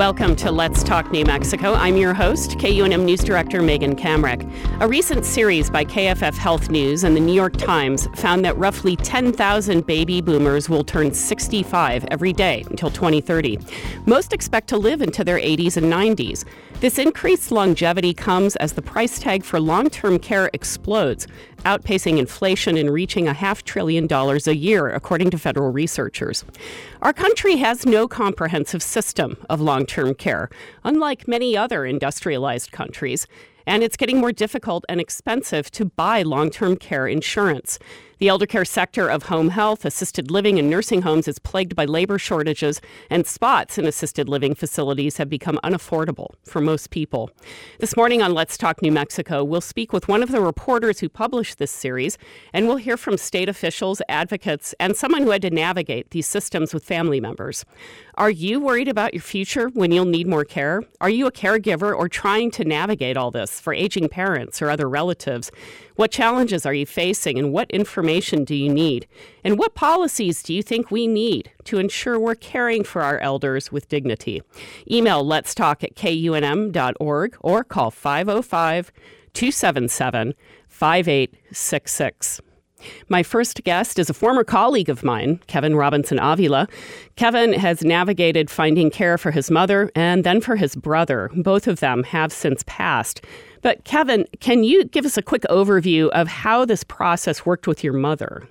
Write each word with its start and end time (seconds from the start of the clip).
Welcome 0.00 0.34
to 0.36 0.50
Let's 0.50 0.82
Talk 0.82 1.12
New 1.12 1.26
Mexico. 1.26 1.74
I'm 1.74 1.94
your 1.98 2.14
host, 2.14 2.52
KUNM 2.52 3.04
News 3.04 3.20
Director 3.20 3.60
Megan 3.60 3.94
Kamerick. 3.94 4.50
A 4.80 4.88
recent 4.88 5.26
series 5.26 5.68
by 5.68 5.84
KFF 5.84 6.38
Health 6.38 6.70
News 6.70 7.04
and 7.04 7.14
the 7.14 7.20
New 7.20 7.34
York 7.34 7.54
Times 7.58 8.08
found 8.14 8.42
that 8.46 8.56
roughly 8.56 8.96
10,000 8.96 9.86
baby 9.86 10.22
boomers 10.22 10.70
will 10.70 10.84
turn 10.84 11.12
65 11.12 12.06
every 12.06 12.32
day 12.32 12.64
until 12.70 12.88
2030. 12.88 13.58
Most 14.06 14.32
expect 14.32 14.68
to 14.68 14.78
live 14.78 15.02
into 15.02 15.22
their 15.22 15.38
80s 15.38 15.76
and 15.76 15.92
90s. 15.92 16.46
This 16.80 16.98
increased 16.98 17.52
longevity 17.52 18.14
comes 18.14 18.56
as 18.56 18.72
the 18.72 18.80
price 18.80 19.18
tag 19.18 19.44
for 19.44 19.60
long 19.60 19.90
term 19.90 20.18
care 20.18 20.48
explodes, 20.54 21.26
outpacing 21.66 22.16
inflation 22.16 22.78
and 22.78 22.90
reaching 22.90 23.28
a 23.28 23.34
half 23.34 23.62
trillion 23.64 24.06
dollars 24.06 24.48
a 24.48 24.56
year, 24.56 24.88
according 24.88 25.28
to 25.32 25.38
federal 25.38 25.72
researchers. 25.72 26.42
Our 27.02 27.12
country 27.12 27.56
has 27.56 27.84
no 27.84 28.08
comprehensive 28.08 28.82
system 28.82 29.36
of 29.50 29.60
long 29.60 29.84
term 29.84 30.14
care, 30.14 30.48
unlike 30.82 31.28
many 31.28 31.54
other 31.54 31.84
industrialized 31.84 32.72
countries 32.72 33.26
and 33.66 33.82
it's 33.82 33.96
getting 33.96 34.18
more 34.18 34.32
difficult 34.32 34.84
and 34.88 35.00
expensive 35.00 35.70
to 35.72 35.84
buy 35.84 36.22
long 36.22 36.50
term 36.50 36.76
care 36.76 37.06
insurance. 37.06 37.78
The 38.20 38.28
elder 38.28 38.44
care 38.44 38.66
sector 38.66 39.08
of 39.08 39.22
home 39.24 39.48
health, 39.48 39.86
assisted 39.86 40.30
living, 40.30 40.58
and 40.58 40.68
nursing 40.68 41.00
homes 41.00 41.26
is 41.26 41.38
plagued 41.38 41.74
by 41.74 41.86
labor 41.86 42.18
shortages, 42.18 42.82
and 43.08 43.26
spots 43.26 43.78
in 43.78 43.86
assisted 43.86 44.28
living 44.28 44.54
facilities 44.54 45.16
have 45.16 45.30
become 45.30 45.58
unaffordable 45.64 46.34
for 46.44 46.60
most 46.60 46.90
people. 46.90 47.30
This 47.78 47.96
morning 47.96 48.20
on 48.20 48.34
Let's 48.34 48.58
Talk 48.58 48.82
New 48.82 48.92
Mexico, 48.92 49.42
we'll 49.42 49.62
speak 49.62 49.94
with 49.94 50.06
one 50.06 50.22
of 50.22 50.32
the 50.32 50.42
reporters 50.42 51.00
who 51.00 51.08
published 51.08 51.56
this 51.56 51.70
series, 51.70 52.18
and 52.52 52.68
we'll 52.68 52.76
hear 52.76 52.98
from 52.98 53.16
state 53.16 53.48
officials, 53.48 54.02
advocates, 54.06 54.74
and 54.78 54.94
someone 54.94 55.22
who 55.22 55.30
had 55.30 55.40
to 55.40 55.48
navigate 55.48 56.10
these 56.10 56.26
systems 56.26 56.74
with 56.74 56.84
family 56.84 57.20
members. 57.20 57.64
Are 58.16 58.30
you 58.30 58.60
worried 58.60 58.88
about 58.88 59.14
your 59.14 59.22
future 59.22 59.68
when 59.68 59.92
you'll 59.92 60.04
need 60.04 60.26
more 60.26 60.44
care? 60.44 60.82
Are 61.00 61.10
you 61.10 61.26
a 61.26 61.32
caregiver 61.32 61.96
or 61.96 62.08
trying 62.08 62.50
to 62.52 62.64
navigate 62.64 63.16
all 63.16 63.30
this 63.30 63.60
for 63.60 63.72
aging 63.72 64.08
parents 64.08 64.60
or 64.60 64.68
other 64.68 64.88
relatives? 64.88 65.50
What 65.96 66.10
challenges 66.10 66.66
are 66.66 66.74
you 66.74 66.86
facing 66.86 67.38
and 67.38 67.52
what 67.52 67.70
information 67.70 68.44
do 68.44 68.54
you 68.54 68.72
need? 68.72 69.06
And 69.44 69.58
what 69.58 69.74
policies 69.74 70.42
do 70.42 70.52
you 70.52 70.62
think 70.62 70.90
we 70.90 71.06
need 71.06 71.50
to 71.64 71.78
ensure 71.78 72.18
we're 72.18 72.34
caring 72.34 72.84
for 72.84 73.02
our 73.02 73.18
elders 73.18 73.70
with 73.70 73.88
dignity? 73.88 74.42
Email 74.90 75.24
let's 75.24 75.54
talk 75.54 75.84
at 75.84 75.94
kunm.org 75.94 77.36
or 77.40 77.64
call 77.64 77.90
505 77.90 78.92
277 79.32 80.34
5866. 80.68 82.40
My 83.08 83.22
first 83.22 83.62
guest 83.64 83.98
is 83.98 84.10
a 84.10 84.14
former 84.14 84.44
colleague 84.44 84.88
of 84.88 85.02
mine, 85.02 85.40
Kevin 85.46 85.76
Robinson 85.76 86.18
Avila. 86.18 86.68
Kevin 87.16 87.52
has 87.52 87.82
navigated 87.82 88.50
finding 88.50 88.90
care 88.90 89.18
for 89.18 89.30
his 89.30 89.50
mother 89.50 89.90
and 89.94 90.24
then 90.24 90.40
for 90.40 90.56
his 90.56 90.76
brother. 90.76 91.30
Both 91.34 91.66
of 91.66 91.80
them 91.80 92.02
have 92.04 92.32
since 92.32 92.62
passed. 92.66 93.22
But 93.62 93.84
Kevin, 93.84 94.26
can 94.40 94.64
you 94.64 94.84
give 94.84 95.04
us 95.04 95.16
a 95.16 95.22
quick 95.22 95.42
overview 95.50 96.08
of 96.10 96.28
how 96.28 96.64
this 96.64 96.84
process 96.84 97.44
worked 97.44 97.66
with 97.66 97.84
your 97.84 97.92
mother? 97.92 98.48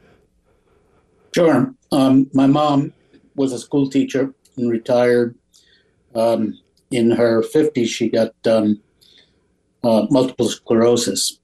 Sure. 1.33 1.73
Um, 1.91 2.29
my 2.33 2.47
mom 2.47 2.93
was 3.35 3.53
a 3.53 3.59
school 3.59 3.89
teacher 3.89 4.33
and 4.57 4.69
retired. 4.69 5.35
Um, 6.15 6.59
in 6.91 7.11
her 7.11 7.41
50s, 7.41 7.87
she 7.87 8.09
got 8.09 8.33
um, 8.47 8.81
uh, 9.83 10.07
multiple 10.09 10.49
sclerosis 10.49 11.39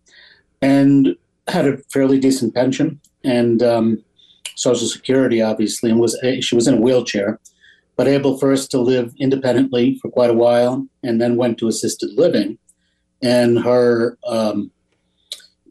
and 0.62 1.16
had 1.48 1.68
a 1.68 1.78
fairly 1.92 2.20
decent 2.20 2.54
pension 2.54 3.00
and 3.24 3.62
um, 3.62 4.04
Social 4.56 4.88
Security, 4.88 5.42
obviously, 5.42 5.90
and 5.90 6.00
was 6.00 6.20
she 6.42 6.56
was 6.56 6.68
in 6.68 6.76
a 6.76 6.82
wheelchair, 6.82 7.40
but 7.96 8.08
able 8.08 8.38
first 8.38 8.72
to 8.72 8.80
live 8.80 9.14
independently 9.20 10.00
for 10.02 10.10
quite 10.10 10.30
a 10.30 10.34
while, 10.34 10.88
and 11.04 11.22
then 11.22 11.36
went 11.36 11.58
to 11.60 11.68
assisted 11.68 12.12
living 12.14 12.58
and 13.22 13.60
her 13.60 14.18
um, 14.28 14.72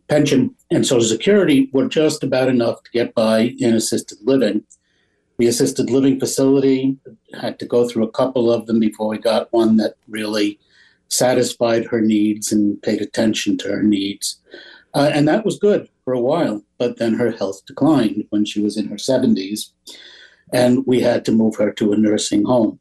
pension 0.08 0.54
and 0.70 0.86
Social 0.86 1.08
Security 1.08 1.70
were 1.72 1.88
just 1.88 2.22
about 2.22 2.48
enough 2.48 2.82
to 2.82 2.90
get 2.90 3.14
by 3.14 3.54
in 3.58 3.74
assisted 3.74 4.18
living. 4.22 4.64
The 5.38 5.46
assisted 5.46 5.90
living 5.90 6.18
facility 6.18 6.96
had 7.40 7.58
to 7.58 7.66
go 7.66 7.88
through 7.88 8.04
a 8.04 8.12
couple 8.12 8.50
of 8.50 8.66
them 8.66 8.80
before 8.80 9.08
we 9.08 9.18
got 9.18 9.52
one 9.52 9.76
that 9.78 9.94
really 10.08 10.58
satisfied 11.08 11.86
her 11.86 12.00
needs 12.00 12.52
and 12.52 12.80
paid 12.82 13.00
attention 13.00 13.56
to 13.58 13.68
her 13.68 13.82
needs. 13.82 14.40
Uh, 14.94 15.10
and 15.12 15.26
that 15.26 15.44
was 15.44 15.58
good 15.58 15.88
for 16.04 16.12
a 16.12 16.20
while, 16.20 16.62
but 16.78 16.98
then 16.98 17.14
her 17.14 17.32
health 17.32 17.66
declined 17.66 18.24
when 18.30 18.44
she 18.44 18.60
was 18.60 18.76
in 18.76 18.86
her 18.88 18.96
70s, 18.96 19.70
and 20.52 20.86
we 20.86 21.00
had 21.00 21.24
to 21.24 21.32
move 21.32 21.56
her 21.56 21.72
to 21.72 21.92
a 21.92 21.96
nursing 21.96 22.44
home. 22.44 22.78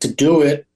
To 0.00 0.12
do 0.12 0.40
it, 0.40 0.66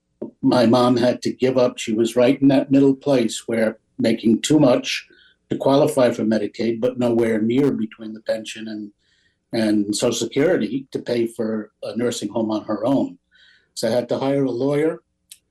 my 0.42 0.66
mom 0.66 0.96
had 0.96 1.22
to 1.22 1.32
give 1.32 1.56
up. 1.56 1.78
She 1.78 1.94
was 1.94 2.16
right 2.16 2.40
in 2.40 2.48
that 2.48 2.70
middle 2.70 2.94
place 2.94 3.48
where 3.48 3.78
making 3.98 4.42
too 4.42 4.58
much 4.58 5.06
to 5.48 5.56
qualify 5.56 6.10
for 6.10 6.24
Medicaid, 6.24 6.80
but 6.80 6.98
nowhere 6.98 7.40
near 7.40 7.72
between 7.72 8.12
the 8.12 8.20
pension 8.20 8.68
and 8.68 8.92
and 9.54 9.94
Social 9.94 10.26
Security 10.26 10.86
to 10.92 10.98
pay 10.98 11.26
for 11.26 11.72
a 11.82 11.94
nursing 11.94 12.30
home 12.30 12.50
on 12.50 12.64
her 12.64 12.86
own. 12.86 13.18
So 13.74 13.86
I 13.86 13.90
had 13.90 14.08
to 14.08 14.18
hire 14.18 14.44
a 14.44 14.50
lawyer 14.50 15.02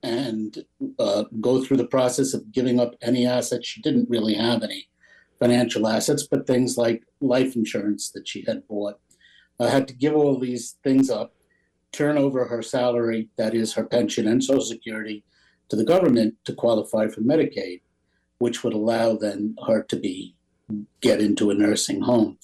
and 0.02 0.64
uh, 0.98 1.24
go 1.40 1.62
through 1.62 1.76
the 1.76 1.86
process 1.86 2.34
of 2.34 2.50
giving 2.50 2.80
up 2.80 2.96
any 3.00 3.26
assets. 3.26 3.68
She 3.68 3.80
didn't 3.80 4.10
really 4.10 4.34
have 4.34 4.64
any 4.64 4.88
financial 5.42 5.88
assets, 5.88 6.24
but 6.30 6.46
things 6.46 6.78
like 6.78 7.02
life 7.20 7.56
insurance 7.56 8.12
that 8.12 8.28
she 8.28 8.44
had 8.46 8.66
bought. 8.68 9.00
I 9.58 9.68
had 9.68 9.88
to 9.88 9.94
give 9.94 10.14
all 10.14 10.38
these 10.38 10.76
things 10.84 11.10
up 11.10 11.34
turn 11.90 12.16
over 12.16 12.44
her 12.44 12.62
salary, 12.62 13.28
that 13.36 13.52
is 13.52 13.74
her 13.74 13.84
pension 13.84 14.28
and 14.28 14.42
Social 14.42 14.64
Security, 14.64 15.24
to 15.68 15.74
the 15.74 15.84
government 15.84 16.34
to 16.44 16.54
qualify 16.54 17.08
for 17.08 17.22
Medicaid, 17.22 17.80
which 18.38 18.62
would 18.62 18.72
allow 18.72 19.16
then 19.16 19.56
her 19.66 19.82
to 19.82 19.96
be 19.96 20.36
get 21.00 21.20
into 21.20 21.50
a 21.50 21.54
nursing 21.54 22.00
home. 22.00 22.38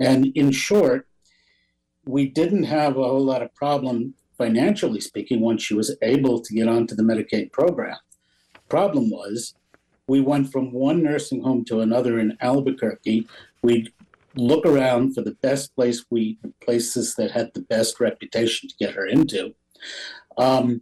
And 0.00 0.32
in 0.34 0.50
short, 0.50 1.06
we 2.06 2.28
didn't 2.28 2.64
have 2.64 2.96
a 2.96 3.04
whole 3.04 3.24
lot 3.24 3.42
of 3.42 3.54
problem 3.54 4.14
financially 4.38 5.00
speaking 5.00 5.40
once 5.40 5.62
she 5.62 5.74
was 5.74 5.94
able 6.00 6.40
to 6.40 6.54
get 6.54 6.68
onto 6.68 6.94
the 6.94 7.02
Medicaid 7.02 7.52
program. 7.52 7.98
Problem 8.68 9.10
was 9.10 9.54
we 10.08 10.20
went 10.20 10.50
from 10.50 10.72
one 10.72 11.02
nursing 11.02 11.42
home 11.42 11.64
to 11.66 11.80
another 11.80 12.18
in 12.18 12.36
Albuquerque. 12.40 13.28
We'd 13.62 13.92
look 14.34 14.66
around 14.66 15.14
for 15.14 15.22
the 15.22 15.36
best 15.42 15.74
place 15.76 16.04
we 16.10 16.38
places 16.60 17.14
that 17.16 17.30
had 17.30 17.52
the 17.54 17.60
best 17.60 18.00
reputation 18.00 18.68
to 18.68 18.74
get 18.76 18.94
her 18.94 19.06
into. 19.06 19.54
Um, 20.38 20.80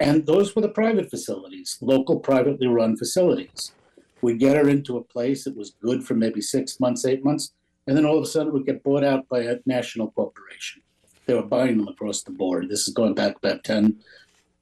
and 0.00 0.26
those 0.26 0.56
were 0.56 0.62
the 0.62 0.68
private 0.68 1.10
facilities, 1.10 1.78
local 1.80 2.18
privately 2.18 2.66
run 2.66 2.96
facilities. 2.96 3.72
We'd 4.20 4.40
get 4.40 4.56
her 4.56 4.68
into 4.68 4.96
a 4.96 5.04
place 5.04 5.44
that 5.44 5.56
was 5.56 5.76
good 5.82 6.04
for 6.04 6.14
maybe 6.14 6.40
six 6.40 6.80
months, 6.80 7.04
eight 7.04 7.24
months, 7.24 7.52
and 7.86 7.96
then 7.96 8.06
all 8.06 8.16
of 8.16 8.24
a 8.24 8.26
sudden 8.26 8.52
we'd 8.52 8.66
get 8.66 8.82
bought 8.82 9.04
out 9.04 9.28
by 9.28 9.40
a 9.40 9.58
national 9.66 10.12
corporation. 10.12 10.82
They 11.26 11.34
were 11.34 11.42
buying 11.42 11.78
them 11.78 11.88
across 11.88 12.22
the 12.22 12.30
board. 12.30 12.68
This 12.68 12.88
is 12.88 12.94
going 12.94 13.14
back 13.14 13.36
about 13.36 13.64
10, 13.64 14.00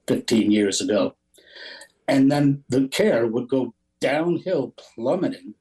15 0.08 0.50
years 0.50 0.80
ago. 0.80 1.14
And 2.08 2.30
then 2.30 2.64
the 2.68 2.88
care 2.88 3.26
would 3.26 3.48
go 3.48 3.72
downhill, 4.00 4.74
plummeting, 4.76 5.54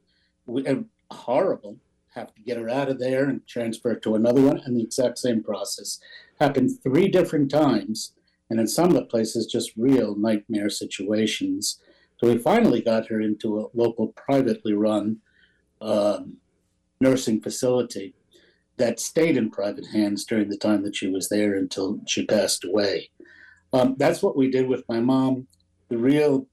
horrible 1.12 1.78
have 2.14 2.34
to 2.34 2.42
get 2.42 2.58
her 2.58 2.70
out 2.70 2.90
of 2.90 3.00
there 3.00 3.26
and 3.26 3.46
transfer 3.48 3.96
to 3.96 4.16
another 4.16 4.42
one, 4.42 4.62
and 4.66 4.76
the 4.76 4.84
exact 4.84 5.18
same 5.20 5.44
process 5.44 6.00
happened 6.40 6.72
three 6.82 7.08
different 7.08 7.52
times, 7.52 8.14
and 8.50 8.60
in 8.60 8.68
some 8.68 8.88
of 8.90 8.96
the 8.96 9.06
places, 9.06 9.46
just 9.46 9.72
real 9.78 10.16
nightmare 10.16 10.70
situations. 10.70 11.80
So 12.18 12.28
we 12.28 12.38
finally 12.38 12.82
got 12.82 13.08
her 13.08 13.22
into 13.22 13.60
a 13.60 13.68
local 13.74 14.08
privately 14.10 14.74
run 14.74 15.18
um, 15.82 16.38
nursing 17.00 17.42
facility 17.42 18.14
that 18.78 19.00
stayed 19.00 19.38
in 19.38 19.52
private 19.52 19.86
hands 19.88 20.26
during 20.26 20.50
the 20.50 20.58
time 20.58 20.84
that 20.84 20.96
she 20.96 21.08
was 21.08 21.30
there 21.30 21.56
until 21.56 22.00
she 22.08 22.26
passed 22.26 22.66
away. 22.66 23.10
Um, 23.72 23.96
that's 24.00 24.24
what 24.24 24.36
we 24.36 24.50
did 24.50 24.68
with 24.68 24.84
my 24.90 25.00
mom. 25.00 25.48
The 25.90 25.98
real 25.98 26.48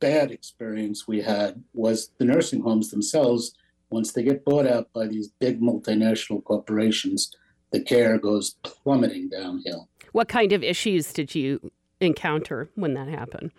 bad 0.00 0.30
experience 0.30 1.06
we 1.06 1.20
had 1.20 1.62
was 1.72 2.10
the 2.18 2.24
nursing 2.24 2.62
homes 2.62 2.90
themselves 2.90 3.54
once 3.90 4.12
they 4.12 4.22
get 4.22 4.44
bought 4.44 4.66
out 4.66 4.92
by 4.92 5.06
these 5.06 5.28
big 5.40 5.60
multinational 5.60 6.42
corporations, 6.44 7.30
the 7.72 7.80
care 7.80 8.18
goes 8.18 8.56
plummeting 8.62 9.28
downhill. 9.28 9.88
What 10.12 10.28
kind 10.28 10.52
of 10.52 10.62
issues 10.62 11.12
did 11.12 11.34
you 11.34 11.70
encounter 12.00 12.70
when 12.74 12.94
that 12.94 13.08
happened? 13.08 13.52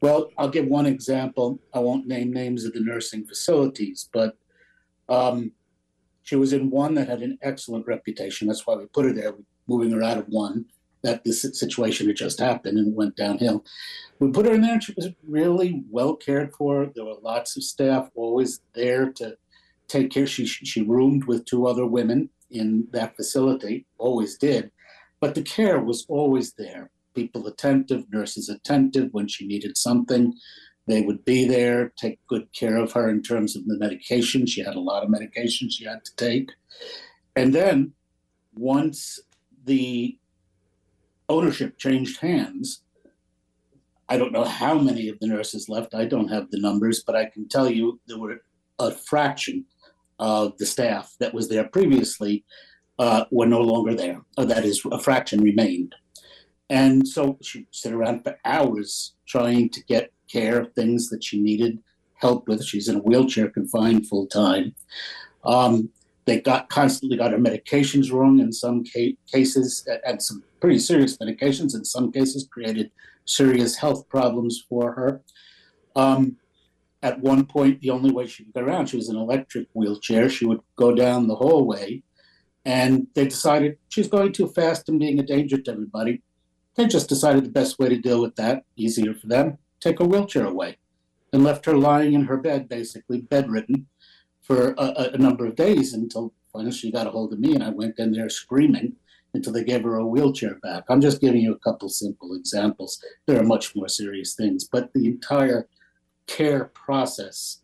Well, 0.00 0.30
I'll 0.38 0.48
give 0.48 0.66
one 0.66 0.86
example. 0.86 1.58
I 1.74 1.80
won't 1.80 2.06
name 2.06 2.32
names 2.32 2.64
of 2.64 2.72
the 2.72 2.80
nursing 2.80 3.24
facilities, 3.24 4.08
but 4.12 4.36
um, 5.08 5.52
she 6.22 6.36
was 6.36 6.52
in 6.52 6.70
one 6.70 6.94
that 6.94 7.08
had 7.08 7.22
an 7.22 7.38
excellent 7.42 7.86
reputation. 7.86 8.48
That's 8.48 8.66
why 8.66 8.76
we 8.76 8.86
put 8.86 9.06
her 9.06 9.12
there, 9.12 9.34
moving 9.66 9.90
her 9.90 10.02
out 10.02 10.18
of 10.18 10.26
one 10.28 10.66
that 11.08 11.24
this 11.24 11.42
situation 11.58 12.06
had 12.06 12.16
just 12.16 12.38
happened 12.38 12.78
and 12.78 12.94
went 12.94 13.16
downhill. 13.16 13.64
We 14.18 14.30
put 14.30 14.46
her 14.46 14.52
in 14.52 14.60
there 14.60 14.74
and 14.74 14.82
she 14.82 14.94
was 14.94 15.08
really 15.26 15.82
well 15.90 16.14
cared 16.14 16.52
for. 16.54 16.90
There 16.94 17.04
were 17.04 17.16
lots 17.22 17.56
of 17.56 17.62
staff 17.62 18.10
always 18.14 18.60
there 18.74 19.10
to 19.12 19.36
take 19.88 20.10
care. 20.10 20.26
She, 20.26 20.44
she 20.46 20.82
roomed 20.82 21.24
with 21.24 21.46
two 21.46 21.66
other 21.66 21.86
women 21.86 22.28
in 22.50 22.88
that 22.92 23.16
facility, 23.16 23.86
always 23.98 24.36
did, 24.38 24.70
but 25.20 25.34
the 25.34 25.42
care 25.42 25.80
was 25.80 26.04
always 26.08 26.52
there. 26.52 26.90
people 27.14 27.46
attentive, 27.46 28.04
nurses 28.12 28.48
attentive 28.48 29.08
when 29.12 29.28
she 29.28 29.46
needed 29.46 29.76
something. 29.76 30.34
They 30.86 31.02
would 31.02 31.24
be 31.24 31.46
there, 31.46 31.92
take 31.96 32.18
good 32.28 32.46
care 32.52 32.76
of 32.76 32.92
her 32.92 33.10
in 33.10 33.22
terms 33.22 33.56
of 33.56 33.66
the 33.66 33.78
medication. 33.78 34.46
She 34.46 34.62
had 34.62 34.76
a 34.76 34.80
lot 34.90 35.02
of 35.02 35.10
medication 35.10 35.68
she 35.68 35.84
had 35.84 36.04
to 36.04 36.16
take. 36.16 36.50
And 37.34 37.54
then 37.54 37.92
once 38.54 39.20
the 39.64 40.16
ownership 41.28 41.78
changed 41.78 42.20
hands, 42.20 42.82
I 44.08 44.16
don't 44.16 44.32
know 44.32 44.44
how 44.44 44.78
many 44.78 45.08
of 45.08 45.18
the 45.20 45.26
nurses 45.26 45.68
left. 45.68 45.94
I 45.94 46.06
don't 46.06 46.28
have 46.28 46.50
the 46.50 46.60
numbers, 46.60 47.02
but 47.06 47.14
I 47.14 47.26
can 47.26 47.48
tell 47.48 47.70
you 47.70 48.00
there 48.06 48.18
were 48.18 48.40
a 48.78 48.90
fraction 48.90 49.66
of 50.18 50.56
the 50.58 50.66
staff 50.66 51.14
that 51.20 51.34
was 51.34 51.48
there 51.48 51.64
previously 51.64 52.44
uh, 52.98 53.24
were 53.30 53.46
no 53.46 53.60
longer 53.60 53.94
there. 53.94 54.22
That 54.36 54.64
is, 54.64 54.82
a 54.90 54.98
fraction 54.98 55.42
remained. 55.42 55.94
And 56.70 57.06
so 57.06 57.38
she'd 57.42 57.66
sit 57.70 57.92
around 57.92 58.24
for 58.24 58.38
hours 58.44 59.14
trying 59.26 59.70
to 59.70 59.84
get 59.84 60.12
care 60.30 60.60
of 60.60 60.72
things 60.72 61.08
that 61.10 61.24
she 61.24 61.40
needed 61.40 61.78
help 62.14 62.48
with. 62.48 62.64
She's 62.64 62.88
in 62.88 62.96
a 62.96 63.00
wheelchair 63.00 63.48
confined 63.48 64.06
full 64.08 64.26
time. 64.26 64.74
Um, 65.44 65.90
they 66.26 66.40
got 66.40 66.68
constantly 66.68 67.16
got 67.16 67.32
her 67.32 67.38
medications 67.38 68.12
wrong 68.12 68.40
in 68.40 68.52
some 68.52 68.84
ca- 68.84 69.16
cases, 69.32 69.88
and 70.04 70.22
some 70.22 70.42
pretty 70.60 70.78
serious 70.78 71.16
medications 71.18 71.74
in 71.74 71.84
some 71.84 72.10
cases 72.12 72.48
created 72.50 72.90
serious 73.24 73.76
health 73.76 74.08
problems 74.08 74.64
for 74.68 74.92
her. 74.92 75.20
Um, 75.94 76.36
at 77.02 77.20
one 77.20 77.46
point, 77.46 77.80
the 77.80 77.90
only 77.90 78.10
way 78.10 78.26
she 78.26 78.44
could 78.44 78.54
get 78.54 78.64
around, 78.64 78.86
she 78.86 78.96
was 78.96 79.08
in 79.08 79.16
an 79.16 79.22
electric 79.22 79.68
wheelchair. 79.72 80.28
She 80.28 80.46
would 80.46 80.60
go 80.76 80.94
down 80.94 81.28
the 81.28 81.36
hallway, 81.36 82.02
and 82.64 83.06
they 83.14 83.26
decided 83.26 83.78
she's 83.88 84.08
going 84.08 84.32
too 84.32 84.48
fast 84.48 84.88
and 84.88 84.98
being 84.98 85.18
a 85.18 85.22
danger 85.22 85.58
to 85.58 85.70
everybody. 85.70 86.22
They 86.74 86.86
just 86.86 87.08
decided 87.08 87.44
the 87.44 87.50
best 87.50 87.78
way 87.78 87.88
to 87.88 87.98
deal 87.98 88.20
with 88.20 88.36
that, 88.36 88.64
easier 88.76 89.14
for 89.14 89.26
them, 89.28 89.58
take 89.80 89.98
her 90.00 90.04
wheelchair 90.04 90.44
away, 90.44 90.78
and 91.32 91.44
left 91.44 91.66
her 91.66 91.76
lying 91.76 92.14
in 92.14 92.24
her 92.24 92.36
bed, 92.36 92.68
basically 92.68 93.20
bedridden, 93.20 93.86
for 94.42 94.74
a, 94.78 95.10
a 95.14 95.18
number 95.18 95.44
of 95.46 95.56
days 95.56 95.92
until 95.92 96.32
finally 96.52 96.72
she 96.72 96.90
got 96.90 97.06
a 97.06 97.10
hold 97.10 97.32
of 97.32 97.38
me, 97.38 97.54
and 97.54 97.62
I 97.62 97.70
went 97.70 97.98
in 97.98 98.12
there 98.12 98.30
screaming 98.30 98.96
until 99.34 99.52
they 99.52 99.64
gave 99.64 99.82
her 99.84 99.96
a 99.96 100.06
wheelchair 100.06 100.56
back. 100.62 100.84
I'm 100.88 101.00
just 101.00 101.20
giving 101.20 101.40
you 101.40 101.52
a 101.52 101.58
couple 101.58 101.88
simple 101.88 102.34
examples. 102.34 103.02
There 103.26 103.38
are 103.38 103.44
much 103.44 103.76
more 103.76 103.88
serious 103.88 104.34
things, 104.34 104.64
but 104.64 104.92
the 104.94 105.06
entire 105.06 105.68
care 106.26 106.66
process 106.66 107.60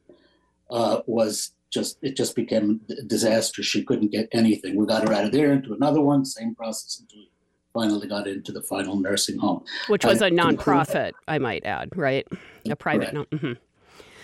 uh, 0.71 1.01
was 1.07 1.53
just 1.71 1.99
it 2.03 2.17
just 2.17 2.37
became 2.37 2.81
a 2.91 3.03
disaster. 3.03 3.63
She 3.63 3.83
couldn't 3.83 4.13
get 4.13 4.29
anything. 4.33 4.77
We 4.77 4.87
got 4.87 5.07
her 5.09 5.15
out 5.15 5.25
of 5.25 5.33
there 5.33 5.53
into 5.53 5.73
another 5.73 6.01
one, 6.01 6.25
same 6.25 6.55
process 6.55 7.01
until 7.01 7.19
we 7.21 7.31
finally 7.73 8.07
got 8.07 8.29
into 8.29 8.53
the 8.53 8.63
final 8.63 8.97
nursing 8.97 9.39
home. 9.39 9.65
Which 9.89 10.05
was 10.05 10.23
a 10.23 10.31
nonprofit, 10.31 11.13
I 11.27 11.39
might 11.39 11.65
add, 11.67 11.91
right? 11.97 12.27
A 12.71 12.77
private. 12.77 13.11
Correct. 13.11 13.33
No, 13.33 13.39
mhm. 13.39 13.57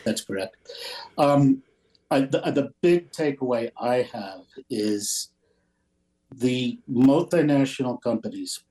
That's 0.05 0.23
correct. 0.23 0.57
Um, 1.19 1.63
I, 2.11 2.21
the, 2.21 2.41
the 2.41 2.73
big 2.81 3.13
takeaway 3.13 3.71
I 3.79 4.09
have 4.13 4.43
is 4.71 5.31
the 6.35 6.79
multinational 6.91 8.01
companies, 8.01 8.63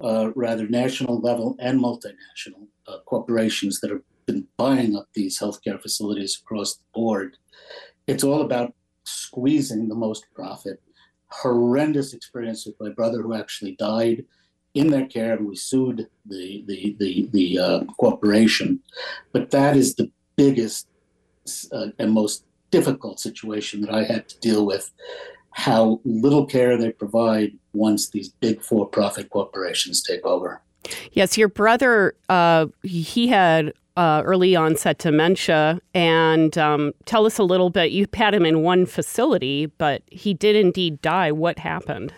uh, 0.00 0.30
rather 0.34 0.68
national 0.68 1.20
level 1.20 1.56
and 1.58 1.80
multinational 1.80 2.66
uh, 2.86 2.98
corporations 3.06 3.80
that 3.80 3.90
have 3.90 4.02
been 4.26 4.46
buying 4.56 4.96
up 4.96 5.06
these 5.14 5.38
healthcare 5.38 5.80
facilities 5.80 6.40
across 6.42 6.76
the 6.76 6.82
board. 6.94 7.36
It's 8.06 8.24
all 8.24 8.42
about 8.42 8.74
squeezing 9.04 9.88
the 9.88 9.94
most 9.94 10.26
profit. 10.34 10.80
Horrendous 11.28 12.12
experience 12.14 12.66
with 12.66 12.76
my 12.80 12.90
brother 12.90 13.22
who 13.22 13.34
actually 13.34 13.76
died 13.76 14.24
in 14.74 14.90
their 14.90 15.06
care, 15.06 15.34
and 15.34 15.48
we 15.48 15.56
sued 15.56 16.06
the 16.26 16.64
the 16.66 16.96
the, 16.98 17.28
the 17.32 17.58
uh, 17.58 17.84
corporation. 17.98 18.80
But 19.32 19.50
that 19.50 19.76
is 19.76 19.94
the 19.94 20.10
biggest 20.36 20.86
uh, 21.72 21.88
and 21.98 22.12
most 22.12 22.44
difficult 22.70 23.20
situation 23.20 23.80
that 23.80 23.90
I 23.90 24.04
had 24.04 24.28
to 24.28 24.38
deal 24.40 24.66
with. 24.66 24.90
How 25.58 26.00
little 26.04 26.44
care 26.44 26.76
they 26.76 26.92
provide 26.92 27.52
once 27.72 28.10
these 28.10 28.28
big 28.28 28.60
for-profit 28.60 29.30
corporations 29.30 30.02
take 30.02 30.24
over. 30.24 30.60
Yes, 31.12 31.38
your 31.38 31.48
brother, 31.48 32.14
uh, 32.28 32.66
he 32.82 33.26
had 33.26 33.72
uh, 33.96 34.22
early 34.24 34.54
onset 34.54 34.98
dementia. 34.98 35.80
And 35.94 36.56
um, 36.58 36.92
tell 37.06 37.24
us 37.24 37.38
a 37.38 37.42
little 37.42 37.70
bit. 37.70 37.90
You 37.90 38.06
had 38.12 38.34
him 38.34 38.44
in 38.44 38.62
one 38.62 38.84
facility, 38.84 39.66
but 39.66 40.02
he 40.10 40.34
did 40.34 40.56
indeed 40.56 41.00
die. 41.00 41.32
What 41.32 41.58
happened? 41.58 42.12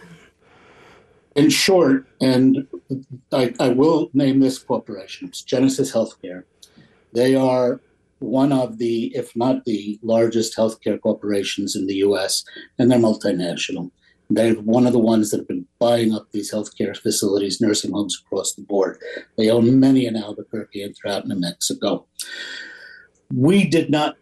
In 1.36 1.48
short, 1.48 2.04
and 2.20 2.66
I, 3.30 3.54
I 3.60 3.68
will 3.68 4.10
name 4.12 4.40
this 4.40 4.58
corporation, 4.58 5.28
it's 5.28 5.42
Genesis 5.42 5.92
Healthcare. 5.92 6.42
They 7.12 7.36
are 7.36 7.80
one 8.18 8.52
of 8.52 8.78
the, 8.78 9.12
if 9.14 9.34
not 9.36 9.64
the 9.64 9.98
largest 10.02 10.56
healthcare 10.56 11.00
corporations 11.00 11.76
in 11.76 11.86
the 11.86 11.96
US, 11.96 12.44
and 12.78 12.90
they're 12.90 12.98
multinational. 12.98 13.90
They're 14.30 14.54
one 14.54 14.86
of 14.86 14.92
the 14.92 14.98
ones 14.98 15.30
that 15.30 15.38
have 15.38 15.48
been 15.48 15.66
buying 15.78 16.12
up 16.12 16.28
these 16.32 16.52
healthcare 16.52 16.96
facilities, 16.96 17.60
nursing 17.60 17.92
homes 17.92 18.20
across 18.24 18.54
the 18.54 18.62
board. 18.62 18.98
They 19.38 19.50
own 19.50 19.80
many 19.80 20.06
in 20.06 20.16
Albuquerque 20.16 20.82
and 20.82 20.94
throughout 20.94 21.26
New 21.26 21.36
Mexico. 21.36 22.06
We 23.32 23.64
did 23.64 23.90
not 23.90 24.16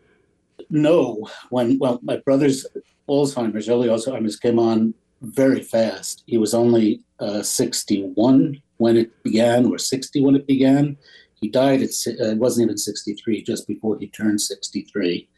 know 0.71 1.29
when, 1.51 1.79
well, 1.79 1.99
my 2.03 2.19
brother's 2.19 2.67
Alzheimer's, 3.09 3.69
early 3.69 3.89
Alzheimer's 3.89 4.37
came 4.37 4.59
on 4.59 4.95
very 5.23 5.63
fast. 5.63 6.23
He 6.27 6.39
was 6.39 6.55
only 6.55 7.01
uh, 7.19 7.43
61 7.43 8.61
when 8.79 8.97
it 8.97 9.23
began, 9.23 9.67
or 9.67 9.79
60 9.79 10.21
when 10.21 10.37
it 10.37 10.47
began. 10.47 10.97
He 11.41 11.49
died 11.49 11.83
at, 11.83 11.91
uh, 12.07 12.31
it 12.31 12.39
wasn't 12.39 12.67
even 12.67 12.79
63, 12.79 13.43
just 13.43 13.67
before 13.67 13.99
he 13.99 14.09
turned 14.09 14.41
63. 14.41 15.29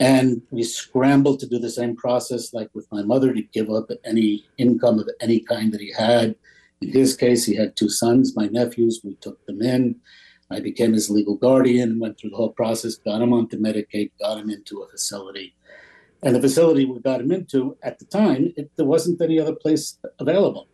And 0.00 0.42
we 0.50 0.62
scrambled 0.62 1.40
to 1.40 1.46
do 1.46 1.58
the 1.58 1.70
same 1.70 1.96
process, 1.96 2.54
like 2.54 2.70
with 2.72 2.90
my 2.90 3.02
mother, 3.02 3.34
to 3.34 3.42
give 3.42 3.70
up 3.70 3.90
any 4.04 4.46
income 4.56 4.98
of 4.98 5.08
any 5.20 5.40
kind 5.40 5.72
that 5.72 5.80
he 5.80 5.92
had. 5.92 6.36
In 6.80 6.92
his 6.92 7.16
case, 7.16 7.44
he 7.44 7.56
had 7.56 7.76
two 7.76 7.88
sons, 7.88 8.36
my 8.36 8.46
nephews. 8.46 9.00
We 9.02 9.14
took 9.16 9.44
them 9.46 9.60
in. 9.60 9.96
I 10.50 10.60
became 10.60 10.92
his 10.92 11.10
legal 11.10 11.34
guardian, 11.34 11.98
went 11.98 12.18
through 12.18 12.30
the 12.30 12.36
whole 12.36 12.52
process, 12.52 12.94
got 12.94 13.20
him 13.20 13.32
onto 13.32 13.58
Medicaid, 13.58 14.12
got 14.18 14.38
him 14.38 14.48
into 14.48 14.80
a 14.80 14.88
facility. 14.88 15.54
And 16.22 16.34
the 16.34 16.40
facility 16.40 16.84
we 16.84 17.00
got 17.00 17.20
him 17.20 17.32
into 17.32 17.76
at 17.82 17.98
the 17.98 18.06
time, 18.06 18.52
it, 18.56 18.70
there 18.76 18.86
wasn't 18.86 19.20
any 19.20 19.38
other 19.38 19.54
place 19.54 19.98
available. 20.18 20.68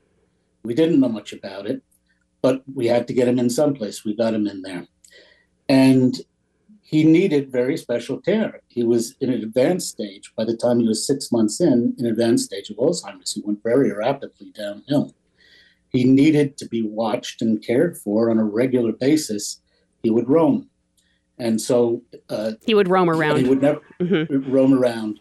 We 0.62 0.74
didn't 0.74 1.00
know 1.00 1.08
much 1.08 1.32
about 1.32 1.66
it, 1.66 1.82
but 2.44 2.62
we 2.74 2.86
had 2.86 3.08
to 3.08 3.14
get 3.14 3.26
him 3.26 3.38
in 3.38 3.48
someplace. 3.48 4.04
We 4.04 4.14
got 4.14 4.34
him 4.34 4.46
in 4.46 4.60
there. 4.60 4.86
And 5.70 6.14
he 6.82 7.02
needed 7.02 7.50
very 7.50 7.78
special 7.78 8.18
care. 8.20 8.60
He 8.68 8.82
was 8.84 9.14
in 9.22 9.30
an 9.32 9.42
advanced 9.42 9.88
stage. 9.88 10.30
By 10.36 10.44
the 10.44 10.54
time 10.54 10.78
he 10.78 10.86
was 10.86 11.06
six 11.06 11.32
months 11.32 11.58
in, 11.62 11.94
an 11.98 12.04
advanced 12.04 12.44
stage 12.44 12.68
of 12.68 12.76
Alzheimer's, 12.76 13.32
he 13.32 13.40
went 13.46 13.62
very 13.62 13.90
rapidly 13.92 14.52
downhill. 14.54 15.14
He 15.88 16.04
needed 16.04 16.58
to 16.58 16.68
be 16.68 16.82
watched 16.82 17.40
and 17.40 17.64
cared 17.64 17.96
for 17.96 18.30
on 18.30 18.38
a 18.38 18.44
regular 18.44 18.92
basis. 18.92 19.62
He 20.02 20.10
would 20.10 20.28
roam, 20.28 20.68
and 21.38 21.58
so 21.58 22.02
uh, 22.28 22.52
He 22.66 22.74
would 22.74 22.88
roam 22.90 23.08
around. 23.08 23.38
he 23.38 23.48
would 23.48 23.62
never 23.62 23.80
Mhm. 24.02 24.52
roam 24.52 24.74
around, 24.74 25.20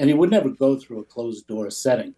and 0.00 0.10
he 0.10 0.14
would 0.14 0.30
never 0.32 0.50
go 0.50 0.74
through 0.80 0.98
a 0.98 1.04
closed 1.04 1.46
door 1.46 1.70
setting. 1.70 2.12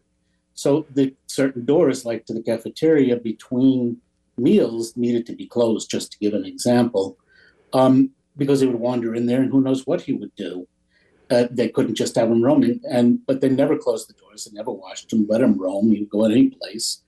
So 0.55 0.87
the 0.95 1.14
certain 1.26 1.67
doors, 1.67 2.07
like 2.07 2.25
to 2.26 2.33
the 2.33 2.43
cafeteria 2.43 3.17
between 3.17 4.00
meals, 4.38 4.97
needed 4.97 5.26
to 5.26 5.35
be 5.35 5.47
closed. 5.47 5.90
Just 5.90 6.12
to 6.12 6.18
give 6.18 6.35
an 6.35 6.45
example, 6.45 7.18
um, 7.73 8.11
because 8.37 8.61
he 8.61 8.66
would 8.66 8.80
wander 8.80 9.14
in 9.14 9.26
there, 9.26 9.42
and 9.42 9.50
who 9.50 9.61
knows 9.61 9.87
what 9.87 10.02
he 10.02 10.12
would 10.12 10.35
do. 10.37 10.66
Uh, 11.30 11.47
they 11.50 11.68
couldn't 11.68 11.95
just 11.95 12.16
have 12.16 12.30
him 12.30 12.42
roaming, 12.42 12.80
and 12.90 13.18
but 13.26 13.40
they 13.40 13.50
never 13.50 13.76
closed 13.76 14.09
the 14.09 14.14
doors. 14.14 14.45
They 14.45 14.57
never 14.57 14.71
watched 14.71 15.12
him, 15.12 15.26
let 15.28 15.42
him 15.42 15.59
roam. 15.59 15.90
He 15.92 16.00
would 16.00 16.11
go 16.11 16.25
any 16.25 16.50
place, 16.50 17.02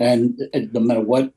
and, 0.00 0.40
and 0.52 0.72
no 0.74 0.80
matter 0.80 1.00
what 1.00 1.32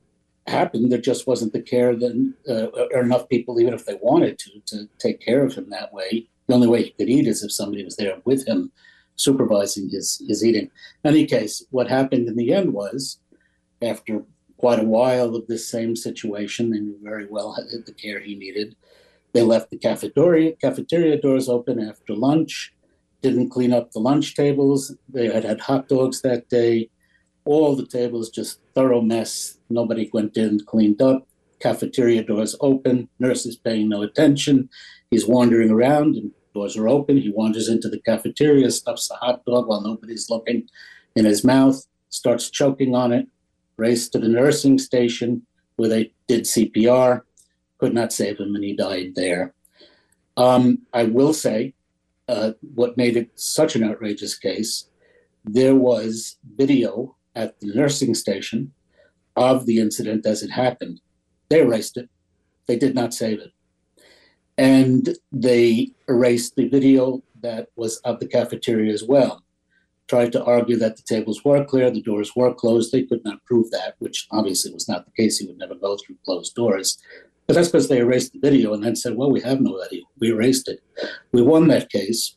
happened, 0.47 0.91
there 0.91 1.01
just 1.01 1.27
wasn't 1.27 1.53
the 1.53 1.61
care 1.61 1.95
then, 1.95 2.33
uh, 2.49 2.67
or 2.93 3.01
enough 3.01 3.29
people, 3.29 3.59
even 3.59 3.73
if 3.73 3.85
they 3.85 3.97
wanted 4.01 4.39
to, 4.39 4.59
to 4.65 4.87
take 4.99 5.19
care 5.19 5.43
of 5.45 5.53
him 5.53 5.69
that 5.69 5.93
way. 5.93 6.27
The 6.47 6.53
only 6.53 6.67
way 6.67 6.83
he 6.83 6.91
could 6.91 7.09
eat 7.09 7.27
is 7.27 7.43
if 7.43 7.51
somebody 7.51 7.83
was 7.83 7.95
there 7.95 8.17
with 8.25 8.47
him, 8.47 8.71
supervising 9.15 9.89
his 9.89 10.23
his 10.27 10.43
eating. 10.43 10.69
In 11.03 11.11
any 11.11 11.25
case, 11.25 11.63
what 11.71 11.89
happened 11.89 12.27
in 12.27 12.35
the 12.35 12.53
end 12.53 12.73
was, 12.73 13.19
after 13.81 14.23
quite 14.57 14.79
a 14.79 14.83
while 14.83 15.35
of 15.35 15.47
this 15.47 15.67
same 15.67 15.95
situation, 15.95 16.71
they 16.71 16.79
knew 16.79 16.97
very 17.01 17.27
well 17.27 17.55
the 17.85 17.93
care 17.93 18.19
he 18.19 18.35
needed. 18.35 18.75
They 19.33 19.41
left 19.41 19.69
the 19.69 19.77
cafeteria 19.77 20.53
cafeteria 20.53 21.19
doors 21.19 21.49
open 21.49 21.79
after 21.79 22.15
lunch. 22.15 22.73
Didn't 23.21 23.49
clean 23.49 23.73
up 23.73 23.91
the 23.91 23.99
lunch 23.99 24.35
tables. 24.35 24.95
They 25.09 25.27
had 25.27 25.43
had 25.43 25.59
hot 25.61 25.89
dogs 25.89 26.21
that 26.21 26.47
day. 26.47 26.89
All 27.43 27.75
the 27.75 27.85
tables 27.85 28.29
just 28.29 28.59
thorough 28.73 29.01
mess. 29.01 29.57
Nobody 29.69 30.09
went 30.13 30.37
in, 30.37 30.61
cleaned 30.65 31.01
up. 31.01 31.27
Cafeteria 31.59 32.23
doors 32.23 32.55
open. 32.61 33.09
Nurses 33.19 33.57
paying 33.57 33.89
no 33.89 34.03
attention. 34.03 34.69
He's 35.11 35.27
wandering 35.27 35.69
around 35.69 36.15
and 36.15 36.31
doors 36.53 36.77
are 36.77 36.87
open. 36.87 37.17
He 37.17 37.29
wanders 37.29 37.67
into 37.67 37.89
the 37.89 37.99
cafeteria, 37.99 38.71
stuffs 38.71 39.11
a 39.11 39.15
hot 39.15 39.45
dog 39.45 39.67
while 39.67 39.81
nobody's 39.81 40.29
looking 40.29 40.69
in 41.15 41.25
his 41.25 41.43
mouth, 41.43 41.85
starts 42.09 42.49
choking 42.49 42.95
on 42.95 43.11
it, 43.11 43.27
race 43.77 44.09
to 44.09 44.19
the 44.19 44.27
nursing 44.27 44.77
station. 44.77 45.45
where 45.77 45.89
they 45.89 46.13
did 46.29 46.43
CPR, 46.43 47.21
could 47.79 47.93
not 47.93 48.13
save 48.13 48.39
him, 48.39 48.55
and 48.55 48.63
he 48.63 48.73
died 48.73 49.13
there. 49.13 49.53
Um, 50.37 50.79
I 50.93 51.03
will 51.03 51.33
say, 51.33 51.73
uh, 52.29 52.53
what 52.73 52.95
made 52.95 53.17
it 53.17 53.29
such 53.35 53.75
an 53.75 53.83
outrageous 53.83 54.37
case, 54.37 54.89
there 55.43 55.75
was 55.75 56.37
video 56.55 57.17
at 57.35 57.59
the 57.59 57.73
nursing 57.75 58.15
station 58.15 58.71
of 59.35 59.65
the 59.65 59.79
incident 59.79 60.25
as 60.25 60.41
it 60.43 60.49
happened. 60.51 61.01
They 61.49 61.61
erased 61.61 61.97
it. 61.97 62.09
They 62.67 62.77
did 62.77 62.95
not 62.95 63.13
save 63.13 63.39
it. 63.39 63.51
And 64.57 65.17
they 65.31 65.91
erased 66.07 66.55
the 66.55 66.69
video 66.69 67.21
that 67.41 67.67
was 67.75 67.97
of 67.97 68.19
the 68.19 68.27
cafeteria 68.27 68.93
as 68.93 69.03
well. 69.03 69.43
Tried 70.07 70.31
to 70.33 70.43
argue 70.43 70.77
that 70.77 70.97
the 70.97 71.03
tables 71.03 71.43
were 71.43 71.65
clear, 71.65 71.89
the 71.89 72.01
doors 72.01 72.31
were 72.35 72.53
closed. 72.53 72.91
They 72.91 73.03
could 73.03 73.23
not 73.25 73.43
prove 73.45 73.71
that, 73.71 73.95
which 73.99 74.27
obviously 74.31 74.71
was 74.71 74.87
not 74.87 75.05
the 75.05 75.11
case. 75.11 75.39
He 75.39 75.47
would 75.47 75.57
never 75.57 75.75
go 75.75 75.97
through 75.97 76.17
closed 76.23 76.53
doors. 76.53 76.99
But 77.47 77.55
that's 77.55 77.69
because 77.69 77.89
they 77.89 77.99
erased 77.99 78.33
the 78.33 78.39
video 78.39 78.73
and 78.73 78.83
then 78.83 78.95
said, 78.95 79.15
well, 79.15 79.31
we 79.31 79.41
have 79.41 79.61
no 79.61 79.79
video. 79.81 80.05
We 80.19 80.29
erased 80.29 80.67
it. 80.67 80.79
We 81.31 81.41
won 81.41 81.67
that 81.67 81.89
case. 81.89 82.35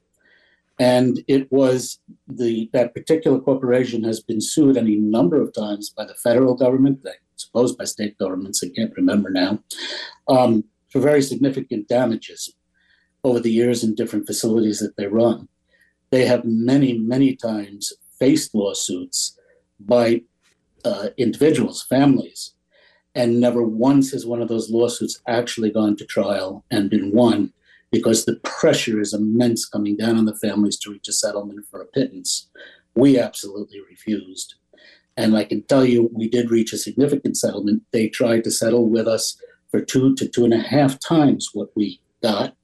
And 0.79 1.25
it 1.27 1.51
was 1.51 1.99
the 2.27 2.71
that 2.73 2.95
particular 2.95 3.41
corporation 3.41 4.05
has 4.05 4.21
been 4.21 4.41
sued 4.41 4.77
any 4.77 4.97
number 4.97 5.41
of 5.41 5.53
times 5.53 5.91
by 5.91 6.05
the 6.05 6.15
federal 6.15 6.55
government, 6.55 7.01
I 7.05 7.15
suppose 7.37 7.75
by 7.75 7.85
state 7.85 8.17
governments, 8.19 8.63
I 8.63 8.69
can't 8.69 8.95
remember 8.97 9.29
now, 9.29 9.59
um, 10.29 10.65
for 10.91 11.01
very 11.01 11.21
significant 11.21 11.89
damages 11.89 12.55
over 13.25 13.41
the 13.41 13.51
years 13.51 13.83
in 13.83 13.97
different 13.97 14.27
facilities 14.27 14.79
that 14.79 14.97
they 14.97 15.09
run. 15.09 15.49
They 16.11 16.25
have 16.27 16.45
many, 16.45 16.99
many 16.99 17.37
times 17.37 17.93
faced 18.19 18.55
lawsuits 18.55 19.39
by 19.81 20.23
uh, 20.85 21.09
individuals, 21.17 21.83
families, 21.83 22.53
and 23.15 23.41
never 23.41 23.63
once 23.63 24.13
has 24.13 24.27
one 24.27 24.41
of 24.41 24.49
those 24.49 24.71
lawsuits 24.71 25.21
actually 25.27 25.71
gone 25.71 25.97
to 25.97 26.05
trial 26.05 26.65
and 26.71 26.91
been 26.91 27.13
won 27.13 27.53
because 27.91 28.25
the 28.25 28.37
pressure 28.45 29.01
is 29.01 29.15
immense 29.15 29.67
coming 29.67 29.97
down 29.97 30.17
on 30.17 30.25
the 30.25 30.37
families 30.37 30.79
to 30.79 30.91
reach 30.91 31.09
a 31.09 31.13
settlement 31.13 31.67
for 31.71 31.81
a 31.81 31.87
pittance. 31.87 32.49
We 32.95 33.19
absolutely 33.19 33.81
refused. 33.81 34.55
And 35.17 35.37
I 35.37 35.45
can 35.45 35.63
tell 35.65 35.85
you, 35.85 36.11
we 36.13 36.29
did 36.29 36.51
reach 36.51 36.73
a 36.73 36.79
significant 36.79 37.37
settlement. 37.37 37.83
They 37.93 38.09
tried 38.09 38.45
to 38.45 38.51
settle 38.51 38.89
with 38.89 39.09
us 39.09 39.41
for 39.71 39.81
two 39.81 40.15
to 40.15 40.29
two 40.29 40.45
and 40.45 40.55
a 40.55 40.59
half 40.59 40.99
times 41.01 41.51
what 41.53 41.71
we 41.75 42.01
got 42.23 42.55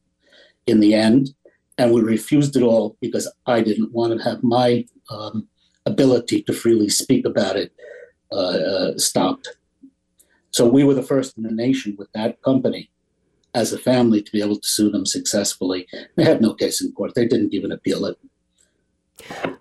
in 0.67 0.81
the 0.81 0.95
end. 0.95 1.35
And 1.77 1.93
we 1.93 2.03
refused 2.03 2.57
it 2.57 2.63
all 2.63 2.97
because 3.01 3.31
I 3.47 3.61
didn't 3.61 3.93
want 3.93 4.17
to 4.17 4.25
have 4.25 4.43
my 4.43 4.87
um, 5.11 5.49
ability 5.87 6.43
to 6.43 6.53
freely 6.53 6.89
speak 6.89 7.27
about 7.27 7.57
it 7.57 7.73
uh, 8.33 8.37
uh, 8.37 8.99
stopped. 8.99 9.57
So 10.51 10.69
we 10.69 10.85
were 10.85 10.95
the 10.95 11.03
first 11.03 11.37
in 11.37 11.43
the 11.43 11.51
nation 11.51 11.97
with 11.99 12.09
that 12.13 12.41
company 12.43 12.91
as 13.55 13.73
a 13.73 13.79
family 13.79 14.23
to 14.23 14.33
be 14.33 14.41
able 14.41 14.59
to 14.59 14.69
sue 14.69 14.91
them 14.91 15.07
successfully. 15.07 15.87
They 16.17 16.25
had 16.25 16.41
no 16.41 16.55
case 16.55 16.81
in 16.81 16.93
court. 16.93 17.15
They 17.15 17.27
didn't 17.27 17.55
even 17.55 17.73
appeal 17.73 18.05
it. 18.07 18.17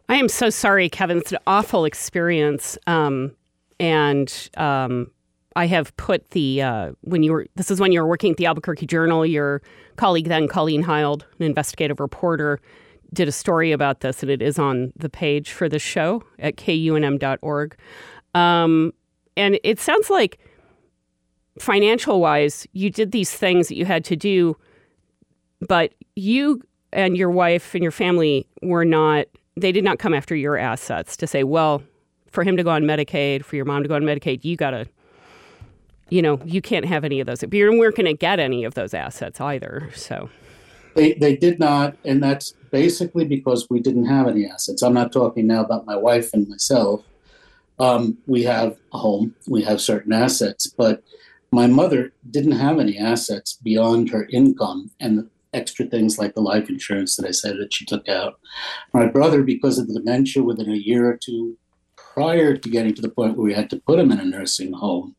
I 0.10 0.16
am 0.16 0.30
so 0.30 0.50
sorry, 0.50 0.90
Kevin. 0.90 1.18
It's 1.18 1.32
an 1.32 1.40
awful 1.48 1.86
experience. 1.86 2.78
Um, 2.88 3.36
and 3.80 4.50
um, 4.58 5.12
I 5.56 5.68
have 5.68 5.96
put 5.98 6.32
the 6.32 6.62
uh, 6.62 6.92
when 7.02 7.24
you 7.24 7.32
were 7.32 7.46
this 7.56 7.70
is 7.70 7.80
when 7.80 7.92
you 7.92 8.02
were 8.02 8.08
working 8.08 8.32
at 8.32 8.38
the 8.38 8.46
Albuquerque 8.46 8.88
Journal. 8.88 9.26
Your 9.26 9.62
colleague 9.96 10.28
then, 10.28 10.48
Colleen 10.48 10.84
Heild, 10.84 11.26
an 11.40 11.46
investigative 11.46 12.00
reporter, 12.00 12.60
did 13.14 13.28
a 13.28 13.32
story 13.32 13.72
about 13.72 14.02
this, 14.02 14.24
and 14.24 14.32
it 14.32 14.42
is 14.42 14.58
on 14.58 14.92
the 14.96 15.10
page 15.10 15.52
for 15.52 15.70
the 15.70 15.80
show 15.80 16.24
at 16.40 16.56
kunm.org. 16.56 17.78
Um, 18.36 18.94
and 19.38 19.60
it 19.64 19.80
sounds 19.80 20.10
like 20.10 20.40
financial 21.60 22.20
wise, 22.20 22.68
you 22.74 22.90
did 22.90 23.12
these 23.12 23.32
things 23.32 23.68
that 23.68 23.76
you 23.76 23.86
had 23.86 24.04
to 24.06 24.16
do, 24.16 24.58
but 25.68 25.94
you 26.16 26.62
and 26.92 27.18
your 27.18 27.30
wife 27.30 27.74
and 27.74 27.84
your 27.84 27.92
family 27.92 28.48
were 28.62 28.86
not, 28.86 29.26
they 29.56 29.72
did 29.72 29.84
not 29.84 30.00
come 30.00 30.14
after 30.14 30.36
your 30.36 30.58
assets 30.58 31.16
to 31.18 31.28
say, 31.28 31.44
well, 31.44 31.84
for 32.28 32.44
him 32.44 32.58
to 32.58 32.64
go 32.64 32.72
on 32.72 32.84
Medicaid, 32.84 33.44
for 33.44 33.56
your 33.56 33.66
mom 33.66 33.84
to 33.84 33.90
go 33.90 33.96
on 33.96 34.02
Medicaid, 34.02 34.44
you 34.44 34.56
got 34.56 34.72
to, 34.72 34.88
you 36.14 36.22
know, 36.22 36.40
you 36.46 36.62
can't 36.62 36.86
have 36.86 37.04
any 37.04 37.20
of 37.20 37.26
those. 37.26 37.40
But 37.40 37.54
you 37.54 37.76
weren't 37.76 37.96
going 37.96 38.06
to 38.06 38.14
get 38.14 38.40
any 38.40 38.66
of 38.66 38.76
those 38.76 38.94
assets 38.94 39.42
either. 39.42 39.90
So 39.96 40.30
they, 40.94 41.14
they 41.14 41.36
did 41.36 41.60
not. 41.60 41.98
And 42.06 42.22
that's 42.22 42.52
basically 42.72 43.26
because 43.26 43.68
we 43.68 43.80
didn't 43.80 44.06
have 44.06 44.28
any 44.28 44.46
assets. 44.46 44.84
I'm 44.84 44.94
not 44.94 45.12
talking 45.12 45.48
now 45.48 45.64
about 45.64 45.88
my 45.88 45.96
wife 45.96 46.32
and 46.34 46.48
myself. 46.48 47.04
Um, 47.80 48.20
we 48.28 48.44
have 48.44 48.78
a 48.94 49.00
home, 49.00 49.34
we 49.48 49.64
have 49.64 49.82
certain 49.82 50.14
assets, 50.14 50.68
but 50.68 51.02
my 51.52 51.66
mother 51.66 52.14
didn't 52.30 52.52
have 52.52 52.80
any 52.80 53.00
assets 53.00 53.58
beyond 53.64 54.12
her 54.12 54.28
income 54.32 54.92
and 55.00 55.28
extra 55.54 55.88
things 55.88 56.20
like 56.20 56.36
the 56.36 56.42
life 56.42 56.70
insurance 56.70 57.16
that 57.16 57.26
I 57.26 57.32
said 57.32 57.58
that 57.58 57.74
she 57.74 57.86
took 57.86 58.08
out. 58.08 58.40
My 58.94 59.08
brother, 59.08 59.42
because 59.42 59.80
of 59.80 59.88
the 59.88 59.96
dementia 59.96 60.44
within 60.44 60.70
a 60.70 60.76
year 60.76 61.10
or 61.10 61.18
two 61.18 61.58
prior 61.96 62.56
to 62.56 62.70
getting 62.70 62.94
to 62.94 63.02
the 63.02 63.10
point 63.10 63.36
where 63.36 63.46
we 63.46 63.56
had 63.56 63.72
to 63.72 63.80
put 63.80 63.98
him 63.98 64.12
in 64.12 64.20
a 64.20 64.26
nursing 64.26 64.74
home, 64.74 65.16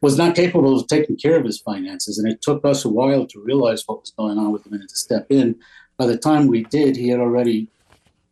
was 0.00 0.18
not 0.18 0.34
capable 0.34 0.78
of 0.78 0.86
taking 0.86 1.16
care 1.16 1.36
of 1.36 1.44
his 1.44 1.60
finances. 1.60 2.18
And 2.18 2.30
it 2.30 2.42
took 2.42 2.64
us 2.64 2.84
a 2.84 2.88
while 2.88 3.26
to 3.26 3.40
realize 3.40 3.84
what 3.86 4.00
was 4.00 4.10
going 4.10 4.38
on 4.38 4.52
with 4.52 4.66
him 4.66 4.74
and 4.74 4.88
to 4.88 4.96
step 4.96 5.26
in. 5.30 5.56
By 5.96 6.06
the 6.06 6.18
time 6.18 6.46
we 6.46 6.64
did, 6.64 6.96
he 6.96 7.08
had 7.08 7.20
already 7.20 7.68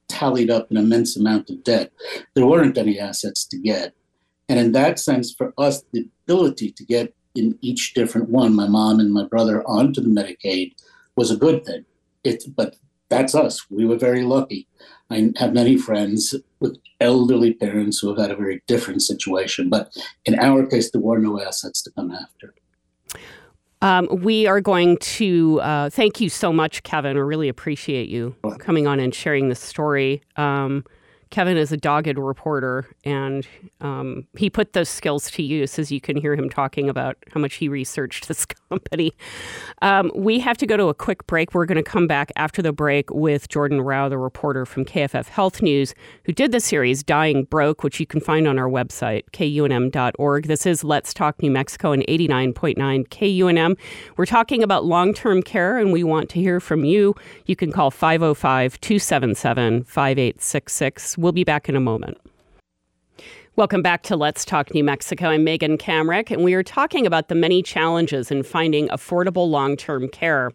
tallied 0.09 0.51
up 0.51 0.71
an 0.71 0.77
immense 0.77 1.17
amount 1.17 1.51
of 1.51 1.65
debt. 1.65 1.93
There 2.35 2.47
weren't 2.47 2.79
any 2.79 2.99
assets 2.99 3.45
to 3.47 3.59
get. 3.59 3.95
And 4.49 4.59
in 4.59 4.73
that 4.73 4.99
sense, 4.99 5.33
for 5.33 5.55
us, 5.57 5.83
the 5.93 6.09
ability 6.27 6.73
to 6.73 6.85
get 6.85 7.15
in 7.35 7.59
each 7.63 7.95
different 7.95 8.29
one, 8.29 8.55
my 8.55 8.69
mom 8.69 9.01
and 9.01 9.13
my 9.13 9.25
brother 9.25 9.63
onto 9.67 10.01
the 10.01 10.11
Medicaid 10.11 10.75
was 11.17 11.31
a 11.31 11.37
good 11.37 11.65
thing. 11.65 11.85
It, 12.25 12.45
but 12.55 12.77
that's 13.13 13.35
us. 13.35 13.67
We 13.71 13.85
were 13.85 13.99
very 13.99 14.23
lucky. 14.23 14.67
I 15.11 15.33
have 15.37 15.53
many 15.53 15.77
friends 15.77 16.35
with 16.61 16.79
elderly 17.01 17.53
parents 17.53 17.99
who 17.99 18.09
have 18.09 18.19
had 18.19 18.31
a 18.31 18.37
very 18.37 18.63
different 18.67 19.03
situation, 19.03 19.69
but 19.69 19.95
in 20.25 20.39
our 20.39 20.67
case, 20.67 20.91
there 20.91 21.03
were 21.03 21.19
no 21.19 21.41
assets 21.41 21.83
to 21.83 21.91
come 21.91 22.11
after. 22.11 22.55
Um, 23.83 24.09
we 24.11 24.47
are 24.47 24.61
going 24.61 24.97
to 25.19 25.61
uh, 25.61 25.91
thank 25.91 26.21
you 26.21 26.31
so 26.31 26.53
much, 26.53 26.85
Kevin. 26.85 27.17
I 27.17 27.21
really 27.21 27.49
appreciate 27.49 28.09
you 28.09 28.35
coming 28.59 28.87
on 28.87 28.99
and 29.01 29.15
sharing 29.15 29.49
this 29.49 29.61
story. 29.61 30.23
Um, 30.37 30.85
Kevin 31.33 31.57
is 31.57 31.73
a 31.73 31.79
dogged 31.79 32.19
reporter, 32.19 32.87
and 33.07 33.49
um, 33.81 34.27
he 34.37 34.51
put 34.51 34.75
those 34.75 34.91
skills 34.91 35.31
to 35.31 35.43
use, 35.43 35.79
as 35.79 35.91
you 35.91 35.99
can 35.99 36.15
hear 36.15 36.35
him 36.35 36.51
talking 36.51 36.91
about 36.91 37.17
how 37.33 37.41
much 37.41 37.55
he 37.55 37.69
researched 37.69 38.29
this 38.29 38.45
company. 38.45 39.13
Um, 39.81 40.13
we 40.15 40.39
have 40.41 40.59
to 40.59 40.67
go 40.67 40.77
to 40.77 40.89
a 40.89 40.95
quick 40.95 41.27
break. 41.27 41.55
We're 41.55 41.65
going 41.65 41.83
to 41.83 41.91
come 41.91 42.07
back 42.07 42.33
after 42.37 42.61
the 42.61 42.73
break 42.73 43.11
with 43.11 43.49
Jordan 43.49 43.81
Rau, 43.81 44.11
the 44.11 44.19
reporter 44.19 44.67
from 44.67 44.85
KFF 44.85 45.29
Health 45.29 45.63
News, 45.63 45.95
who 46.25 46.33
did 46.33 46.53
the 46.53 46.61
series 46.61 47.03
Dying 47.03 47.45
Broke, 47.45 47.83
which 47.83 47.99
you 47.99 48.05
can 48.05 48.21
find 48.21 48.47
on 48.47 48.59
our 48.59 48.69
website, 48.69 49.23
kunm.org. 49.33 50.47
This 50.47 50.67
is 50.67 50.85
Let's 50.85 51.15
Talk 51.15 51.41
New 51.41 51.51
Mexico 51.51 51.93
and 51.93 52.07
89.9 52.09 53.09
KUNM. 53.09 53.79
We're 54.19 54.27
talking 54.27 54.63
about 54.63 54.85
long 54.85 55.15
term 55.15 55.43
care, 55.43 55.79
and 55.79 55.93
we 55.93 56.05
want 56.05 56.29
to 56.31 56.41
hear 56.41 56.61
from 56.61 56.85
you. 56.85 57.15
You 57.47 57.57
can 57.57 57.73
call 57.73 57.91
505 57.91 58.79
277 58.83 59.85
5866. 59.85 61.17
We'll 61.23 61.31
be 61.31 61.45
back 61.45 61.69
in 61.69 61.77
a 61.77 61.81
moment. 61.81 62.19
Welcome 63.55 63.81
back 63.81 64.03
to 64.05 64.17
Let's 64.17 64.45
Talk 64.45 64.75
New 64.75 64.83
Mexico. 64.83 65.29
I'm 65.29 65.45
Megan 65.45 65.79
Kamerick, 65.79 66.33
and 66.33 66.43
we 66.43 66.53
are 66.55 66.65
talking 66.65 67.07
about 67.07 67.29
the 67.29 67.37
many 67.37 67.63
challenges 67.63 68.33
in 68.33 68.43
finding 68.43 68.89
affordable 68.89 69.49
long 69.49 69.77
term 69.77 70.09
care. 70.09 70.51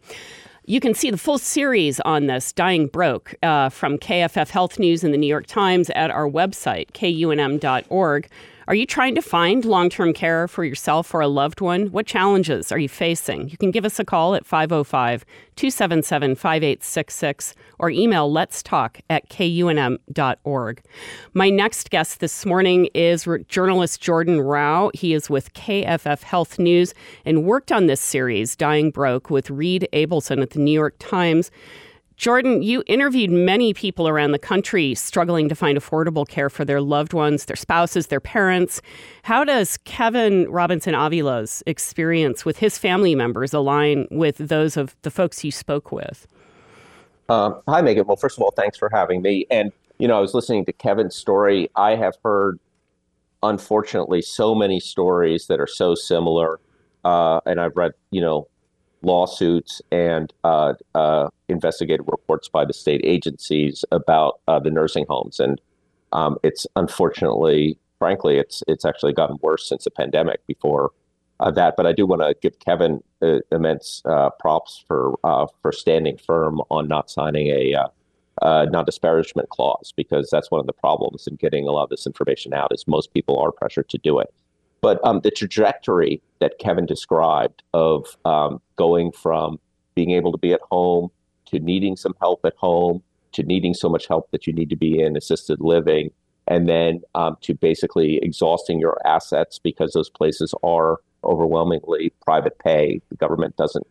You 0.65 0.81
can 0.81 0.93
see 0.93 1.09
the 1.09 1.17
full 1.17 1.37
series 1.37 2.01
on 2.01 2.27
this, 2.27 2.51
Dying 2.51 2.87
Broke, 2.87 3.33
uh, 3.41 3.69
from 3.69 3.97
KFF 3.97 4.49
Health 4.49 4.77
News 4.77 5.05
and 5.05 5.13
the 5.13 5.17
New 5.17 5.27
York 5.27 5.47
Times 5.47 5.89
at 5.91 6.11
our 6.11 6.29
website, 6.29 6.91
kunm.org. 6.91 8.27
Are 8.67 8.75
you 8.75 8.85
trying 8.85 9.15
to 9.15 9.21
find 9.21 9.63
long 9.63 9.89
term 9.89 10.11
care 10.11 10.45
for 10.45 10.65
yourself 10.65 11.13
or 11.13 11.21
a 11.21 11.27
loved 11.29 11.61
one? 11.61 11.87
What 11.87 12.05
challenges 12.05 12.69
are 12.69 12.77
you 12.77 12.89
facing? 12.89 13.47
You 13.47 13.57
can 13.57 13.71
give 13.71 13.85
us 13.85 13.97
a 13.97 14.03
call 14.03 14.35
at 14.35 14.45
505 14.45 15.23
277 15.55 16.35
5866 16.35 17.55
or 17.79 17.89
email 17.89 18.29
let's 18.29 18.61
talk 18.61 18.99
at 19.09 19.29
kunm.org. 19.29 20.81
My 21.33 21.49
next 21.49 21.89
guest 21.91 22.19
this 22.19 22.45
morning 22.45 22.89
is 22.93 23.25
journalist 23.47 24.01
Jordan 24.01 24.41
Rau. 24.41 24.91
He 24.93 25.13
is 25.13 25.29
with 25.29 25.53
KFF 25.53 26.23
Health 26.23 26.59
News 26.59 26.93
and 27.23 27.45
worked 27.45 27.71
on 27.71 27.87
this 27.87 28.01
series, 28.01 28.57
Dying 28.57 28.91
Broke, 28.91 29.29
with 29.29 29.49
Reed 29.49 29.87
Abelson 29.93 30.41
at 30.41 30.49
the 30.49 30.59
New 30.59 30.73
York 30.73 30.95
Times. 30.99 31.51
Jordan, 32.17 32.63
you 32.63 32.83
interviewed 32.87 33.29
many 33.29 33.75
people 33.75 34.07
around 34.07 34.31
the 34.31 34.39
country 34.39 34.95
struggling 34.95 35.47
to 35.49 35.55
find 35.55 35.77
affordable 35.77 36.27
care 36.27 36.49
for 36.49 36.65
their 36.65 36.81
loved 36.81 37.13
ones, 37.13 37.45
their 37.45 37.55
spouses, 37.55 38.07
their 38.07 38.19
parents. 38.19 38.81
How 39.21 39.43
does 39.43 39.77
Kevin 39.85 40.49
Robinson 40.49 40.95
Avila's 40.95 41.61
experience 41.67 42.43
with 42.43 42.57
his 42.57 42.79
family 42.79 43.13
members 43.13 43.53
align 43.53 44.07
with 44.09 44.37
those 44.37 44.77
of 44.77 44.95
the 45.03 45.11
folks 45.11 45.43
you 45.43 45.51
spoke 45.51 45.91
with? 45.91 46.27
Uh, 47.29 47.51
hi, 47.67 47.81
Megan. 47.81 48.07
Well, 48.07 48.17
first 48.17 48.35
of 48.37 48.41
all, 48.41 48.51
thanks 48.51 48.77
for 48.77 48.89
having 48.91 49.21
me. 49.21 49.45
And, 49.51 49.71
you 49.99 50.07
know, 50.07 50.17
I 50.17 50.21
was 50.21 50.33
listening 50.33 50.65
to 50.65 50.73
Kevin's 50.73 51.15
story. 51.15 51.69
I 51.75 51.95
have 51.95 52.15
heard 52.23 52.59
unfortunately 53.43 54.23
so 54.23 54.55
many 54.55 54.79
stories 54.79 55.45
that 55.47 55.59
are 55.59 55.67
so 55.67 55.93
similar. 55.93 56.59
Uh, 57.05 57.41
and 57.45 57.61
I've 57.61 57.77
read, 57.77 57.91
you 58.09 58.21
know, 58.21 58.47
lawsuits 59.01 59.81
and 59.91 60.33
uh, 60.43 60.73
uh, 60.95 61.29
investigative 61.49 62.07
reports 62.07 62.49
by 62.49 62.65
the 62.65 62.73
state 62.73 63.01
agencies 63.03 63.85
about 63.91 64.39
uh, 64.47 64.59
the 64.59 64.69
nursing 64.69 65.05
homes, 65.09 65.39
and 65.39 65.61
um, 66.13 66.37
it's 66.43 66.65
unfortunately, 66.75 67.77
frankly, 67.99 68.37
it's 68.37 68.63
it's 68.67 68.85
actually 68.85 69.13
gotten 69.13 69.37
worse 69.41 69.67
since 69.67 69.83
the 69.83 69.91
pandemic. 69.91 70.45
Before 70.47 70.91
uh, 71.39 71.51
that, 71.51 71.75
but 71.77 71.85
I 71.85 71.93
do 71.93 72.05
want 72.05 72.21
to 72.21 72.35
give 72.41 72.59
Kevin 72.59 73.01
uh, 73.21 73.39
immense 73.51 74.01
uh, 74.05 74.29
props 74.39 74.83
for 74.87 75.15
for 75.61 75.71
standing 75.71 76.17
firm 76.17 76.61
on 76.69 76.87
not 76.87 77.09
signing 77.09 77.47
a 77.47 77.89
non-disparagement 78.41 79.49
clause 79.49 79.93
because 79.95 80.29
that's 80.31 80.51
one 80.51 80.59
of 80.59 80.67
the 80.67 80.73
problems 80.73 81.27
in 81.27 81.35
getting 81.35 81.67
a 81.67 81.71
lot 81.71 81.83
of 81.83 81.89
this 81.89 82.05
information 82.05 82.53
out. 82.53 82.71
Is 82.73 82.85
most 82.87 83.13
people 83.13 83.39
are 83.39 83.51
pressured 83.51 83.89
to 83.89 83.97
do 83.97 84.19
it. 84.19 84.33
But 84.81 84.99
um, 85.03 85.21
the 85.21 85.31
trajectory 85.31 86.21
that 86.39 86.59
Kevin 86.59 86.85
described 86.85 87.63
of 87.73 88.17
um, 88.25 88.61
going 88.75 89.11
from 89.11 89.59
being 89.95 90.11
able 90.11 90.31
to 90.31 90.37
be 90.37 90.53
at 90.53 90.61
home 90.71 91.09
to 91.47 91.59
needing 91.59 91.95
some 91.95 92.13
help 92.19 92.45
at 92.45 92.53
home 92.57 93.01
to 93.33 93.43
needing 93.43 93.73
so 93.73 93.89
much 93.89 94.07
help 94.07 94.29
that 94.31 94.47
you 94.47 94.53
need 94.53 94.69
to 94.69 94.75
be 94.75 95.01
in 95.01 95.17
assisted 95.17 95.59
living 95.59 96.11
and 96.47 96.67
then 96.67 97.01
um, 97.13 97.37
to 97.41 97.53
basically 97.53 98.17
exhausting 98.23 98.79
your 98.79 98.97
assets 99.05 99.59
because 99.59 99.91
those 99.93 100.09
places 100.09 100.53
are 100.63 100.99
overwhelmingly 101.23 102.13
private 102.23 102.57
pay. 102.59 103.01
The 103.09 103.15
government 103.15 103.55
doesn't 103.57 103.85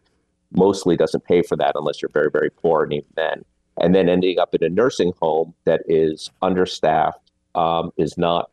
mostly 0.53 0.97
doesn't 0.97 1.25
pay 1.25 1.43
for 1.43 1.57
that 1.57 1.73
unless 1.75 2.01
you're 2.01 2.11
very 2.11 2.31
very 2.31 2.51
poor, 2.51 2.83
and 2.83 2.93
even 2.93 3.09
then. 3.15 3.45
And 3.79 3.95
then 3.95 4.09
ending 4.09 4.39
up 4.39 4.55
in 4.55 4.65
a 4.65 4.71
nursing 4.71 5.13
home 5.21 5.55
that 5.65 5.83
is 5.87 6.31
understaffed, 6.41 7.31
um, 7.55 7.91
is 7.99 8.17
not 8.17 8.51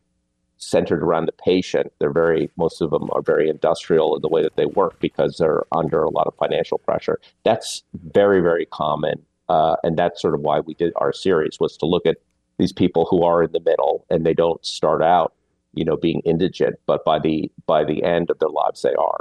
centered 0.63 1.03
around 1.03 1.25
the 1.25 1.33
patient. 1.33 1.91
They're 1.99 2.11
very, 2.11 2.49
most 2.57 2.81
of 2.81 2.91
them 2.91 3.09
are 3.13 3.21
very 3.21 3.49
industrial 3.49 4.15
in 4.15 4.21
the 4.21 4.29
way 4.29 4.41
that 4.41 4.55
they 4.55 4.65
work 4.65 4.99
because 4.99 5.37
they're 5.37 5.63
under 5.71 6.03
a 6.03 6.09
lot 6.09 6.27
of 6.27 6.35
financial 6.35 6.77
pressure. 6.77 7.19
That's 7.43 7.83
very, 7.93 8.41
very 8.41 8.65
common. 8.65 9.23
Uh, 9.49 9.75
and 9.83 9.97
that's 9.97 10.21
sort 10.21 10.33
of 10.33 10.41
why 10.41 10.59
we 10.59 10.73
did 10.73 10.93
our 10.97 11.13
series 11.13 11.59
was 11.59 11.77
to 11.77 11.85
look 11.85 12.05
at 12.05 12.17
these 12.57 12.71
people 12.71 13.05
who 13.05 13.23
are 13.23 13.43
in 13.43 13.51
the 13.51 13.59
middle 13.59 14.05
and 14.09 14.25
they 14.25 14.33
don't 14.33 14.65
start 14.65 15.01
out, 15.01 15.33
you 15.73 15.83
know, 15.83 15.97
being 15.97 16.21
indigent, 16.25 16.75
but 16.85 17.03
by 17.03 17.19
the 17.19 17.51
by 17.65 17.83
the 17.83 18.03
end 18.03 18.29
of 18.29 18.39
their 18.39 18.49
lives 18.49 18.81
they 18.81 18.93
are. 18.93 19.19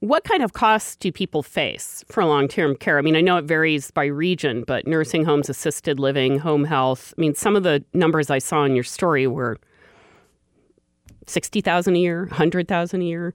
What 0.00 0.24
kind 0.24 0.42
of 0.42 0.52
costs 0.52 0.96
do 0.96 1.10
people 1.10 1.42
face 1.42 2.04
for 2.08 2.24
long 2.24 2.48
term 2.48 2.76
care? 2.76 2.98
I 2.98 3.02
mean, 3.02 3.16
I 3.16 3.20
know 3.20 3.36
it 3.36 3.44
varies 3.44 3.90
by 3.90 4.06
region, 4.06 4.64
but 4.66 4.86
nursing 4.86 5.24
homes, 5.24 5.48
assisted 5.48 5.98
living, 5.98 6.38
home 6.38 6.64
health. 6.64 7.14
I 7.16 7.20
mean, 7.20 7.34
some 7.34 7.56
of 7.56 7.62
the 7.62 7.84
numbers 7.92 8.30
I 8.30 8.38
saw 8.38 8.64
in 8.64 8.74
your 8.74 8.84
story 8.84 9.26
were 9.26 9.58
sixty 11.26 11.60
thousand 11.60 11.96
a 11.96 11.98
year, 11.98 12.26
hundred 12.26 12.68
thousand 12.68 13.02
a 13.02 13.04
year? 13.04 13.34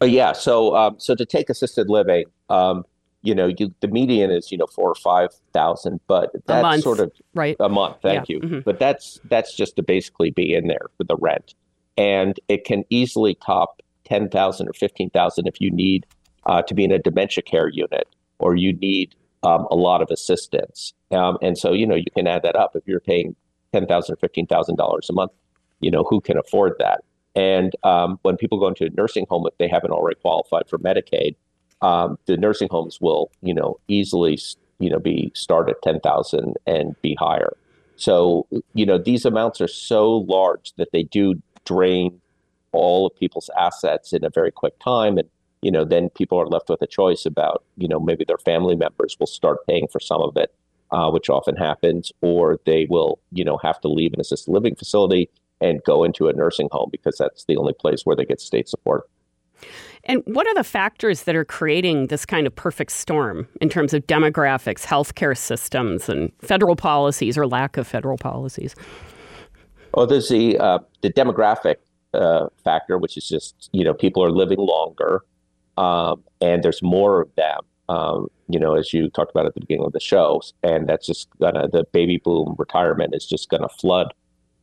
Uh, 0.00 0.06
yeah. 0.06 0.32
So 0.32 0.76
um, 0.76 0.96
so 0.98 1.14
to 1.14 1.24
take 1.24 1.48
assisted 1.48 1.88
living, 1.88 2.26
um, 2.50 2.84
you 3.22 3.34
know, 3.34 3.52
you, 3.58 3.74
the 3.80 3.88
median 3.88 4.30
is 4.30 4.52
you 4.52 4.58
know 4.58 4.66
four 4.66 4.90
or 4.90 4.94
five 4.94 5.30
thousand, 5.52 6.00
but 6.06 6.30
that's 6.46 6.82
sort 6.82 7.00
of 7.00 7.12
right 7.34 7.56
a 7.60 7.68
month. 7.68 7.96
Thank 8.02 8.28
yeah. 8.28 8.36
you. 8.36 8.40
Mm-hmm. 8.40 8.58
But 8.60 8.78
that's 8.78 9.20
that's 9.24 9.54
just 9.54 9.76
to 9.76 9.82
basically 9.82 10.30
be 10.30 10.54
in 10.54 10.68
there 10.68 10.86
for 10.96 11.04
the 11.04 11.16
rent, 11.16 11.54
and 11.96 12.38
it 12.48 12.64
can 12.64 12.84
easily 12.90 13.34
top 13.34 13.82
ten 14.04 14.28
thousand 14.28 14.68
or 14.68 14.72
fifteen 14.72 15.10
thousand 15.10 15.46
if 15.46 15.60
you 15.60 15.70
need 15.70 16.06
uh, 16.46 16.62
to 16.62 16.74
be 16.74 16.84
in 16.84 16.92
a 16.92 16.98
dementia 16.98 17.42
care 17.42 17.68
unit 17.68 18.06
or 18.38 18.54
you 18.54 18.72
need 18.74 19.14
um, 19.42 19.66
a 19.70 19.74
lot 19.74 20.02
of 20.02 20.10
assistance. 20.10 20.92
Um, 21.10 21.38
and 21.42 21.56
so 21.56 21.72
you 21.72 21.86
know 21.86 21.94
you 21.94 22.10
can 22.14 22.26
add 22.26 22.42
that 22.42 22.56
up 22.56 22.76
if 22.76 22.82
you're 22.86 23.00
paying 23.00 23.34
ten 23.72 23.86
thousand 23.86 24.14
or 24.14 24.16
fifteen 24.16 24.46
thousand 24.46 24.76
dollars 24.76 25.08
a 25.10 25.12
month 25.12 25.32
you 25.80 25.90
know, 25.90 26.04
who 26.04 26.20
can 26.20 26.38
afford 26.38 26.74
that? 26.78 27.02
And 27.34 27.72
um, 27.84 28.18
when 28.22 28.36
people 28.36 28.58
go 28.58 28.68
into 28.68 28.86
a 28.86 28.90
nursing 28.90 29.26
home, 29.28 29.46
if 29.46 29.56
they 29.58 29.68
haven't 29.68 29.90
already 29.90 30.18
qualified 30.20 30.68
for 30.68 30.78
Medicaid, 30.78 31.36
um, 31.82 32.18
the 32.26 32.36
nursing 32.36 32.68
homes 32.70 32.98
will, 33.00 33.30
you 33.42 33.52
know, 33.52 33.78
easily, 33.88 34.38
you 34.78 34.88
know, 34.88 34.98
be 34.98 35.30
start 35.34 35.68
at 35.68 35.82
ten 35.82 36.00
thousand 36.00 36.54
and 36.66 36.96
be 37.02 37.14
higher. 37.14 37.52
So, 37.96 38.46
you 38.74 38.86
know, 38.86 38.98
these 38.98 39.24
amounts 39.24 39.60
are 39.60 39.68
so 39.68 40.18
large 40.18 40.72
that 40.76 40.88
they 40.92 41.02
do 41.02 41.34
drain 41.64 42.20
all 42.72 43.06
of 43.06 43.16
people's 43.16 43.50
assets 43.58 44.12
in 44.12 44.24
a 44.24 44.30
very 44.30 44.50
quick 44.50 44.78
time, 44.78 45.18
and 45.18 45.28
you 45.62 45.70
know, 45.70 45.84
then 45.84 46.10
people 46.10 46.38
are 46.38 46.46
left 46.46 46.68
with 46.68 46.80
a 46.82 46.86
choice 46.86 47.26
about, 47.26 47.64
you 47.76 47.88
know, 47.88 47.98
maybe 47.98 48.24
their 48.24 48.38
family 48.38 48.76
members 48.76 49.16
will 49.18 49.26
start 49.26 49.66
paying 49.66 49.88
for 49.88 49.98
some 49.98 50.20
of 50.20 50.36
it, 50.36 50.54
uh, 50.90 51.10
which 51.10 51.28
often 51.28 51.56
happens, 51.56 52.12
or 52.20 52.60
they 52.66 52.86
will, 52.88 53.18
you 53.32 53.44
know, 53.44 53.56
have 53.58 53.80
to 53.80 53.88
leave 53.88 54.12
an 54.12 54.20
assisted 54.20 54.50
living 54.50 54.76
facility 54.76 55.28
and 55.60 55.82
go 55.84 56.04
into 56.04 56.28
a 56.28 56.32
nursing 56.32 56.68
home 56.72 56.88
because 56.92 57.16
that's 57.18 57.44
the 57.44 57.56
only 57.56 57.72
place 57.72 58.02
where 58.04 58.16
they 58.16 58.24
get 58.24 58.40
state 58.40 58.68
support. 58.68 59.08
And 60.04 60.22
what 60.26 60.46
are 60.46 60.54
the 60.54 60.64
factors 60.64 61.24
that 61.24 61.34
are 61.34 61.44
creating 61.44 62.08
this 62.08 62.24
kind 62.24 62.46
of 62.46 62.54
perfect 62.54 62.92
storm 62.92 63.48
in 63.60 63.68
terms 63.68 63.92
of 63.92 64.06
demographics, 64.06 64.84
healthcare 64.84 65.36
systems, 65.36 66.08
and 66.08 66.30
federal 66.40 66.76
policies 66.76 67.36
or 67.36 67.46
lack 67.46 67.76
of 67.76 67.86
federal 67.86 68.16
policies? 68.16 68.76
Well, 69.94 70.06
there's 70.06 70.28
the 70.28 70.58
uh, 70.58 70.78
the 71.00 71.12
demographic 71.12 71.76
uh, 72.14 72.48
factor, 72.62 72.98
which 72.98 73.16
is 73.16 73.28
just 73.28 73.68
you 73.72 73.82
know 73.82 73.94
people 73.94 74.22
are 74.22 74.30
living 74.30 74.58
longer, 74.58 75.22
um, 75.76 76.22
and 76.40 76.62
there's 76.62 76.82
more 76.82 77.22
of 77.22 77.34
them. 77.34 77.60
Um, 77.88 78.28
you 78.48 78.60
know, 78.60 78.74
as 78.74 78.92
you 78.92 79.10
talked 79.10 79.30
about 79.30 79.46
at 79.46 79.54
the 79.54 79.60
beginning 79.60 79.86
of 79.86 79.92
the 79.92 80.00
show, 80.00 80.42
and 80.62 80.86
that's 80.88 81.06
just 81.06 81.28
gonna 81.40 81.66
the 81.68 81.84
baby 81.92 82.20
boom 82.22 82.54
retirement 82.58 83.14
is 83.14 83.26
just 83.26 83.48
gonna 83.48 83.68
flood 83.68 84.12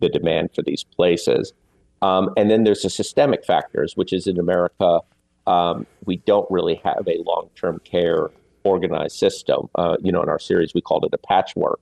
the 0.03 0.09
demand 0.09 0.49
for 0.53 0.61
these 0.61 0.83
places. 0.83 1.53
Um, 2.01 2.29
and 2.35 2.51
then 2.51 2.65
there's 2.65 2.81
the 2.81 2.89
systemic 2.89 3.45
factors, 3.45 3.93
which 3.95 4.11
is 4.11 4.27
in 4.27 4.37
America, 4.37 4.99
um, 5.47 5.87
we 6.05 6.17
don't 6.17 6.49
really 6.51 6.75
have 6.83 7.07
a 7.07 7.17
long 7.25 7.49
term 7.55 7.79
care 7.85 8.29
organized 8.63 9.17
system. 9.17 9.69
Uh, 9.75 9.95
you 10.01 10.11
know, 10.11 10.21
in 10.21 10.29
our 10.29 10.39
series, 10.39 10.73
we 10.73 10.81
called 10.81 11.05
it 11.05 11.13
a 11.13 11.17
patchwork. 11.17 11.79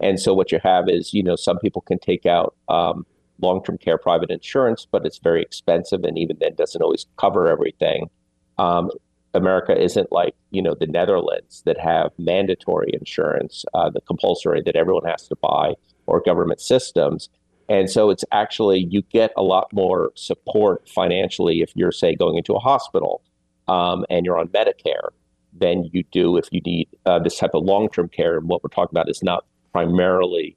And 0.00 0.20
so 0.20 0.34
what 0.34 0.52
you 0.52 0.58
have 0.62 0.88
is, 0.88 1.14
you 1.14 1.22
know, 1.22 1.36
some 1.36 1.58
people 1.58 1.82
can 1.82 1.98
take 1.98 2.26
out 2.26 2.54
um, 2.68 3.06
long 3.40 3.62
term 3.62 3.78
care 3.78 3.98
private 3.98 4.30
insurance, 4.30 4.86
but 4.90 5.06
it's 5.06 5.18
very 5.18 5.42
expensive 5.42 6.04
and 6.04 6.18
even 6.18 6.36
then 6.40 6.54
doesn't 6.54 6.82
always 6.82 7.06
cover 7.16 7.48
everything. 7.48 8.10
Um, 8.58 8.90
America 9.34 9.80
isn't 9.80 10.12
like, 10.12 10.34
you 10.50 10.60
know, 10.60 10.74
the 10.78 10.86
Netherlands 10.86 11.62
that 11.64 11.78
have 11.80 12.10
mandatory 12.18 12.90
insurance, 12.92 13.64
uh, 13.72 13.88
the 13.88 14.02
compulsory 14.02 14.62
that 14.66 14.76
everyone 14.76 15.06
has 15.06 15.26
to 15.28 15.36
buy, 15.36 15.74
or 16.06 16.20
government 16.20 16.60
systems. 16.60 17.30
And 17.72 17.88
so 17.88 18.10
it's 18.10 18.22
actually, 18.32 18.86
you 18.90 19.00
get 19.00 19.32
a 19.34 19.42
lot 19.42 19.72
more 19.72 20.12
support 20.14 20.86
financially 20.86 21.62
if 21.62 21.72
you're, 21.74 21.90
say, 21.90 22.14
going 22.14 22.36
into 22.36 22.52
a 22.52 22.58
hospital 22.58 23.22
um, 23.66 24.04
and 24.10 24.26
you're 24.26 24.38
on 24.38 24.48
Medicare 24.48 25.08
than 25.58 25.88
you 25.90 26.04
do 26.12 26.36
if 26.36 26.48
you 26.52 26.60
need 26.66 26.86
uh, 27.06 27.18
this 27.18 27.38
type 27.38 27.52
of 27.54 27.64
long 27.64 27.88
term 27.88 28.10
care. 28.10 28.36
And 28.36 28.46
what 28.46 28.62
we're 28.62 28.68
talking 28.68 28.92
about 28.92 29.08
is 29.08 29.22
not 29.22 29.46
primarily 29.72 30.54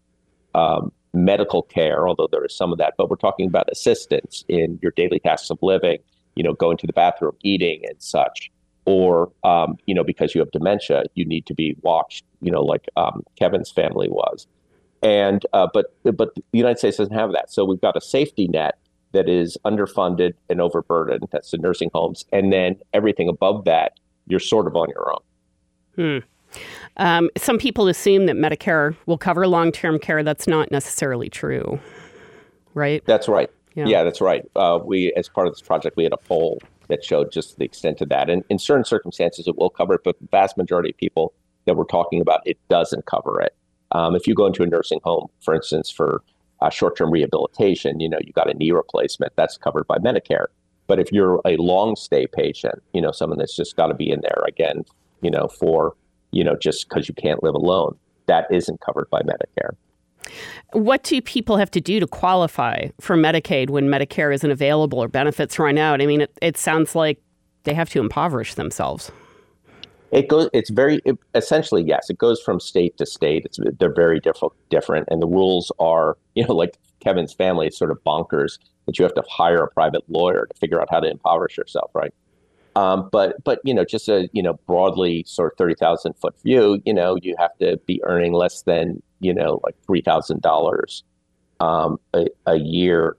um, 0.56 0.92
medical 1.14 1.62
care, 1.62 2.06
although 2.06 2.28
there 2.30 2.44
is 2.44 2.54
some 2.54 2.74
of 2.74 2.80
that, 2.80 2.96
but 2.98 3.10
we're 3.10 3.16
talking 3.16 3.48
about 3.48 3.72
assistance 3.72 4.44
in 4.50 4.78
your 4.82 4.92
daily 4.98 5.20
tasks 5.20 5.50
of 5.50 5.58
living, 5.62 6.00
you 6.36 6.44
know, 6.44 6.52
going 6.52 6.76
to 6.76 6.88
the 6.88 6.92
bathroom, 6.92 7.38
eating, 7.44 7.80
and 7.88 7.96
such. 8.02 8.52
Or, 8.84 9.32
um, 9.46 9.78
you 9.86 9.96
know, 9.96 10.04
because 10.04 10.36
you 10.36 10.42
have 10.42 10.52
dementia, 10.52 11.04
you 11.14 11.24
need 11.24 11.46
to 11.46 11.54
be 11.54 11.78
watched, 11.82 12.26
you 12.42 12.52
know, 12.52 12.62
like 12.62 12.90
um, 12.98 13.24
Kevin's 13.40 13.72
family 13.72 14.10
was 14.10 14.48
and 15.06 15.46
uh, 15.54 15.68
but 15.72 15.96
but 16.04 16.34
the 16.34 16.44
United 16.52 16.80
States 16.80 16.98
doesn't 16.98 17.14
have 17.14 17.32
that. 17.32 17.54
So 17.54 17.64
we've 17.64 17.80
got 17.80 17.96
a 17.96 18.02
safety 18.02 18.48
net 18.48 18.78
that 19.12 19.30
is 19.30 19.56
underfunded 19.64 20.34
and 20.50 20.60
overburdened. 20.60 21.28
That's 21.32 21.52
the 21.52 21.60
nursing 21.60 21.92
homes, 21.94 22.26
and 22.34 22.52
then 22.52 22.78
everything 22.92 23.30
above 23.30 23.66
that, 23.66 23.94
you're 24.28 24.40
sort 24.40 24.66
of 24.66 24.76
on 24.76 24.90
your 24.90 25.14
own. 25.14 25.22
Hmm. 25.96 26.60
Um, 26.98 27.30
some 27.38 27.58
people 27.58 27.88
assume 27.88 28.26
that 28.26 28.36
Medicare 28.36 28.96
will 29.06 29.18
cover 29.18 29.48
long-term 29.48 30.00
care. 30.00 30.24
That's 30.24 30.48
not 30.48 30.72
necessarily 30.72 31.30
true, 31.30 31.80
right? 32.74 33.04
That's 33.06 33.28
right. 33.28 33.50
Yeah, 33.76 33.86
yeah 33.86 34.04
that's 34.04 34.22
right. 34.22 34.44
Uh, 34.56 34.80
we, 34.84 35.14
as 35.16 35.30
part 35.30 35.48
of 35.48 35.54
this 35.54 35.62
project, 35.62 35.98
we 35.98 36.04
had 36.04 36.14
a 36.14 36.18
poll 36.18 36.62
that 36.88 37.04
showed 37.04 37.32
just 37.32 37.58
the 37.60 37.66
extent 37.66 38.02
of 38.02 38.10
that. 38.10 38.30
And 38.30 38.44
in 38.50 38.58
certain 38.58 38.86
circumstances, 38.86 39.48
it 39.48 39.58
will 39.58 39.70
cover 39.70 39.96
it, 39.96 40.02
but 40.04 40.20
the 40.20 40.28
vast 40.32 40.58
majority 40.58 40.92
of 40.92 40.98
people 40.98 41.34
that 41.66 41.76
we're 41.76 41.84
talking 41.84 42.22
about, 42.22 42.42
it 42.46 42.58
doesn't 42.70 43.06
cover 43.06 43.42
it. 43.42 43.54
Um, 43.96 44.14
if 44.14 44.28
you 44.28 44.36
go 44.36 44.46
into 44.46 44.62
a 44.62 44.66
nursing 44.66 45.00
home, 45.06 45.28
for 45.40 45.56
instance, 45.56 45.90
for 45.90 46.22
uh, 46.62 46.70
short-term 46.70 47.12
rehabilitation, 47.12 48.02
you 48.02 48.10
know, 48.10 48.20
you 48.26 48.34
got 48.34 48.50
a 48.50 48.54
knee 48.54 48.72
replacement, 48.72 49.32
that's 49.38 49.58
covered 49.58 49.88
by 49.88 49.98
Medicare. 50.00 50.48
But 50.88 51.00
if 51.00 51.14
you're 51.14 51.40
a 51.46 51.56
long 51.56 51.96
stay 51.96 52.28
patient, 52.28 52.76
you 52.94 53.02
know, 53.02 53.12
someone 53.12 53.40
that's 53.40 53.56
just 53.56 53.78
got 53.78 53.88
to 53.88 53.94
be 53.94 54.12
in 54.12 54.20
there 54.22 54.44
again, 54.48 54.84
you 55.22 55.32
know, 55.32 55.48
for, 55.48 55.96
you 56.32 56.44
know, 56.44 56.58
just 56.68 56.90
because 56.90 57.08
you 57.08 57.16
can't 57.16 57.42
live 57.42 57.56
alone, 57.56 57.98
that 58.26 58.46
isn't 58.52 58.82
covered 58.82 59.10
by 59.10 59.22
Medicare. 59.22 59.72
What 60.74 61.04
do 61.04 61.22
people 61.22 61.56
have 61.56 61.72
to 61.72 61.82
do 61.82 62.00
to 62.02 62.08
qualify 62.08 62.90
for 63.00 63.16
Medicaid 63.16 63.70
when 63.70 63.88
Medicare 63.88 64.34
isn't 64.34 64.52
available 64.52 65.00
or 65.00 65.08
benefits 65.08 65.58
run 65.58 65.78
out? 65.78 66.02
I 66.02 66.06
mean, 66.06 66.22
it, 66.22 66.38
it 66.42 66.58
sounds 66.58 66.96
like 66.96 67.22
they 67.64 67.74
have 67.74 67.90
to 67.92 68.00
impoverish 68.02 68.56
themselves. 68.56 69.12
It 70.16 70.30
goes. 70.30 70.50
It's 70.54 70.70
very 70.70 71.02
it, 71.04 71.18
essentially 71.36 71.84
yes. 71.84 72.10
It 72.10 72.18
goes 72.18 72.42
from 72.42 72.62
state 72.62 72.98
to 72.98 73.06
state. 73.06 73.44
It's 73.44 73.60
they're 73.80 73.94
very 73.94 74.22
different, 74.22 74.54
different, 74.70 75.10
and 75.12 75.22
the 75.22 75.28
rules 75.28 75.74
are 75.78 76.18
you 76.36 76.48
know 76.48 76.56
like 76.56 76.78
Kevin's 77.02 77.34
family 77.34 77.68
is 77.68 77.78
sort 77.78 77.92
of 77.92 78.02
bonkers 78.06 78.58
that 78.86 78.98
you 78.98 79.04
have 79.04 79.14
to 79.16 79.24
hire 79.30 79.64
a 79.64 79.68
private 79.70 80.04
lawyer 80.08 80.46
to 80.46 80.58
figure 80.58 80.82
out 80.82 80.88
how 80.90 81.02
to 81.02 81.10
impoverish 81.10 81.58
yourself, 81.58 81.92
right? 81.94 82.14
Um, 82.78 83.10
but 83.12 83.44
but 83.44 83.60
you 83.66 83.74
know, 83.74 83.84
just 83.84 84.08
a 84.08 84.30
you 84.32 84.42
know 84.42 84.54
broadly 84.66 85.26
sort 85.28 85.52
of 85.52 85.58
thirty 85.58 85.76
thousand 85.76 86.14
foot 86.14 86.42
view, 86.42 86.82
you 86.86 86.94
know, 86.94 87.18
you 87.22 87.36
have 87.38 87.58
to 87.60 87.78
be 87.86 88.02
earning 88.06 88.32
less 88.32 88.62
than 88.62 89.04
you 89.20 89.34
know 89.34 89.60
like 89.66 89.76
three 89.86 90.02
thousand 90.02 90.38
um, 90.38 90.42
dollars 90.42 91.04
a 91.60 92.56
year, 92.56 93.18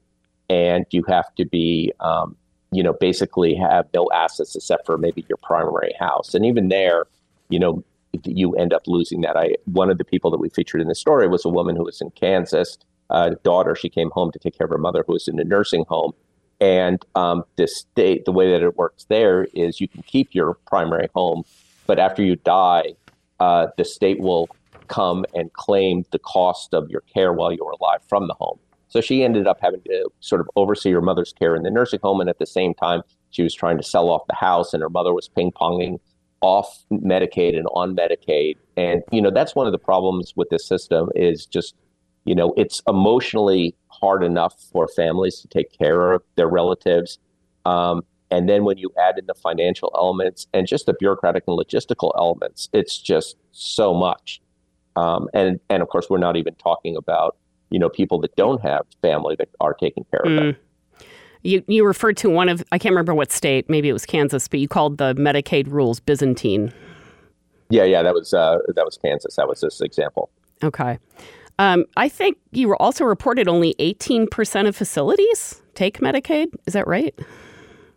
and 0.48 0.86
you 0.92 1.04
have 1.08 1.34
to 1.34 1.44
be 1.44 1.92
um, 2.00 2.36
you 2.76 2.82
know 2.82 2.94
basically 2.94 3.54
have 3.54 3.86
no 3.94 4.08
assets 4.14 4.54
except 4.54 4.86
for 4.86 4.98
maybe 4.98 5.24
your 5.28 5.38
primary 5.38 5.94
house, 5.98 6.34
and 6.34 6.44
even 6.44 6.68
there, 6.68 7.06
you 7.48 7.58
know, 7.58 7.82
you 8.24 8.54
end 8.56 8.72
up 8.72 8.86
losing 8.86 9.22
that. 9.22 9.36
I 9.36 9.56
one 9.64 9.90
of 9.90 9.98
the 9.98 10.04
people 10.04 10.30
that 10.30 10.38
we 10.38 10.48
featured 10.50 10.80
in 10.80 10.88
the 10.88 10.94
story 10.94 11.26
was 11.28 11.44
a 11.44 11.48
woman 11.48 11.76
who 11.76 11.84
was 11.84 12.00
in 12.00 12.10
Kansas, 12.10 12.78
uh, 13.10 13.30
daughter. 13.42 13.74
She 13.74 13.88
came 13.88 14.10
home 14.10 14.30
to 14.32 14.38
take 14.38 14.56
care 14.56 14.66
of 14.66 14.70
her 14.70 14.78
mother 14.78 15.04
who 15.06 15.14
was 15.14 15.28
in 15.28 15.38
a 15.40 15.44
nursing 15.44 15.84
home 15.88 16.12
and 16.60 17.04
um, 17.14 17.44
the 17.56 17.66
state, 17.66 18.24
the 18.24 18.32
way 18.32 18.50
that 18.50 18.62
it 18.62 18.76
works 18.76 19.04
there 19.08 19.44
is 19.52 19.80
you 19.80 19.88
can 19.88 20.02
keep 20.02 20.34
your 20.34 20.54
primary 20.66 21.08
home, 21.14 21.44
but 21.86 21.98
after 21.98 22.22
you 22.22 22.36
die, 22.36 22.94
uh, 23.40 23.68
the 23.76 23.84
state 23.84 24.20
will 24.20 24.48
come 24.88 25.26
and 25.34 25.52
claim 25.52 26.04
the 26.12 26.18
cost 26.18 26.72
of 26.72 26.88
your 26.88 27.02
care 27.12 27.32
while 27.32 27.52
you 27.52 27.64
were 27.64 27.74
alive 27.80 28.00
from 28.08 28.26
the 28.28 28.34
home. 28.34 28.58
So 28.96 29.02
she 29.02 29.22
ended 29.22 29.46
up 29.46 29.58
having 29.60 29.82
to 29.82 30.08
sort 30.20 30.40
of 30.40 30.48
oversee 30.56 30.90
her 30.92 31.02
mother's 31.02 31.34
care 31.34 31.54
in 31.54 31.64
the 31.64 31.70
nursing 31.70 32.00
home, 32.02 32.18
and 32.18 32.30
at 32.30 32.38
the 32.38 32.46
same 32.46 32.72
time, 32.72 33.02
she 33.28 33.42
was 33.42 33.52
trying 33.52 33.76
to 33.76 33.82
sell 33.82 34.08
off 34.08 34.22
the 34.26 34.34
house, 34.34 34.72
and 34.72 34.82
her 34.82 34.88
mother 34.88 35.12
was 35.12 35.28
ping 35.28 35.52
ponging 35.52 35.98
off 36.40 36.82
Medicaid 36.90 37.58
and 37.58 37.66
on 37.74 37.94
Medicaid. 37.94 38.56
And 38.78 39.02
you 39.12 39.20
know 39.20 39.30
that's 39.30 39.54
one 39.54 39.66
of 39.66 39.72
the 39.72 39.78
problems 39.78 40.32
with 40.34 40.48
this 40.48 40.66
system 40.66 41.10
is 41.14 41.44
just 41.44 41.74
you 42.24 42.34
know 42.34 42.54
it's 42.56 42.82
emotionally 42.88 43.74
hard 43.88 44.24
enough 44.24 44.54
for 44.72 44.88
families 44.88 45.40
to 45.40 45.48
take 45.48 45.76
care 45.76 46.12
of 46.12 46.22
their 46.36 46.48
relatives. 46.48 47.18
Um, 47.66 48.02
and 48.30 48.48
then 48.48 48.64
when 48.64 48.78
you 48.78 48.90
add 48.98 49.18
in 49.18 49.26
the 49.26 49.34
financial 49.34 49.92
elements 49.94 50.46
and 50.54 50.66
just 50.66 50.86
the 50.86 50.94
bureaucratic 50.94 51.44
and 51.46 51.58
logistical 51.58 52.12
elements, 52.16 52.70
it's 52.72 52.98
just 52.98 53.36
so 53.52 53.92
much. 53.92 54.40
Um, 54.96 55.28
and 55.34 55.60
and 55.68 55.82
of 55.82 55.90
course, 55.90 56.08
we're 56.08 56.16
not 56.16 56.38
even 56.38 56.54
talking 56.54 56.96
about 56.96 57.36
you 57.70 57.78
know 57.78 57.88
people 57.88 58.20
that 58.20 58.34
don't 58.36 58.60
have 58.62 58.82
family 59.02 59.36
that 59.38 59.48
are 59.60 59.74
taking 59.74 60.04
care 60.10 60.20
of 60.20 60.32
them. 60.32 60.52
Mm. 60.52 60.56
You 61.42 61.64
you 61.68 61.86
referred 61.86 62.16
to 62.18 62.30
one 62.30 62.48
of 62.48 62.64
I 62.72 62.78
can't 62.78 62.92
remember 62.92 63.14
what 63.14 63.30
state, 63.32 63.68
maybe 63.68 63.88
it 63.88 63.92
was 63.92 64.06
Kansas, 64.06 64.48
but 64.48 64.60
you 64.60 64.68
called 64.68 64.98
the 64.98 65.14
Medicaid 65.14 65.70
rules 65.70 66.00
Byzantine. 66.00 66.72
Yeah, 67.68 67.84
yeah, 67.84 68.02
that 68.02 68.14
was 68.14 68.32
uh, 68.32 68.58
that 68.74 68.84
was 68.84 68.98
Kansas. 68.98 69.36
That 69.36 69.48
was 69.48 69.60
this 69.60 69.80
example. 69.80 70.30
Okay. 70.62 70.98
Um, 71.58 71.84
I 71.96 72.08
think 72.08 72.36
you 72.52 72.68
were 72.68 72.80
also 72.80 73.04
reported 73.04 73.48
only 73.48 73.74
18% 73.78 74.68
of 74.68 74.76
facilities 74.76 75.62
take 75.74 76.00
Medicaid. 76.00 76.48
Is 76.66 76.74
that 76.74 76.86
right? 76.86 77.18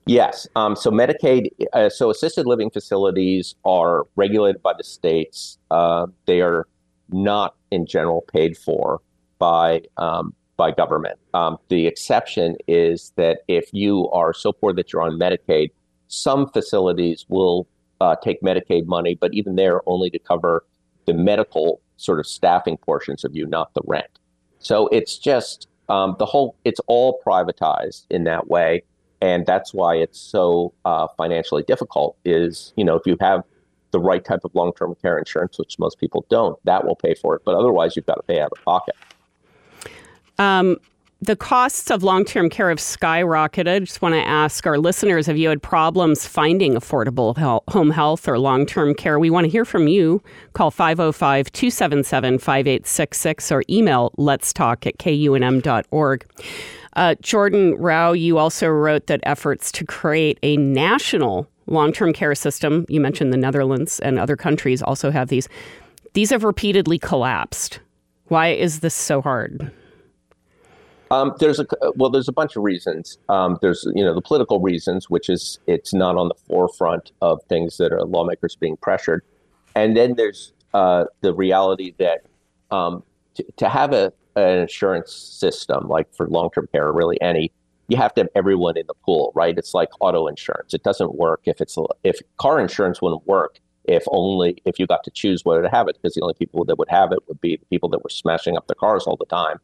Yes. 0.05 0.47
Um, 0.55 0.75
so 0.75 0.91
Medicaid, 0.91 1.49
uh, 1.73 1.89
so 1.89 2.09
assisted 2.09 2.45
living 2.45 2.69
facilities 2.69 3.55
are 3.65 4.05
regulated 4.15 4.61
by 4.61 4.73
the 4.77 4.83
states. 4.83 5.57
Uh, 5.69 6.07
they 6.25 6.41
are 6.41 6.67
not, 7.09 7.55
in 7.71 7.85
general, 7.85 8.25
paid 8.33 8.57
for 8.57 9.01
by 9.39 9.81
um, 9.97 10.33
by 10.57 10.71
government. 10.71 11.17
Um, 11.33 11.57
the 11.69 11.87
exception 11.87 12.57
is 12.67 13.13
that 13.15 13.39
if 13.47 13.69
you 13.71 14.09
are 14.09 14.33
so 14.33 14.51
poor 14.51 14.73
that 14.73 14.91
you're 14.91 15.01
on 15.01 15.17
Medicaid, 15.17 15.71
some 16.07 16.49
facilities 16.49 17.25
will 17.29 17.65
uh, 18.01 18.15
take 18.21 18.41
Medicaid 18.41 18.85
money, 18.85 19.15
but 19.15 19.33
even 19.33 19.55
there, 19.55 19.81
only 19.85 20.09
to 20.09 20.19
cover 20.19 20.65
the 21.05 21.13
medical 21.13 21.81
sort 21.95 22.19
of 22.19 22.27
staffing 22.27 22.77
portions 22.77 23.23
of 23.23 23.35
you, 23.35 23.45
not 23.47 23.73
the 23.73 23.81
rent. 23.87 24.19
So 24.59 24.87
it's 24.89 25.17
just 25.17 25.67
um, 25.87 26.15
the 26.19 26.25
whole, 26.25 26.55
it's 26.65 26.81
all 26.87 27.21
privatized 27.25 28.05
in 28.09 28.25
that 28.25 28.47
way. 28.49 28.83
And 29.21 29.45
that's 29.45 29.73
why 29.73 29.95
it's 29.95 30.19
so 30.19 30.73
uh, 30.85 31.07
financially 31.17 31.63
difficult 31.63 32.17
is, 32.23 32.73
you 32.75 32.85
know, 32.85 32.95
if 32.95 33.03
you 33.05 33.17
have 33.19 33.43
the 33.91 33.99
right 33.99 34.23
type 34.23 34.41
of 34.43 34.53
long-term 34.53 34.95
care 35.01 35.17
insurance, 35.17 35.57
which 35.57 35.79
most 35.79 35.99
people 35.99 36.25
don't, 36.29 36.57
that 36.65 36.85
will 36.85 36.95
pay 36.95 37.15
for 37.15 37.35
it. 37.35 37.41
But 37.43 37.55
otherwise, 37.55 37.95
you've 37.95 38.05
got 38.05 38.15
to 38.15 38.23
pay 38.23 38.39
out 38.39 38.51
of 38.55 38.63
pocket. 38.63 38.95
Um, 40.39 40.77
the 41.21 41.35
costs 41.35 41.91
of 41.91 42.01
long 42.01 42.23
term 42.23 42.49
care 42.49 42.69
have 42.69 42.79
skyrocketed. 42.79 43.75
I 43.75 43.79
just 43.79 44.01
want 44.01 44.15
to 44.15 44.25
ask 44.25 44.65
our 44.65 44.77
listeners 44.77 45.25
have 45.27 45.37
you 45.37 45.49
had 45.49 45.61
problems 45.61 46.25
finding 46.25 46.75
affordable 46.75 47.37
home 47.69 47.91
health 47.91 48.27
or 48.27 48.39
long 48.39 48.65
term 48.65 48.95
care? 48.95 49.19
We 49.19 49.29
want 49.29 49.43
to 49.45 49.51
hear 49.51 49.65
from 49.65 49.87
you. 49.89 50.23
Call 50.53 50.71
505 50.71 51.51
277 51.51 52.39
5866 52.39 53.51
or 53.51 53.63
email 53.69 54.11
let's 54.15 54.53
talk 54.53 54.87
at 54.87 54.97
kunm.org. 54.97 56.25
Uh, 56.93 57.15
Jordan 57.21 57.75
Rau, 57.75 58.13
you 58.13 58.37
also 58.37 58.67
wrote 58.67 59.07
that 59.07 59.19
efforts 59.23 59.71
to 59.73 59.85
create 59.85 60.39
a 60.41 60.57
national 60.57 61.47
long 61.67 61.91
term 61.91 62.13
care 62.13 62.33
system, 62.33 62.85
you 62.89 62.99
mentioned 62.99 63.33
the 63.33 63.37
Netherlands 63.37 63.99
and 63.99 64.17
other 64.17 64.35
countries 64.35 64.81
also 64.81 65.11
have 65.11 65.27
these, 65.27 65.47
these 66.13 66.29
have 66.29 66.43
repeatedly 66.43 66.97
collapsed. 66.97 67.79
Why 68.25 68.49
is 68.49 68.79
this 68.79 68.95
so 68.95 69.21
hard? 69.21 69.71
Um, 71.11 71.33
there's 71.39 71.59
a 71.59 71.65
well, 71.95 72.09
there's 72.09 72.27
a 72.27 72.31
bunch 72.31 72.55
of 72.55 72.63
reasons. 72.63 73.17
Um, 73.29 73.57
there's 73.61 73.87
you 73.95 74.03
know 74.03 74.13
the 74.13 74.21
political 74.21 74.59
reasons, 74.59 75.09
which 75.09 75.29
is 75.29 75.59
it's 75.65 75.93
not 75.93 76.15
on 76.17 76.27
the 76.27 76.35
forefront 76.47 77.11
of 77.21 77.41
things 77.49 77.77
that 77.77 77.91
are 77.91 78.03
lawmakers 78.03 78.55
being 78.55 78.77
pressured, 78.77 79.23
and 79.75 79.97
then 79.97 80.15
there's 80.15 80.53
uh, 80.73 81.05
the 81.21 81.33
reality 81.33 81.95
that 81.97 82.25
um, 82.69 83.03
to, 83.35 83.45
to 83.57 83.69
have 83.69 83.91
a 83.91 84.13
an 84.35 84.59
insurance 84.59 85.11
system 85.11 85.87
like 85.87 86.13
for 86.13 86.27
long-term 86.27 86.67
care 86.71 86.87
or 86.87 86.93
really 86.93 87.19
any, 87.21 87.51
you 87.87 87.97
have 87.97 88.13
to 88.13 88.21
have 88.21 88.29
everyone 88.35 88.77
in 88.77 88.85
the 88.87 88.93
pool, 88.93 89.31
right? 89.35 89.57
It's 89.57 89.73
like 89.73 89.89
auto 89.99 90.27
insurance. 90.27 90.73
It 90.73 90.83
doesn't 90.83 91.15
work 91.15 91.41
if 91.45 91.59
it's 91.59 91.75
if 92.03 92.19
car 92.37 92.59
insurance 92.59 93.01
wouldn't 93.01 93.25
work 93.27 93.59
if 93.85 94.03
only 94.11 94.61
if 94.65 94.77
you 94.77 94.85
got 94.85 95.03
to 95.03 95.11
choose 95.11 95.43
whether 95.43 95.63
to 95.63 95.69
have 95.69 95.87
it 95.87 95.97
because 95.99 96.13
the 96.13 96.21
only 96.21 96.35
people 96.35 96.63
that 96.65 96.77
would 96.77 96.89
have 96.89 97.11
it 97.11 97.19
would 97.27 97.41
be 97.41 97.57
the 97.57 97.65
people 97.65 97.89
that 97.89 98.03
were 98.03 98.09
smashing 98.09 98.55
up 98.55 98.67
the 98.67 98.75
cars 98.75 99.05
all 99.07 99.17
the 99.17 99.25
time 99.25 99.57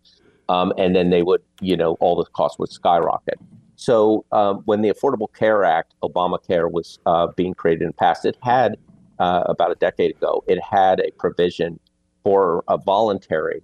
um, 0.50 0.74
and 0.78 0.96
then 0.96 1.10
they 1.10 1.24
would, 1.24 1.42
you 1.62 1.76
know, 1.76 1.94
all 2.00 2.16
the 2.16 2.26
costs 2.26 2.60
would 2.60 2.72
skyrocket. 2.72 3.40
So 3.76 4.26
um, 4.32 4.62
when 4.66 4.82
the 4.82 4.90
Affordable 4.90 5.32
Care 5.34 5.64
Act, 5.64 5.94
Obamacare, 6.02 6.72
was 6.72 7.00
uh, 7.06 7.28
being 7.36 7.54
created 7.54 7.84
and 7.84 7.96
passed, 7.96 8.26
it 8.26 8.38
had 8.42 8.78
uh, 9.20 9.44
about 9.48 9.72
a 9.72 9.76
decade 9.76 10.12
ago, 10.12 10.44
it 10.48 10.62
had 10.62 11.00
a 11.00 11.12
provision 11.12 11.80
for 12.24 12.64
a 12.68 12.78
voluntary 12.78 13.62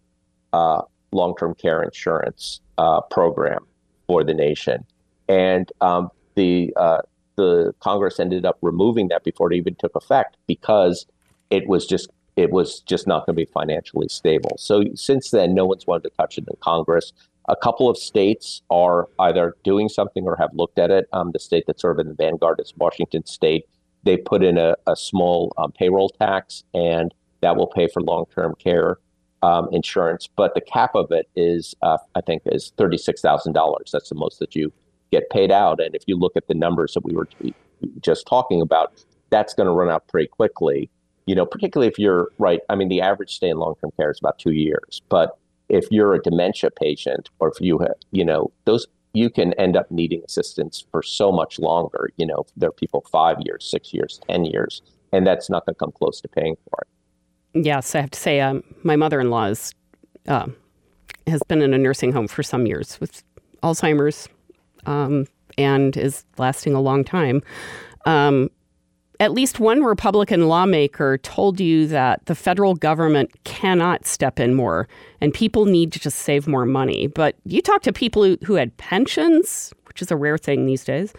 uh, 0.54 0.82
long-term 1.12 1.56
care 1.56 1.82
insurance 1.82 2.62
uh, 2.78 3.02
program 3.02 3.66
for 4.08 4.24
the 4.24 4.34
nation, 4.34 4.86
and 5.28 5.72
um, 5.82 6.10
the 6.36 6.74
uh, 6.76 7.02
the 7.38 7.74
Congress 7.80 8.20
ended 8.20 8.46
up 8.46 8.58
removing 8.62 9.08
that 9.08 9.24
before 9.24 9.52
it 9.52 9.56
even 9.56 9.76
took 9.76 9.96
effect 9.96 10.38
because 10.48 11.06
it 11.50 11.68
was 11.68 11.86
just 11.86 12.10
it 12.36 12.52
was 12.52 12.80
just 12.82 13.08
not 13.08 13.26
going 13.26 13.36
to 13.36 13.46
be 13.46 13.52
financially 13.52 14.08
stable. 14.08 14.56
So 14.58 14.84
since 14.96 15.32
then, 15.32 15.54
no 15.54 15.66
one's 15.66 15.86
wanted 15.86 16.04
to 16.04 16.10
touch 16.12 16.38
it 16.38 16.46
in 16.48 16.56
Congress. 16.62 17.12
A 17.50 17.56
couple 17.56 17.90
of 17.90 17.98
states 17.98 18.62
are 18.70 19.10
either 19.20 19.56
doing 19.64 19.90
something 19.90 20.26
or 20.26 20.36
have 20.38 20.52
looked 20.54 20.80
at 20.80 20.92
it. 20.92 21.08
Um, 21.12 21.32
the 21.32 21.40
state 21.40 21.66
that's 21.68 21.82
sort 21.82 22.00
of 22.00 22.06
in 22.06 22.10
the 22.10 22.16
vanguard 22.16 22.60
is 22.60 22.74
Washington 22.78 23.26
State. 23.26 23.66
They 24.04 24.18
put 24.18 24.44
in 24.44 24.58
a, 24.58 24.76
a 24.88 24.96
small 24.96 25.52
um, 25.58 25.72
payroll 25.72 26.10
tax, 26.10 26.64
and 26.74 27.14
that 27.42 27.56
will 27.56 27.68
pay 27.68 27.88
for 27.88 28.02
long-term 28.02 28.56
care 28.60 28.98
um, 29.42 29.68
insurance. 29.72 30.30
But 30.36 30.54
the 30.54 30.62
cap 30.62 30.96
of 30.96 31.12
it 31.12 31.28
is, 31.36 31.76
uh, 31.82 31.98
I 32.16 32.22
think, 32.22 32.44
is 32.46 32.72
thirty-six 32.78 33.22
thousand 33.22 33.54
dollars. 33.54 33.90
That's 33.92 34.10
the 34.10 34.16
most 34.16 34.40
that 34.40 34.56
you 34.56 34.72
get 35.12 35.30
paid 35.30 35.52
out. 35.52 35.82
And 35.82 35.94
if 35.96 36.04
you 36.08 36.16
look 36.18 36.34
at 36.38 36.48
the 36.48 36.54
numbers 36.54 36.94
that 36.94 37.04
we 37.04 37.14
were 37.14 37.28
just 38.02 38.26
talking 38.28 38.62
about, 38.62 38.94
that's 39.30 39.54
going 39.54 39.68
to 39.68 39.74
run 39.74 39.90
out 39.90 40.08
pretty 40.08 40.28
quickly 40.28 40.90
you 41.26 41.36
know, 41.36 41.46
particularly 41.46 41.88
if 41.88 42.00
you're 42.00 42.30
right. 42.38 42.62
I 42.70 42.76
mean, 42.76 42.90
the 42.90 43.02
average 43.02 43.36
stay 43.36 43.50
in 43.50 43.58
long 43.58 43.76
term 43.82 43.92
care 43.98 44.12
is 44.12 44.20
about 44.20 44.40
two 44.40 44.52
years, 44.52 45.02
but 45.10 45.38
if 45.70 45.86
you're 45.90 46.14
a 46.14 46.22
dementia 46.22 46.70
patient 46.72 47.30
or 47.40 47.50
if 47.50 47.62
you 47.62 47.78
have, 47.80 47.96
you 48.12 48.26
know, 48.26 48.52
those 48.66 48.88
you 49.14 49.30
can 49.30 49.54
end 49.54 49.76
up 49.76 49.90
needing 49.92 50.22
assistance 50.26 50.86
for 50.92 51.04
so 51.04 51.32
much 51.32 51.60
longer. 51.60 52.10
You 52.18 52.26
know, 52.26 52.46
there 52.56 52.70
are 52.70 52.74
people 52.74 53.06
five 53.12 53.38
years, 53.42 53.70
six 53.70 53.94
years, 53.94 54.20
ten 54.30 54.46
years, 54.46 54.82
and 55.12 55.28
that's 55.28 55.50
not 55.50 55.66
going 55.66 55.76
to 55.76 55.80
come 55.80 55.92
close 55.92 56.22
to 56.22 56.28
paying 56.28 56.56
for 56.70 56.80
it. 56.82 57.66
Yes, 57.66 57.94
I 57.96 58.02
have 58.02 58.12
to 58.12 58.20
say, 58.20 58.40
um, 58.40 58.64
my 58.84 58.96
mother-in-law 58.96 59.46
is, 59.46 59.76
uh, 60.28 60.48
has 61.28 61.44
been 61.44 61.62
in 61.62 61.74
a 61.74 61.78
nursing 61.78 62.14
home 62.14 62.28
for 62.28 62.44
some 62.44 62.66
years 62.66 63.00
with 63.02 63.24
Alzheimer's, 63.62 64.30
um, 64.86 65.28
and 65.58 65.98
is 65.98 66.24
lasting 66.38 66.74
a 66.74 66.82
long 66.82 67.04
time. 67.04 67.42
Um, 68.06 68.50
at 69.22 69.32
least 69.34 69.60
one 69.60 69.84
Republican 69.84 70.48
lawmaker 70.48 71.20
told 71.20 71.60
you 71.60 71.86
that 71.86 72.26
the 72.26 72.34
federal 72.34 72.74
government 72.74 73.32
cannot 73.44 74.04
step 74.08 74.40
in 74.40 74.56
more 74.56 74.88
and 75.22 75.32
people 75.32 75.66
need 75.66 75.92
to 75.92 76.00
just 76.00 76.18
save 76.18 76.48
more 76.48 76.66
money. 76.66 77.06
But 77.06 77.36
you 77.46 77.62
talked 77.62 77.84
to 77.84 77.94
people 77.94 78.24
who, 78.24 78.36
who 78.44 78.56
had 78.56 78.76
pensions, 78.78 79.76
which 79.86 80.02
is 80.02 80.10
a 80.10 80.16
rare 80.16 80.40
thing 80.40 80.66
these 80.66 80.84
days, 80.84 81.14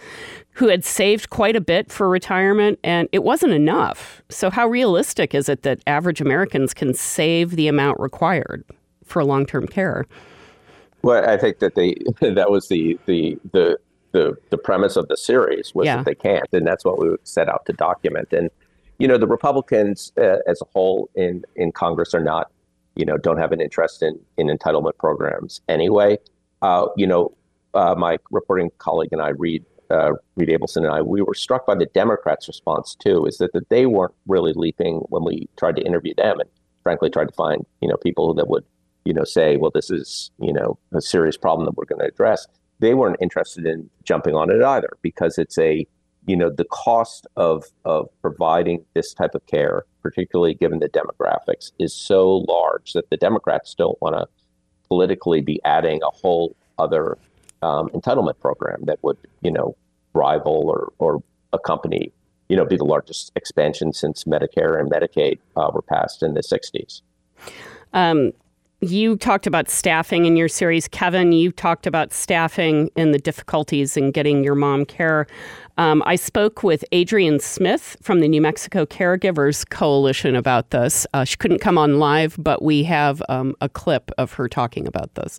who 0.50 0.66
had 0.66 0.84
saved 0.84 1.30
quite 1.30 1.54
a 1.54 1.60
bit 1.60 1.92
for 1.92 2.08
retirement, 2.08 2.80
and 2.82 3.08
it 3.12 3.22
wasn't 3.22 3.52
enough. 3.52 4.20
So, 4.28 4.50
how 4.50 4.66
realistic 4.66 5.32
is 5.32 5.48
it 5.48 5.62
that 5.62 5.78
average 5.86 6.20
Americans 6.20 6.74
can 6.74 6.94
save 6.94 7.52
the 7.52 7.68
amount 7.68 8.00
required 8.00 8.64
for 9.04 9.24
long 9.24 9.46
term 9.46 9.68
care? 9.68 10.06
Well, 11.02 11.28
I 11.28 11.36
think 11.36 11.60
that 11.60 11.76
they 11.76 11.94
that 12.34 12.50
was 12.50 12.66
the 12.66 12.98
the 13.06 13.38
the 13.52 13.78
the, 14.12 14.34
the 14.50 14.58
premise 14.58 14.96
of 14.96 15.08
the 15.08 15.16
series 15.16 15.74
was 15.74 15.86
Yeah. 15.86 15.96
that 15.96 16.06
they 16.06 16.14
can't, 16.14 16.46
and 16.52 16.66
that's 16.66 16.84
what 16.84 16.98
we 16.98 17.16
set 17.24 17.48
out 17.48 17.66
to 17.66 17.72
document. 17.72 18.32
And 18.32 18.50
you 18.98 19.08
know, 19.08 19.18
the 19.18 19.26
Republicans 19.26 20.12
uh, 20.18 20.36
as 20.46 20.60
a 20.60 20.66
whole 20.72 21.10
in 21.14 21.42
in 21.56 21.72
Congress 21.72 22.14
are 22.14 22.22
not, 22.22 22.50
you 22.94 23.04
know, 23.04 23.16
don't 23.16 23.38
have 23.38 23.50
an 23.52 23.60
interest 23.60 24.02
in 24.02 24.18
in 24.36 24.46
entitlement 24.48 24.96
programs 24.98 25.60
anyway. 25.68 26.18
Uh, 26.60 26.86
you 26.96 27.06
know, 27.06 27.32
uh, 27.74 27.94
my 27.96 28.18
reporting 28.30 28.70
colleague 28.78 29.08
and 29.12 29.20
I, 29.20 29.30
Reed 29.30 29.64
uh, 29.90 30.12
Reed 30.36 30.48
Abelson 30.50 30.78
and 30.84 30.88
I, 30.88 31.02
we 31.02 31.20
were 31.22 31.34
struck 31.34 31.66
by 31.66 31.74
the 31.74 31.86
Democrats' 31.86 32.46
response 32.48 32.94
too, 32.94 33.26
is 33.26 33.38
that, 33.38 33.52
that 33.52 33.68
they 33.68 33.86
weren't 33.86 34.14
really 34.26 34.52
leaping 34.54 34.96
when 35.08 35.24
we 35.24 35.48
tried 35.58 35.76
to 35.76 35.82
interview 35.82 36.14
them, 36.14 36.38
and 36.40 36.48
frankly 36.82 37.10
tried 37.10 37.28
to 37.28 37.34
find 37.34 37.64
you 37.80 37.88
know 37.88 37.96
people 37.96 38.34
that 38.34 38.48
would 38.48 38.64
you 39.04 39.12
know 39.12 39.24
say, 39.24 39.56
well, 39.56 39.72
this 39.74 39.90
is 39.90 40.30
you 40.38 40.52
know 40.52 40.78
a 40.92 41.00
serious 41.00 41.36
problem 41.36 41.64
that 41.66 41.76
we're 41.76 41.86
going 41.86 42.00
to 42.00 42.06
address. 42.06 42.46
They 42.82 42.94
weren't 42.94 43.16
interested 43.20 43.64
in 43.64 43.88
jumping 44.02 44.34
on 44.34 44.50
it 44.50 44.60
either 44.60 44.90
because 45.02 45.38
it's 45.38 45.56
a 45.56 45.86
you 46.26 46.36
know 46.36 46.50
the 46.50 46.64
cost 46.64 47.28
of 47.36 47.66
of 47.84 48.08
providing 48.20 48.84
this 48.94 49.14
type 49.14 49.36
of 49.36 49.46
care, 49.46 49.84
particularly 50.02 50.54
given 50.54 50.80
the 50.80 50.88
demographics, 50.88 51.70
is 51.78 51.94
so 51.94 52.38
large 52.48 52.92
that 52.94 53.08
the 53.08 53.16
Democrats 53.16 53.76
don't 53.76 54.00
want 54.02 54.16
to 54.16 54.26
politically 54.88 55.40
be 55.40 55.60
adding 55.64 56.00
a 56.02 56.10
whole 56.10 56.56
other 56.76 57.18
um, 57.62 57.88
entitlement 57.90 58.40
program 58.40 58.80
that 58.86 58.98
would 59.02 59.16
you 59.42 59.52
know 59.52 59.76
rival 60.12 60.68
or 60.68 60.92
or 60.98 61.22
accompany 61.52 62.12
you 62.48 62.56
know 62.56 62.64
be 62.64 62.76
the 62.76 62.84
largest 62.84 63.30
expansion 63.36 63.92
since 63.92 64.24
Medicare 64.24 64.80
and 64.80 64.90
Medicaid 64.90 65.38
uh, 65.56 65.70
were 65.72 65.82
passed 65.82 66.24
in 66.24 66.34
the 66.34 66.42
60s. 66.42 67.02
Um, 67.92 68.32
you 68.82 69.16
talked 69.16 69.46
about 69.46 69.70
staffing 69.70 70.26
in 70.26 70.36
your 70.36 70.48
series. 70.48 70.88
Kevin, 70.88 71.30
you 71.30 71.52
talked 71.52 71.86
about 71.86 72.12
staffing 72.12 72.90
and 72.96 73.14
the 73.14 73.18
difficulties 73.18 73.96
in 73.96 74.10
getting 74.10 74.42
your 74.42 74.56
mom 74.56 74.84
care. 74.84 75.28
Um, 75.78 76.02
I 76.04 76.16
spoke 76.16 76.64
with 76.64 76.84
Adrienne 76.92 77.38
Smith 77.38 77.96
from 78.02 78.18
the 78.18 78.26
New 78.26 78.42
Mexico 78.42 78.84
Caregivers 78.84 79.68
Coalition 79.70 80.34
about 80.34 80.70
this. 80.70 81.06
Uh, 81.14 81.24
she 81.24 81.36
couldn't 81.36 81.60
come 81.60 81.78
on 81.78 82.00
live, 82.00 82.36
but 82.38 82.60
we 82.60 82.82
have 82.82 83.22
um, 83.28 83.54
a 83.60 83.68
clip 83.68 84.10
of 84.18 84.32
her 84.32 84.48
talking 84.48 84.86
about 84.88 85.14
this. 85.14 85.38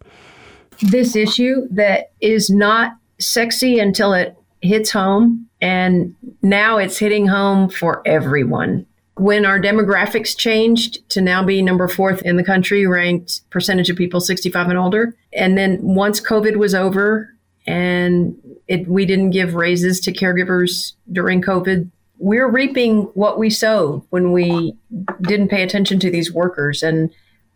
this 0.82 1.16
issue 1.16 1.68
that 1.70 2.12
is 2.22 2.50
not 2.50 2.94
sexy 3.20 3.78
until 3.78 4.14
it 4.14 4.38
hits 4.62 4.90
home. 4.90 5.48
And 5.62 6.16
now 6.42 6.78
it's 6.78 6.98
hitting 6.98 7.28
home 7.28 7.70
for 7.70 8.02
everyone. 8.06 8.86
When 9.16 9.46
our 9.46 9.60
demographics 9.60 10.36
changed 10.36 11.08
to 11.10 11.22
now 11.22 11.44
be 11.44 11.62
number 11.62 11.88
fourth 11.88 12.22
in 12.24 12.36
the 12.36 12.44
country, 12.44 12.88
ranked 12.88 13.48
percentage 13.52 13.90
of 13.90 13.96
people 13.96 14.20
65 14.20 14.70
and 14.70 14.78
older. 14.78 15.16
And 15.34 15.58
then 15.58 15.80
once 15.82 16.20
COVID 16.20 16.56
was 16.56 16.74
over 16.74 17.34
and 17.68 18.36
it, 18.68 18.88
we 18.88 19.06
didn't 19.06 19.30
give 19.30 19.54
raises 19.54 20.00
to 20.02 20.12
caregivers 20.12 20.94
during 21.12 21.42
COVID, 21.42 21.90
we're 22.18 22.50
reaping 22.50 23.04
what 23.14 23.38
we 23.38 23.50
sowed 23.50 24.02
when 24.10 24.32
we 24.32 24.76
didn't 25.22 25.50
pay 25.50 25.62
attention 25.62 26.00
to 26.00 26.10
these 26.10 26.32
workers. 26.32 26.82
And 26.82 27.14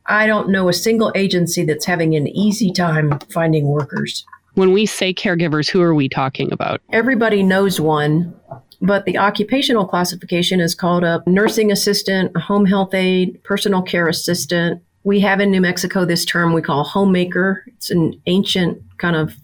I 0.08 0.28
don't 0.28 0.50
know 0.50 0.70
a 0.70 0.74
single 0.74 1.12
agency 1.15 1.63
that's 1.63 1.86
having 1.86 2.15
an 2.15 2.28
easy 2.28 2.72
time 2.72 3.20
finding 3.32 3.67
workers. 3.67 4.26
When 4.54 4.74
we 4.74 4.86
say 4.86 5.13
caregivers, 5.13 5.70
who 5.70 5.82
are 5.82 5.93
we 5.93 6.10
talking 6.10 6.52
about? 6.52 6.82
Everybody 6.91 7.43
knows 7.43 7.80
one, 7.80 8.34
but 8.81 9.05
the 9.05 9.17
occupational 9.17 9.85
classification 9.85 10.59
is 10.59 10.75
called 10.75 11.03
a 11.03 11.23
nursing 11.25 11.71
assistant, 11.71 12.31
a 12.35 12.39
home 12.39 12.65
health 12.65 12.93
aide, 12.93 13.41
personal 13.43 13.81
care 13.81 14.07
assistant. 14.07 14.81
We 15.03 15.19
have 15.21 15.39
in 15.39 15.51
New 15.51 15.61
Mexico 15.61 16.05
this 16.05 16.25
term 16.25 16.53
we 16.53 16.61
call 16.61 16.83
homemaker. 16.83 17.63
It's 17.67 17.89
an 17.89 18.21
ancient, 18.27 18.81
kind 18.97 19.15
of 19.15 19.35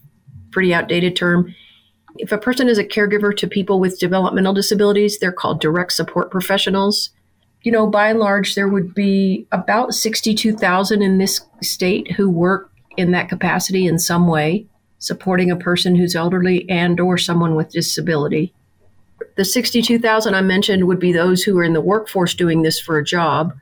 pretty 0.52 0.74
outdated 0.74 1.16
term. 1.16 1.54
If 2.18 2.32
a 2.32 2.38
person 2.38 2.68
is 2.68 2.78
a 2.78 2.84
caregiver 2.84 3.36
to 3.38 3.48
people 3.48 3.80
with 3.80 4.00
developmental 4.00 4.54
disabilities, 4.54 5.18
they're 5.18 5.32
called 5.32 5.62
direct 5.62 5.94
support 5.94 6.30
professionals. 6.30 7.10
You 7.64 7.72
know, 7.72 7.88
by 7.88 8.10
and 8.10 8.20
large, 8.20 8.56
there 8.56 8.68
would 8.68 8.94
be 8.94 9.48
about 9.52 9.94
62,000 9.94 11.02
in 11.02 11.18
this 11.18 11.42
state 11.62 12.12
who 12.12 12.30
work 12.30 12.72
in 12.98 13.12
that 13.12 13.30
capacity 13.30 13.88
in 13.88 13.98
some 13.98 14.28
way 14.28 14.68
supporting 15.04 15.52
a 15.52 15.56
person 15.58 15.96
who's 15.96 16.16
elderly 16.16 16.68
and 16.70 16.98
or 17.00 17.18
someone 17.18 17.56
with 17.56 17.70
disability. 17.72 18.54
The 19.36 19.46
62,000 19.46 20.36
I 20.36 20.42
mentioned 20.42 20.86
would 20.88 21.00
be 21.00 21.12
those 21.12 21.44
who 21.44 21.58
are 21.58 21.64
in 21.64 21.74
the 21.74 21.82
workforce 21.82 22.34
doing 22.36 22.62
this 22.62 22.80
for 22.80 22.98
a 22.98 23.04
job. 23.04 23.54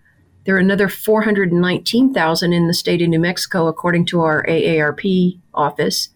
There 0.45 0.55
are 0.55 0.59
another 0.59 0.89
419,000 0.89 2.53
in 2.53 2.67
the 2.67 2.73
state 2.73 3.01
of 3.01 3.09
New 3.09 3.19
Mexico 3.19 3.67
according 3.67 4.05
to 4.07 4.21
our 4.21 4.43
AARP 4.47 5.39
office 5.53 6.09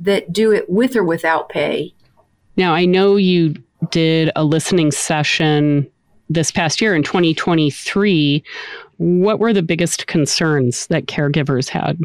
that 0.00 0.32
do 0.32 0.52
it 0.52 0.68
with 0.68 0.96
or 0.96 1.04
without 1.04 1.48
pay. 1.48 1.94
Now, 2.56 2.74
I 2.74 2.86
know 2.86 3.16
you 3.16 3.54
did 3.90 4.30
a 4.34 4.44
listening 4.44 4.90
session 4.90 5.88
this 6.28 6.50
past 6.50 6.80
year 6.80 6.94
in 6.94 7.02
2023. 7.02 8.42
What 8.96 9.38
were 9.38 9.52
the 9.52 9.62
biggest 9.62 10.06
concerns 10.06 10.86
that 10.88 11.06
caregivers 11.06 11.68
had? 11.68 12.00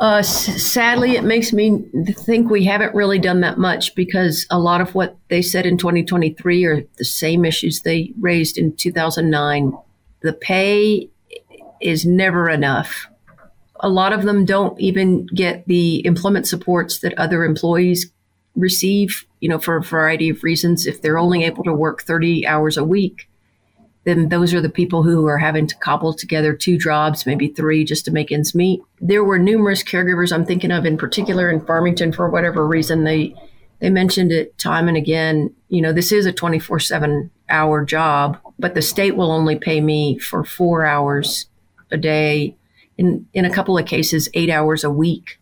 Uh, 0.00 0.22
sadly, 0.22 1.14
it 1.16 1.24
makes 1.24 1.52
me 1.52 1.84
think 2.12 2.48
we 2.48 2.64
haven't 2.64 2.94
really 2.94 3.18
done 3.18 3.42
that 3.42 3.58
much 3.58 3.94
because 3.94 4.46
a 4.48 4.58
lot 4.58 4.80
of 4.80 4.94
what 4.94 5.18
they 5.28 5.42
said 5.42 5.66
in 5.66 5.76
2023 5.76 6.64
are 6.64 6.82
the 6.96 7.04
same 7.04 7.44
issues 7.44 7.82
they 7.82 8.10
raised 8.18 8.56
in 8.56 8.74
2009. 8.74 9.76
The 10.22 10.32
pay 10.32 11.10
is 11.82 12.06
never 12.06 12.48
enough. 12.48 13.08
A 13.80 13.90
lot 13.90 14.14
of 14.14 14.22
them 14.22 14.46
don't 14.46 14.78
even 14.80 15.26
get 15.26 15.66
the 15.66 16.04
employment 16.06 16.48
supports 16.48 17.00
that 17.00 17.18
other 17.18 17.44
employees 17.44 18.10
receive, 18.56 19.26
you 19.40 19.50
know, 19.50 19.58
for 19.58 19.76
a 19.76 19.82
variety 19.82 20.30
of 20.30 20.42
reasons. 20.42 20.86
If 20.86 21.02
they're 21.02 21.18
only 21.18 21.44
able 21.44 21.64
to 21.64 21.74
work 21.74 22.02
30 22.04 22.46
hours 22.46 22.78
a 22.78 22.84
week, 22.84 23.29
then 24.04 24.28
those 24.30 24.54
are 24.54 24.60
the 24.60 24.70
people 24.70 25.02
who 25.02 25.26
are 25.26 25.38
having 25.38 25.66
to 25.66 25.76
cobble 25.76 26.14
together 26.14 26.54
two 26.54 26.78
jobs, 26.78 27.26
maybe 27.26 27.48
three, 27.48 27.84
just 27.84 28.04
to 28.06 28.10
make 28.10 28.32
ends 28.32 28.54
meet. 28.54 28.80
There 29.00 29.24
were 29.24 29.38
numerous 29.38 29.82
caregivers 29.82 30.32
I'm 30.32 30.46
thinking 30.46 30.70
of 30.70 30.86
in 30.86 30.96
particular 30.96 31.50
in 31.50 31.64
Farmington 31.64 32.12
for 32.12 32.28
whatever 32.28 32.66
reason 32.66 33.04
they 33.04 33.34
they 33.80 33.90
mentioned 33.90 34.30
it 34.30 34.56
time 34.58 34.88
and 34.88 34.96
again. 34.96 35.54
You 35.68 35.80
know, 35.82 35.92
this 35.92 36.12
is 36.12 36.26
a 36.26 36.32
24/7 36.32 37.30
hour 37.48 37.84
job, 37.84 38.38
but 38.58 38.74
the 38.74 38.82
state 38.82 39.16
will 39.16 39.32
only 39.32 39.56
pay 39.56 39.80
me 39.80 40.18
for 40.18 40.44
4 40.44 40.84
hours 40.84 41.46
a 41.90 41.96
day 41.96 42.56
in 42.96 43.26
in 43.32 43.44
a 43.44 43.50
couple 43.50 43.76
of 43.76 43.86
cases 43.86 44.28
8 44.34 44.50
hours 44.50 44.84
a 44.84 44.90
week. 44.90 45.39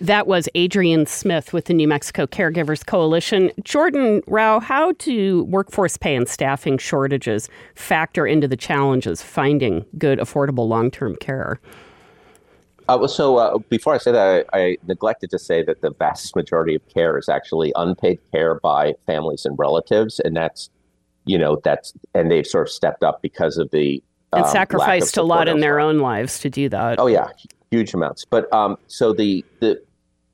That 0.00 0.26
was 0.26 0.48
Adrienne 0.56 1.06
Smith 1.06 1.52
with 1.52 1.66
the 1.66 1.74
New 1.74 1.88
Mexico 1.88 2.26
Caregivers 2.26 2.84
Coalition. 2.84 3.50
Jordan 3.64 4.22
Rau, 4.26 4.60
how 4.60 4.92
do 4.92 5.44
workforce 5.44 5.96
pay 5.96 6.14
and 6.14 6.28
staffing 6.28 6.78
shortages 6.78 7.48
factor 7.74 8.26
into 8.26 8.48
the 8.48 8.56
challenges 8.56 9.22
finding 9.22 9.84
good, 9.96 10.18
affordable 10.18 10.68
long 10.68 10.90
term 10.90 11.16
care? 11.16 11.60
Uh, 12.88 13.06
so 13.06 13.36
uh, 13.36 13.58
before 13.68 13.94
I 13.94 13.98
say 13.98 14.12
that, 14.12 14.46
I, 14.52 14.58
I 14.58 14.76
neglected 14.86 15.30
to 15.30 15.38
say 15.38 15.62
that 15.62 15.82
the 15.82 15.90
vast 15.90 16.34
majority 16.34 16.74
of 16.74 16.88
care 16.88 17.18
is 17.18 17.28
actually 17.28 17.72
unpaid 17.76 18.18
care 18.32 18.58
by 18.60 18.94
families 19.06 19.44
and 19.44 19.58
relatives, 19.58 20.20
and 20.20 20.34
that's, 20.34 20.70
you 21.26 21.36
know, 21.36 21.60
that's 21.62 21.92
and 22.14 22.30
they've 22.30 22.46
sort 22.46 22.68
of 22.68 22.72
stepped 22.72 23.02
up 23.02 23.20
because 23.20 23.58
of 23.58 23.70
the 23.72 24.02
And 24.32 24.42
um, 24.42 24.46
of 24.46 24.50
sacrificed 24.50 25.18
a 25.18 25.22
lot 25.22 25.48
in 25.48 25.60
their 25.60 25.80
own 25.80 25.98
lives 25.98 26.38
to 26.40 26.50
do 26.50 26.70
that. 26.70 26.98
Oh 26.98 27.08
yeah, 27.08 27.28
huge 27.70 27.94
amounts. 27.94 28.24
But 28.24 28.52
um, 28.52 28.76
so 28.86 29.12
the 29.12 29.44
the 29.60 29.82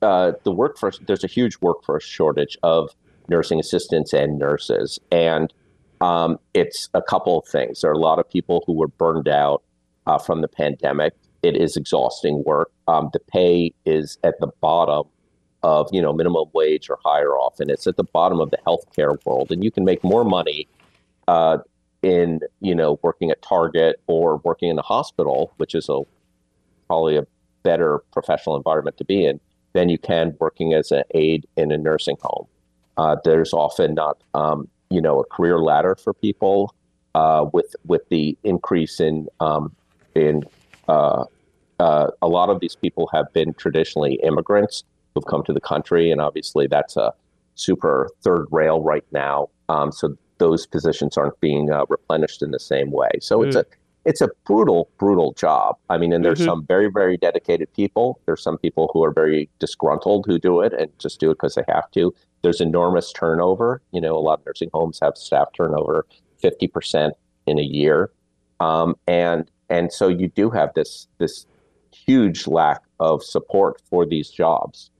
uh, 0.02 0.32
the 0.44 0.52
workforce 0.52 1.00
there's 1.06 1.24
a 1.24 1.28
huge 1.28 1.56
workforce 1.60 2.04
shortage 2.04 2.56
of 2.62 2.90
nursing 3.28 3.58
assistants 3.58 4.12
and 4.12 4.38
nurses, 4.38 4.98
and 5.10 5.52
um, 6.00 6.38
it's 6.52 6.88
a 6.94 7.02
couple 7.02 7.38
of 7.38 7.46
things. 7.46 7.80
There 7.80 7.90
are 7.90 7.94
a 7.94 7.98
lot 7.98 8.18
of 8.18 8.28
people 8.28 8.62
who 8.66 8.74
were 8.74 8.88
burned 8.88 9.28
out 9.28 9.62
uh, 10.06 10.18
from 10.18 10.40
the 10.40 10.48
pandemic. 10.48 11.14
It 11.42 11.56
is 11.56 11.76
exhausting 11.76 12.42
work. 12.44 12.70
Um, 12.88 13.10
the 13.12 13.20
pay 13.20 13.72
is 13.84 14.18
at 14.24 14.38
the 14.40 14.48
bottom 14.60 15.04
of 15.62 15.88
you 15.92 16.02
know 16.02 16.12
minimum 16.12 16.48
wage 16.52 16.90
or 16.90 16.98
higher 17.04 17.32
often. 17.32 17.70
It's 17.70 17.86
at 17.86 17.96
the 17.96 18.04
bottom 18.04 18.40
of 18.40 18.50
the 18.50 18.58
healthcare 18.66 19.16
world, 19.24 19.50
and 19.50 19.64
you 19.64 19.70
can 19.70 19.84
make 19.84 20.04
more 20.04 20.24
money 20.24 20.68
uh, 21.28 21.58
in 22.02 22.40
you 22.60 22.74
know 22.74 22.98
working 23.02 23.30
at 23.30 23.40
Target 23.42 24.00
or 24.06 24.36
working 24.44 24.68
in 24.68 24.78
a 24.78 24.82
hospital, 24.82 25.52
which 25.56 25.74
is 25.74 25.88
a 25.88 26.02
probably 26.94 27.16
a 27.16 27.26
better 27.64 28.04
professional 28.12 28.56
environment 28.56 28.96
to 28.96 29.04
be 29.04 29.26
in 29.26 29.40
than 29.72 29.88
you 29.88 29.98
can 29.98 30.36
working 30.38 30.74
as 30.74 30.92
an 30.92 31.02
aide 31.12 31.44
in 31.56 31.72
a 31.72 31.76
nursing 31.76 32.16
home. 32.22 32.46
Uh, 32.96 33.16
there's 33.24 33.52
often 33.52 33.94
not, 33.94 34.16
um, 34.34 34.68
you 34.90 35.00
know, 35.00 35.18
a 35.18 35.24
career 35.24 35.58
ladder 35.58 35.96
for 35.96 36.14
people 36.14 36.72
uh, 37.16 37.46
with 37.52 37.74
with 37.84 38.08
the 38.10 38.38
increase 38.44 39.00
in 39.00 39.26
um, 39.40 39.74
in 40.14 40.44
uh, 40.86 41.24
uh, 41.80 42.06
a 42.22 42.28
lot 42.28 42.48
of 42.48 42.60
these 42.60 42.76
people 42.76 43.08
have 43.12 43.32
been 43.32 43.52
traditionally 43.54 44.20
immigrants 44.22 44.84
who've 45.12 45.26
come 45.26 45.42
to 45.42 45.52
the 45.52 45.60
country, 45.60 46.12
and 46.12 46.20
obviously 46.20 46.68
that's 46.68 46.96
a 46.96 47.12
super 47.56 48.08
third 48.22 48.46
rail 48.52 48.80
right 48.80 49.06
now. 49.10 49.48
Um, 49.68 49.90
so 49.90 50.16
those 50.38 50.64
positions 50.66 51.16
aren't 51.16 51.40
being 51.40 51.72
uh, 51.72 51.86
replenished 51.88 52.40
in 52.40 52.52
the 52.52 52.60
same 52.60 52.92
way. 52.92 53.10
So 53.20 53.42
it's 53.42 53.56
a 53.56 53.66
it's 54.04 54.20
a 54.20 54.28
brutal, 54.44 54.88
brutal 54.98 55.32
job. 55.32 55.76
I 55.88 55.96
mean, 55.98 56.12
and 56.12 56.24
there's 56.24 56.40
Mhm. 56.40 56.44
some 56.44 56.66
very, 56.66 56.90
very 56.90 57.16
dedicated 57.16 57.72
people. 57.72 58.20
There's 58.26 58.42
some 58.42 58.58
people 58.58 58.90
who 58.92 59.02
are 59.04 59.10
very 59.10 59.48
disgruntled 59.58 60.26
who 60.26 60.38
do 60.38 60.60
it 60.60 60.72
and 60.72 60.90
just 60.98 61.20
do 61.20 61.30
it 61.30 61.34
because 61.34 61.54
they 61.54 61.64
have 61.68 61.90
to. 61.92 62.12
There's 62.42 62.60
enormous 62.60 63.12
turnover. 63.12 63.80
You 63.92 64.00
know, 64.00 64.16
a 64.16 64.20
lot 64.20 64.40
of 64.40 64.46
nursing 64.46 64.70
homes 64.74 64.98
have 65.00 65.16
staff 65.16 65.48
turnover 65.54 66.06
50% 66.42 67.14
in 67.46 67.58
a 67.58 67.62
year. 67.62 68.10
Um, 68.60 68.96
and 69.06 69.50
and 69.70 69.90
so 69.92 70.08
you 70.08 70.28
do 70.28 70.50
have 70.50 70.72
this 70.74 71.08
this 71.18 71.46
huge 72.06 72.46
lack 72.46 72.82
of 73.00 73.22
support 73.24 73.80
for 73.88 74.04
these 74.04 74.28
jobs. 74.30 74.90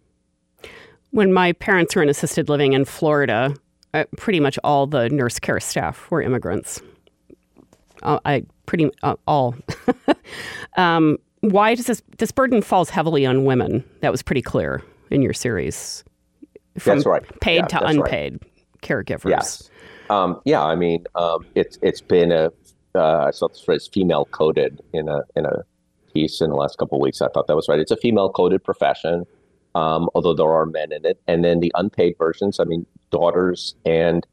When 1.11 1.33
my 1.33 1.53
parents 1.53 1.95
were 1.95 2.03
in 2.03 2.09
assisted 2.09 2.49
living 2.49 2.73
in 2.73 2.85
Florida, 2.87 3.55
uh, 3.93 4.05
pretty 4.17 4.41
much 4.41 4.59
all 4.65 4.87
the 4.87 5.09
nurse 5.11 5.39
care 5.39 5.61
staff 5.61 6.11
were 6.11 6.23
immigrants. 6.23 6.81
Uh, 8.03 8.19
I 8.25 8.45
pretty 8.67 8.91
uh, 9.03 9.17
all. 9.27 9.55
um, 10.77 11.19
why 11.41 11.75
does 11.75 11.87
this 11.87 12.03
this 12.19 12.33
burden 12.33 12.63
falls 12.63 12.91
heavily 12.91 13.27
on 13.27 13.45
women? 13.45 13.85
That 14.01 14.11
was 14.11 14.23
pretty 14.23 14.43
clear 14.43 14.83
in 15.11 15.23
your 15.23 15.33
series. 15.35 16.05
From 16.79 16.97
That's 16.99 17.07
right. 17.07 17.41
Paid 17.41 17.57
Yeah, 17.57 17.67
to 17.67 17.75
that's 17.75 17.85
right. 17.85 17.97
unpaid 17.97 18.41
caregivers. 18.83 19.31
Yes. 19.31 19.71
Um, 20.11 20.41
yeah, 20.45 20.63
I 20.63 20.75
mean, 20.75 21.05
um, 21.15 21.47
it's 21.55 21.79
it's 21.83 22.01
been 22.01 22.33
a 22.33 22.51
uh, 22.95 23.27
I 23.27 23.31
saw 23.31 23.49
this 23.49 23.63
phrase 23.63 23.89
female 23.93 24.27
coded 24.27 24.81
in 24.93 25.09
a 25.09 25.23
in 25.37 25.47
a 25.47 25.65
piece 26.13 26.41
in 26.41 26.51
the 26.51 26.57
last 26.57 26.79
couple 26.79 26.99
of 26.99 27.03
weeks. 27.03 27.21
I 27.21 27.29
thought 27.29 27.47
that 27.47 27.57
was 27.57 27.69
right. 27.69 27.79
It's 27.79 27.91
a 27.91 27.97
female 27.97 28.31
coded 28.31 28.63
profession, 28.63 29.25
um, 29.75 30.09
although 30.15 30.35
there 30.35 30.53
are 30.53 30.67
men 30.67 30.93
in 30.93 31.05
it. 31.05 31.21
And 31.27 31.45
then 31.45 31.61
the 31.61 31.73
unpaid 31.75 32.15
versions. 32.19 32.61
I 32.61 32.65
mean, 32.65 32.87
daughters 33.11 33.75
and 33.85 34.27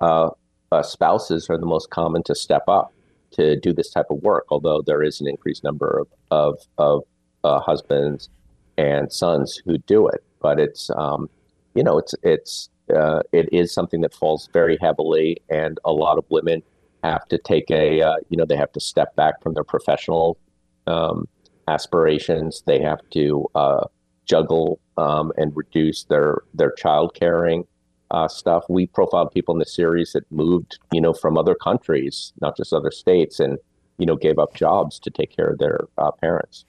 uh, 0.00 0.30
uh, 0.72 0.82
spouses 0.82 1.48
are 1.50 1.58
the 1.58 1.66
most 1.66 1.90
common 1.90 2.22
to 2.24 2.34
step 2.34 2.64
up 2.68 2.92
to 3.36 3.58
do 3.60 3.72
this 3.72 3.90
type 3.90 4.06
of 4.10 4.22
work. 4.22 4.44
Although 4.50 4.82
there 4.82 5.02
is 5.02 5.20
an 5.20 5.28
increased 5.28 5.64
number 5.64 5.98
of 6.00 6.08
of, 6.30 6.58
of 6.78 7.02
uh, 7.44 7.60
husbands 7.60 8.28
and 8.76 9.12
sons 9.12 9.60
who 9.64 9.78
do 9.78 10.08
it, 10.08 10.22
but 10.40 10.58
it's 10.58 10.90
um, 10.96 11.28
you 11.74 11.82
know 11.82 11.98
it's 11.98 12.14
it's 12.22 12.68
uh, 12.94 13.22
it 13.32 13.48
is 13.52 13.72
something 13.72 14.00
that 14.02 14.14
falls 14.14 14.48
very 14.52 14.78
heavily, 14.80 15.38
and 15.48 15.78
a 15.84 15.92
lot 15.92 16.18
of 16.18 16.24
women 16.28 16.62
have 17.02 17.26
to 17.28 17.38
take 17.38 17.70
a 17.70 18.02
uh, 18.02 18.16
you 18.28 18.36
know 18.36 18.44
they 18.44 18.56
have 18.56 18.72
to 18.72 18.80
step 18.80 19.14
back 19.16 19.42
from 19.42 19.54
their 19.54 19.64
professional 19.64 20.38
um, 20.86 21.28
aspirations. 21.68 22.62
They 22.66 22.80
have 22.80 23.00
to 23.10 23.46
uh, 23.54 23.84
juggle 24.24 24.80
um, 24.96 25.32
and 25.36 25.52
reduce 25.56 26.04
their 26.04 26.42
their 26.54 26.72
child 26.72 27.14
caring 27.14 27.64
uh, 28.10 28.28
stuff. 28.28 28.64
We 28.68 28.86
profiled 28.86 29.32
people 29.32 29.54
in 29.54 29.58
the 29.58 29.66
series 29.66 30.12
that 30.12 30.30
moved 30.30 30.78
you 30.92 31.00
know 31.00 31.12
from 31.12 31.36
other 31.36 31.54
countries, 31.54 32.32
not 32.40 32.56
just 32.56 32.72
other 32.72 32.90
states, 32.90 33.40
and 33.40 33.58
you 33.98 34.06
know 34.06 34.16
gave 34.16 34.38
up 34.38 34.54
jobs 34.54 34.98
to 35.00 35.10
take 35.10 35.34
care 35.34 35.48
of 35.48 35.58
their 35.58 35.80
uh, 35.98 36.10
parents. 36.12 36.64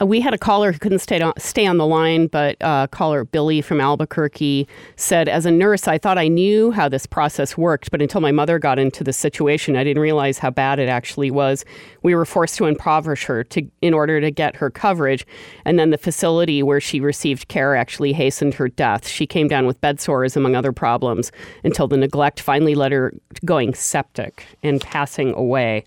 Uh, 0.00 0.06
We 0.06 0.20
had 0.20 0.34
a 0.34 0.38
caller 0.38 0.72
who 0.72 0.78
couldn't 0.78 0.98
stay 1.00 1.20
on, 1.20 1.32
stay 1.38 1.66
on 1.66 1.78
the 1.78 1.86
line, 1.86 2.26
but 2.26 2.56
uh, 2.60 2.86
caller 2.88 3.24
Billy 3.24 3.60
from 3.60 3.80
Albuquerque 3.80 4.66
said, 4.96 5.28
As 5.28 5.46
a 5.46 5.50
nurse, 5.50 5.86
I 5.86 5.98
thought 5.98 6.18
I 6.18 6.28
knew 6.28 6.70
how 6.70 6.88
this 6.88 7.06
process 7.06 7.56
worked, 7.56 7.90
but 7.90 8.02
until 8.02 8.20
my 8.20 8.32
mother 8.32 8.58
got 8.58 8.78
into 8.78 9.04
the 9.04 9.12
situation, 9.12 9.76
I 9.76 9.84
didn't 9.84 10.02
realize 10.02 10.38
how 10.38 10.50
bad 10.50 10.78
it 10.78 10.88
actually 10.88 11.30
was. 11.30 11.64
We 12.02 12.14
were 12.14 12.24
forced 12.24 12.56
to 12.56 12.66
impoverish 12.66 13.24
her 13.24 13.44
to, 13.44 13.62
in 13.82 13.94
order 13.94 14.20
to 14.20 14.30
get 14.30 14.56
her 14.56 14.70
coverage, 14.70 15.26
and 15.64 15.78
then 15.78 15.90
the 15.90 15.98
facility 15.98 16.62
where 16.62 16.80
she 16.80 17.00
received 17.00 17.48
care 17.48 17.76
actually 17.76 18.12
hastened 18.12 18.54
her 18.54 18.68
death. 18.68 19.06
She 19.06 19.26
came 19.26 19.48
down 19.48 19.66
with 19.66 19.80
bed 19.80 20.00
sores, 20.00 20.36
among 20.36 20.56
other 20.56 20.72
problems, 20.72 21.30
until 21.62 21.86
the 21.86 21.96
neglect 21.96 22.40
finally 22.40 22.74
led 22.74 22.92
her 22.92 23.14
going 23.44 23.74
septic 23.74 24.46
and 24.62 24.80
passing 24.80 25.34
away. 25.34 25.84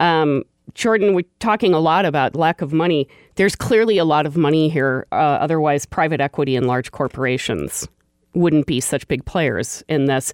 Um, 0.00 0.44
Jordan, 0.74 1.14
we're 1.14 1.24
talking 1.40 1.74
a 1.74 1.80
lot 1.80 2.04
about 2.04 2.36
lack 2.36 2.60
of 2.60 2.72
money. 2.72 3.08
There's 3.36 3.56
clearly 3.56 3.98
a 3.98 4.04
lot 4.04 4.26
of 4.26 4.36
money 4.36 4.68
here. 4.68 5.06
Uh, 5.12 5.14
otherwise, 5.14 5.86
private 5.86 6.20
equity 6.20 6.56
and 6.56 6.66
large 6.66 6.92
corporations 6.92 7.88
wouldn't 8.34 8.66
be 8.66 8.80
such 8.80 9.06
big 9.08 9.24
players 9.24 9.82
in 9.88 10.06
this. 10.06 10.32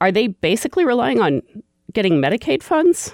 Are 0.00 0.12
they 0.12 0.28
basically 0.28 0.84
relying 0.84 1.20
on 1.20 1.42
getting 1.92 2.14
Medicaid 2.14 2.62
funds? 2.62 3.12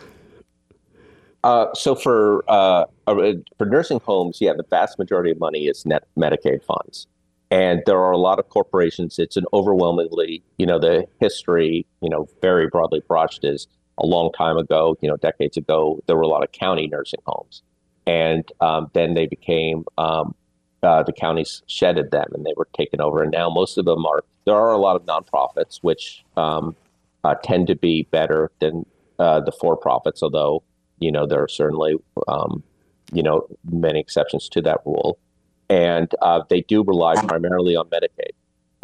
Uh, 1.44 1.72
so 1.74 1.94
for 1.94 2.44
uh, 2.48 2.84
uh, 3.06 3.32
for 3.56 3.66
nursing 3.66 4.00
homes, 4.00 4.38
yeah, 4.40 4.52
the 4.56 4.64
vast 4.68 4.98
majority 4.98 5.30
of 5.30 5.38
money 5.38 5.66
is 5.66 5.86
net 5.86 6.04
Medicaid 6.18 6.64
funds, 6.64 7.06
and 7.52 7.82
there 7.86 7.98
are 7.98 8.10
a 8.10 8.18
lot 8.18 8.40
of 8.40 8.48
corporations. 8.48 9.18
It's 9.18 9.36
an 9.36 9.44
overwhelmingly, 9.52 10.42
you 10.58 10.66
know, 10.66 10.80
the 10.80 11.06
history, 11.20 11.86
you 12.00 12.08
know, 12.08 12.26
very 12.42 12.66
broadly 12.66 13.00
brushed 13.06 13.44
is 13.44 13.68
a 13.98 14.06
long 14.06 14.30
time 14.32 14.56
ago, 14.56 14.96
you 15.00 15.08
know, 15.08 15.16
decades 15.16 15.56
ago. 15.56 16.00
There 16.06 16.16
were 16.16 16.22
a 16.22 16.28
lot 16.28 16.42
of 16.42 16.52
county 16.52 16.86
nursing 16.86 17.20
homes, 17.26 17.62
and 18.06 18.44
um, 18.60 18.90
then 18.94 19.14
they 19.14 19.26
became 19.26 19.84
um, 19.98 20.34
uh, 20.82 21.02
the 21.02 21.12
counties 21.12 21.62
shedded 21.66 22.10
them, 22.10 22.26
and 22.32 22.44
they 22.44 22.54
were 22.56 22.68
taken 22.76 23.00
over. 23.00 23.22
And 23.22 23.32
now 23.32 23.50
most 23.50 23.78
of 23.78 23.84
them 23.84 24.04
are. 24.06 24.24
There 24.44 24.54
are 24.54 24.72
a 24.72 24.78
lot 24.78 24.94
of 24.96 25.04
nonprofits 25.06 25.78
which 25.82 26.24
um, 26.36 26.76
uh, 27.24 27.34
tend 27.42 27.66
to 27.66 27.74
be 27.74 28.06
better 28.10 28.52
than 28.60 28.86
uh, 29.18 29.40
the 29.40 29.52
for-profits, 29.52 30.22
although 30.22 30.62
you 30.98 31.10
know 31.10 31.26
there 31.26 31.42
are 31.42 31.48
certainly 31.48 31.96
um, 32.28 32.62
you 33.12 33.22
know 33.22 33.46
many 33.70 34.00
exceptions 34.00 34.48
to 34.50 34.62
that 34.62 34.80
rule 34.84 35.18
and 35.68 36.14
uh, 36.22 36.42
they 36.48 36.60
do 36.62 36.84
rely 36.84 37.14
primarily 37.26 37.76
on 37.76 37.88
medicaid 37.88 38.32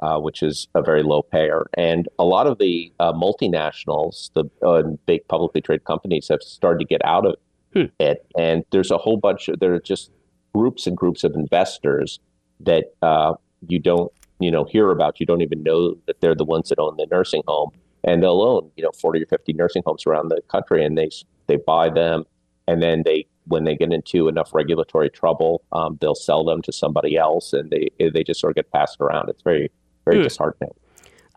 uh, 0.02 0.18
which 0.18 0.42
is 0.42 0.68
a 0.74 0.82
very 0.82 1.02
low 1.02 1.22
payer. 1.22 1.66
And 1.78 2.08
a 2.18 2.24
lot 2.24 2.46
of 2.46 2.58
the 2.58 2.92
uh, 3.00 3.12
multinationals 3.12 4.30
the 4.34 4.44
uh, 4.66 4.82
big 5.06 5.26
publicly 5.28 5.60
traded 5.62 5.84
companies 5.84 6.28
have 6.28 6.42
started 6.42 6.80
to 6.80 6.84
get 6.84 7.02
out 7.04 7.24
of 7.24 7.36
Hmm. 7.74 7.84
it. 7.98 8.26
And 8.38 8.64
there's 8.70 8.90
a 8.90 8.98
whole 8.98 9.16
bunch 9.16 9.48
of 9.48 9.60
there 9.60 9.72
are 9.72 9.80
just 9.80 10.10
groups 10.54 10.86
and 10.86 10.96
groups 10.96 11.24
of 11.24 11.34
investors 11.34 12.20
that 12.60 12.92
uh, 13.00 13.34
you 13.66 13.78
don't 13.78 14.12
you 14.40 14.50
know 14.50 14.64
hear 14.64 14.90
about. 14.90 15.20
You 15.20 15.26
don't 15.26 15.40
even 15.40 15.62
know 15.62 15.94
that 16.06 16.20
they're 16.20 16.34
the 16.34 16.44
ones 16.44 16.68
that 16.68 16.78
own 16.78 16.96
the 16.96 17.06
nursing 17.10 17.42
home. 17.46 17.70
And 18.04 18.22
they'll 18.22 18.42
own 18.42 18.70
you 18.76 18.82
know 18.82 18.90
40 19.00 19.22
or 19.22 19.26
50 19.26 19.52
nursing 19.54 19.82
homes 19.86 20.06
around 20.06 20.28
the 20.28 20.42
country 20.48 20.84
and 20.84 20.98
they 20.98 21.08
they 21.46 21.56
buy 21.56 21.88
them. 21.88 22.24
And 22.68 22.82
then 22.82 23.02
they 23.04 23.26
when 23.46 23.64
they 23.64 23.74
get 23.74 23.92
into 23.92 24.28
enough 24.28 24.54
regulatory 24.54 25.10
trouble 25.10 25.62
um, 25.72 25.98
they'll 26.00 26.14
sell 26.14 26.44
them 26.44 26.62
to 26.62 26.72
somebody 26.72 27.16
else 27.16 27.52
and 27.52 27.70
they 27.70 27.88
they 27.98 28.22
just 28.22 28.40
sort 28.40 28.50
of 28.50 28.56
get 28.56 28.70
passed 28.70 29.00
around. 29.00 29.30
It's 29.30 29.42
very 29.42 29.70
very 30.04 30.18
Hmm. 30.18 30.22
disheartening 30.24 30.70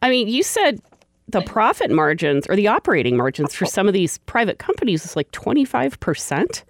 I 0.02 0.10
mean, 0.10 0.28
you 0.28 0.44
said 0.44 0.82
the 1.30 1.42
profit 1.42 1.90
margins 1.90 2.46
or 2.48 2.56
the 2.56 2.68
operating 2.68 3.18
margins 3.18 3.56
for 3.56 3.66
some 3.66 3.88
of 3.88 3.94
these 3.94 4.20
private 4.20 4.60
companies 4.60 5.04
is 5.06 5.16
like 5.16 5.32
25%. 5.32 6.64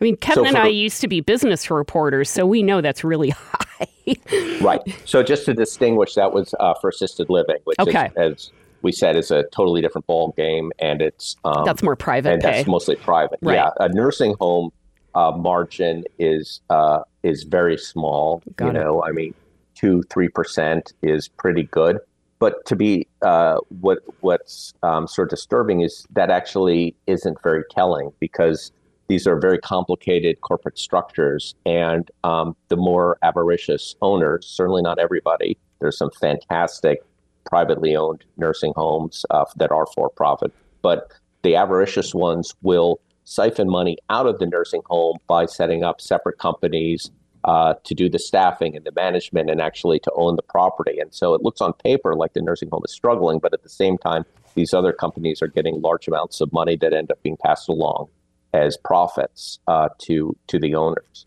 I 0.00 0.04
mean, 0.04 0.16
Kevin 0.16 0.46
and 0.46 0.56
for- 0.56 0.62
I 0.62 0.68
used 0.68 1.00
to 1.00 1.08
be 1.08 1.20
business 1.20 1.70
reporters, 1.70 2.28
so 2.28 2.44
we 2.44 2.62
know 2.62 2.80
that's 2.82 3.02
really 3.04 3.30
high. 3.36 4.16
right 4.60 4.80
so 5.04 5.22
just 5.22 5.44
to 5.46 5.54
distinguish 5.54 6.14
that 6.14 6.32
was 6.32 6.52
uh, 6.60 6.74
for 6.80 6.88
assisted 6.90 7.26
living 7.30 7.56
which 7.64 7.78
Okay. 7.78 8.06
is, 8.06 8.12
as 8.16 8.52
we 8.82 8.90
said 8.90 9.16
is 9.16 9.30
a 9.30 9.44
totally 9.52 9.80
different 9.80 10.06
ball 10.06 10.34
game 10.36 10.72
and 10.80 11.00
it's 11.00 11.36
um, 11.44 11.64
that's 11.64 11.82
more 11.82 11.94
private 11.96 12.32
and 12.32 12.42
pay. 12.42 12.50
that's 12.50 12.68
mostly 12.68 12.96
private. 12.96 13.38
Right. 13.42 13.54
Yeah, 13.54 13.70
a 13.80 13.88
nursing 13.88 14.34
home 14.40 14.70
uh, 15.14 15.30
margin 15.32 16.04
is 16.18 16.60
uh, 16.70 17.00
is 17.22 17.44
very 17.44 17.76
small. 17.78 18.42
Got 18.56 18.64
you 18.74 18.80
it. 18.80 18.84
know, 18.84 19.02
I 19.04 19.12
mean, 19.12 19.34
two 19.78 20.02
three 20.10 20.28
percent 20.28 20.92
is 21.02 21.28
pretty 21.28 21.64
good. 21.64 21.98
But 22.38 22.64
to 22.66 22.76
be 22.76 23.06
uh, 23.22 23.56
what 23.80 23.98
what's 24.20 24.72
um, 24.82 25.06
sort 25.08 25.28
of 25.28 25.30
disturbing 25.30 25.80
is 25.80 26.06
that 26.10 26.30
actually 26.30 26.94
isn't 27.06 27.38
very 27.42 27.64
telling 27.70 28.12
because 28.20 28.72
these 29.08 29.26
are 29.26 29.38
very 29.40 29.58
complicated 29.58 30.40
corporate 30.42 30.78
structures, 30.78 31.54
and 31.64 32.10
um, 32.24 32.54
the 32.68 32.76
more 32.76 33.18
avaricious 33.22 33.96
owners, 34.02 34.46
certainly 34.46 34.82
not 34.82 34.98
everybody. 34.98 35.56
There's 35.80 35.96
some 35.96 36.10
fantastic 36.20 36.98
privately 37.46 37.96
owned 37.96 38.24
nursing 38.36 38.72
homes 38.76 39.24
uh, 39.30 39.46
that 39.56 39.72
are 39.72 39.86
for 39.94 40.10
profit, 40.10 40.52
but 40.82 41.10
the 41.42 41.56
avaricious 41.56 42.14
ones 42.14 42.54
will 42.62 43.00
siphon 43.24 43.70
money 43.70 43.96
out 44.10 44.26
of 44.26 44.38
the 44.38 44.46
nursing 44.46 44.82
home 44.86 45.18
by 45.26 45.46
setting 45.46 45.84
up 45.84 46.00
separate 46.00 46.38
companies 46.38 47.10
uh, 47.48 47.72
to 47.82 47.94
do 47.94 48.10
the 48.10 48.18
staffing 48.18 48.76
and 48.76 48.84
the 48.84 48.92
management 48.92 49.48
and 49.48 49.58
actually 49.58 49.98
to 49.98 50.12
own 50.14 50.36
the 50.36 50.42
property. 50.42 50.98
And 51.00 51.14
so 51.14 51.32
it 51.32 51.40
looks 51.40 51.62
on 51.62 51.72
paper 51.72 52.14
like 52.14 52.34
the 52.34 52.42
nursing 52.42 52.68
home 52.70 52.82
is 52.84 52.92
struggling, 52.92 53.38
but 53.38 53.54
at 53.54 53.62
the 53.62 53.70
same 53.70 53.96
time, 53.96 54.26
these 54.54 54.74
other 54.74 54.92
companies 54.92 55.40
are 55.40 55.46
getting 55.46 55.80
large 55.80 56.06
amounts 56.06 56.42
of 56.42 56.52
money 56.52 56.76
that 56.76 56.92
end 56.92 57.10
up 57.10 57.22
being 57.22 57.38
passed 57.42 57.70
along 57.70 58.08
as 58.52 58.76
profits 58.76 59.60
uh, 59.66 59.88
to 60.00 60.36
to 60.48 60.58
the 60.58 60.74
owners. 60.74 61.24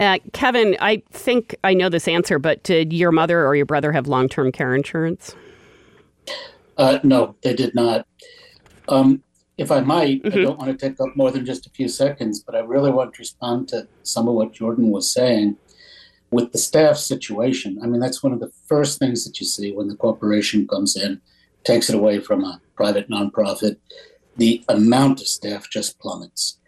Uh, 0.00 0.18
Kevin, 0.32 0.76
I 0.80 1.02
think 1.10 1.54
I 1.62 1.72
know 1.72 1.88
this 1.88 2.08
answer, 2.08 2.40
but 2.40 2.64
did 2.64 2.92
your 2.92 3.12
mother 3.12 3.46
or 3.46 3.54
your 3.54 3.66
brother 3.66 3.92
have 3.92 4.08
long 4.08 4.28
term 4.28 4.50
care 4.50 4.74
insurance? 4.74 5.36
Uh, 6.76 6.98
no, 7.04 7.36
they 7.42 7.54
did 7.54 7.76
not. 7.76 8.08
Um, 8.88 9.22
if 9.58 9.70
I 9.72 9.80
might, 9.80 10.20
I 10.24 10.28
Mhm. 10.30 10.42
don't 10.44 10.58
want 10.58 10.70
to 10.70 10.88
take 10.88 11.00
up 11.00 11.14
more 11.16 11.30
than 11.30 11.44
just 11.44 11.66
a 11.66 11.70
few 11.70 11.88
seconds, 11.88 12.40
but 12.40 12.54
I 12.54 12.60
really 12.60 12.90
want 12.92 13.12
to 13.14 13.18
respond 13.18 13.68
to 13.68 13.88
some 14.04 14.28
of 14.28 14.34
what 14.34 14.52
Jordan 14.52 14.90
was 14.90 15.10
saying 15.12 15.56
with 16.30 16.52
the 16.52 16.58
staff 16.58 16.96
situation. 16.96 17.78
I 17.82 17.86
mean, 17.86 18.00
that's 18.00 18.22
one 18.22 18.32
of 18.32 18.40
the 18.40 18.52
first 18.66 18.98
things 18.98 19.24
that 19.24 19.40
you 19.40 19.46
see 19.46 19.72
when 19.72 19.88
the 19.88 19.96
corporation 19.96 20.66
comes 20.68 20.96
in, 20.96 21.20
takes 21.64 21.88
it 21.90 21.96
away 21.96 22.20
from 22.20 22.44
a 22.44 22.60
private 22.76 23.10
nonprofit. 23.10 23.76
the 24.36 24.62
amount 24.68 25.20
of 25.20 25.26
staff 25.26 25.68
just 25.68 25.98
plummets. 25.98 26.58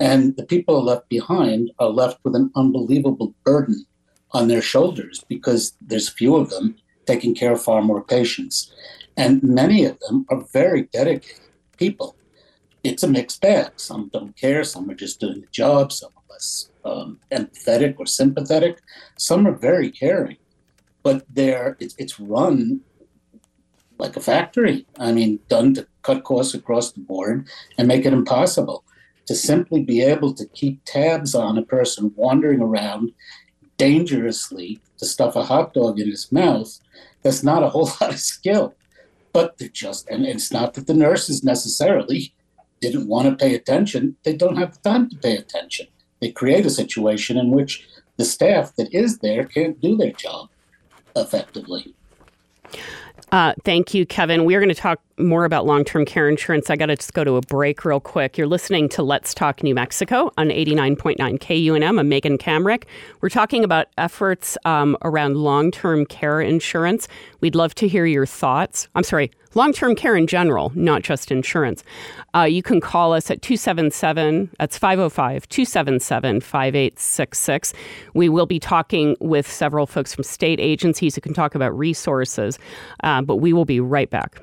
And 0.00 0.34
the 0.38 0.46
people 0.46 0.82
left 0.82 1.10
behind 1.10 1.70
are 1.78 1.90
left 1.90 2.18
with 2.24 2.34
an 2.34 2.50
unbelievable 2.56 3.34
burden 3.44 3.84
on 4.30 4.48
their 4.48 4.62
shoulders 4.62 5.22
because 5.28 5.74
there's 5.82 6.08
few 6.08 6.36
of 6.36 6.48
them 6.48 6.76
taking 7.04 7.34
care 7.34 7.52
of 7.52 7.60
far 7.62 7.82
more 7.82 8.02
patients. 8.02 8.72
And 9.18 9.42
many 9.42 9.84
of 9.84 9.98
them 10.00 10.24
are 10.30 10.42
very 10.54 10.84
dedicated 10.90 11.44
people. 11.76 12.16
It's 12.88 13.02
a 13.02 13.08
mixed 13.08 13.42
bag. 13.42 13.72
Some 13.76 14.08
don't 14.14 14.34
care, 14.34 14.64
some 14.64 14.90
are 14.90 14.94
just 14.94 15.20
doing 15.20 15.42
the 15.42 15.46
job, 15.48 15.92
some 15.92 16.10
are 16.16 16.22
less 16.30 16.70
um, 16.86 17.20
empathetic 17.30 17.96
or 17.98 18.06
sympathetic, 18.06 18.78
some 19.18 19.46
are 19.46 19.52
very 19.52 19.90
caring. 19.90 20.38
But 21.02 21.26
they're, 21.28 21.76
it's, 21.80 21.94
it's 21.98 22.18
run 22.18 22.80
like 23.98 24.16
a 24.16 24.20
factory. 24.20 24.86
I 24.98 25.12
mean, 25.12 25.40
done 25.48 25.74
to 25.74 25.86
cut 26.02 26.24
costs 26.24 26.54
across 26.54 26.92
the 26.92 27.00
board 27.00 27.46
and 27.76 27.86
make 27.86 28.06
it 28.06 28.14
impossible 28.14 28.84
to 29.26 29.34
simply 29.34 29.82
be 29.82 30.00
able 30.00 30.32
to 30.32 30.46
keep 30.46 30.80
tabs 30.86 31.34
on 31.34 31.58
a 31.58 31.62
person 31.62 32.14
wandering 32.16 32.62
around 32.62 33.12
dangerously 33.76 34.80
to 34.96 35.04
stuff 35.04 35.36
a 35.36 35.44
hot 35.44 35.74
dog 35.74 36.00
in 36.00 36.08
his 36.08 36.32
mouth. 36.32 36.80
That's 37.22 37.42
not 37.42 37.62
a 37.62 37.68
whole 37.68 37.90
lot 38.00 38.14
of 38.14 38.18
skill. 38.18 38.74
But 39.34 39.58
they're 39.58 39.68
just, 39.68 40.08
and 40.08 40.24
it's 40.24 40.50
not 40.50 40.72
that 40.74 40.86
the 40.86 40.94
nurses 40.94 41.44
necessarily 41.44 42.32
didn't 42.80 43.08
want 43.08 43.28
to 43.28 43.36
pay 43.44 43.54
attention. 43.54 44.16
They 44.22 44.34
don't 44.34 44.56
have 44.56 44.74
the 44.74 44.90
time 44.90 45.08
to 45.10 45.16
pay 45.16 45.36
attention. 45.36 45.86
They 46.20 46.30
create 46.30 46.66
a 46.66 46.70
situation 46.70 47.36
in 47.36 47.50
which 47.50 47.86
the 48.16 48.24
staff 48.24 48.74
that 48.76 48.92
is 48.92 49.18
there 49.18 49.44
can't 49.44 49.80
do 49.80 49.96
their 49.96 50.12
job 50.12 50.48
effectively. 51.14 51.94
Uh, 53.30 53.52
thank 53.62 53.92
you, 53.92 54.06
Kevin. 54.06 54.44
We're 54.44 54.60
going 54.60 54.70
to 54.70 54.74
talk 54.74 55.00
more 55.18 55.44
about 55.44 55.66
long 55.66 55.84
term 55.84 56.06
care 56.06 56.28
insurance. 56.28 56.70
I 56.70 56.76
got 56.76 56.86
to 56.86 56.96
just 56.96 57.12
go 57.12 57.24
to 57.24 57.36
a 57.36 57.42
break 57.42 57.84
real 57.84 58.00
quick. 58.00 58.38
You're 58.38 58.46
listening 58.46 58.88
to 58.90 59.02
Let's 59.02 59.34
Talk 59.34 59.62
New 59.62 59.74
Mexico 59.74 60.32
on 60.38 60.48
89.9 60.48 61.16
KUNM. 61.38 61.98
I'm 61.98 62.08
Megan 62.08 62.38
Kamerick. 62.38 62.84
We're 63.20 63.28
talking 63.28 63.64
about 63.64 63.88
efforts 63.98 64.56
um, 64.64 64.96
around 65.02 65.36
long 65.36 65.70
term 65.70 66.06
care 66.06 66.40
insurance. 66.40 67.06
We'd 67.40 67.54
love 67.54 67.74
to 67.76 67.88
hear 67.88 68.06
your 68.06 68.24
thoughts. 68.24 68.88
I'm 68.94 69.04
sorry, 69.04 69.30
long 69.54 69.72
term 69.72 69.94
care 69.94 70.16
in 70.16 70.26
general, 70.26 70.72
not 70.74 71.02
just 71.02 71.30
insurance. 71.30 71.84
Uh, 72.34 72.42
you 72.42 72.62
can 72.62 72.80
call 72.80 73.12
us 73.12 73.30
at 73.30 73.42
277, 73.42 74.50
that's 74.58 74.78
505 74.78 75.48
277 75.48 76.40
5866. 76.40 77.72
We 78.14 78.28
will 78.28 78.46
be 78.46 78.58
talking 78.58 79.16
with 79.20 79.50
several 79.50 79.86
folks 79.86 80.14
from 80.14 80.24
state 80.24 80.60
agencies 80.60 81.14
who 81.14 81.20
can 81.20 81.34
talk 81.34 81.54
about 81.54 81.76
resources, 81.76 82.58
uh, 83.02 83.22
but 83.22 83.36
we 83.36 83.52
will 83.52 83.64
be 83.64 83.80
right 83.80 84.10
back. 84.10 84.40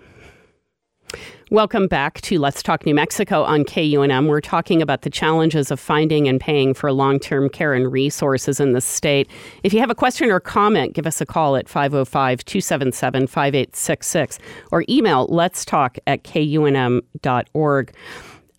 Welcome 1.52 1.86
back 1.86 2.22
to 2.22 2.40
Let's 2.40 2.64
Talk 2.64 2.88
New 2.88 2.96
Mexico 2.96 3.44
on 3.44 3.66
KUNM. 3.66 4.28
We're 4.28 4.42
talking 4.42 4.82
about 4.82 5.04
the 5.04 5.12
challenges 5.12 5.70
of 5.70 5.80
finding 5.80 6.28
and 6.28 6.42
paying 6.42 6.74
for 6.74 6.92
long 6.92 7.20
term 7.20 7.50
care 7.50 7.76
and 7.76 7.92
resources 7.92 8.60
in 8.60 8.72
the 8.72 8.82
state. 8.82 9.30
If 9.62 9.72
you 9.72 9.80
have 9.80 9.92
a 9.92 9.96
question 9.96 10.32
or 10.32 10.40
comment, 10.40 10.96
give 10.96 11.06
us 11.06 11.22
a 11.22 11.26
call 11.26 11.56
at 11.56 11.70
505 11.70 12.44
277 12.46 13.28
5866 13.28 14.40
or 14.72 14.86
email 14.90 15.28
let's 15.28 15.64
talk 15.64 16.00
at 16.08 16.24
kunm.org. 16.24 17.94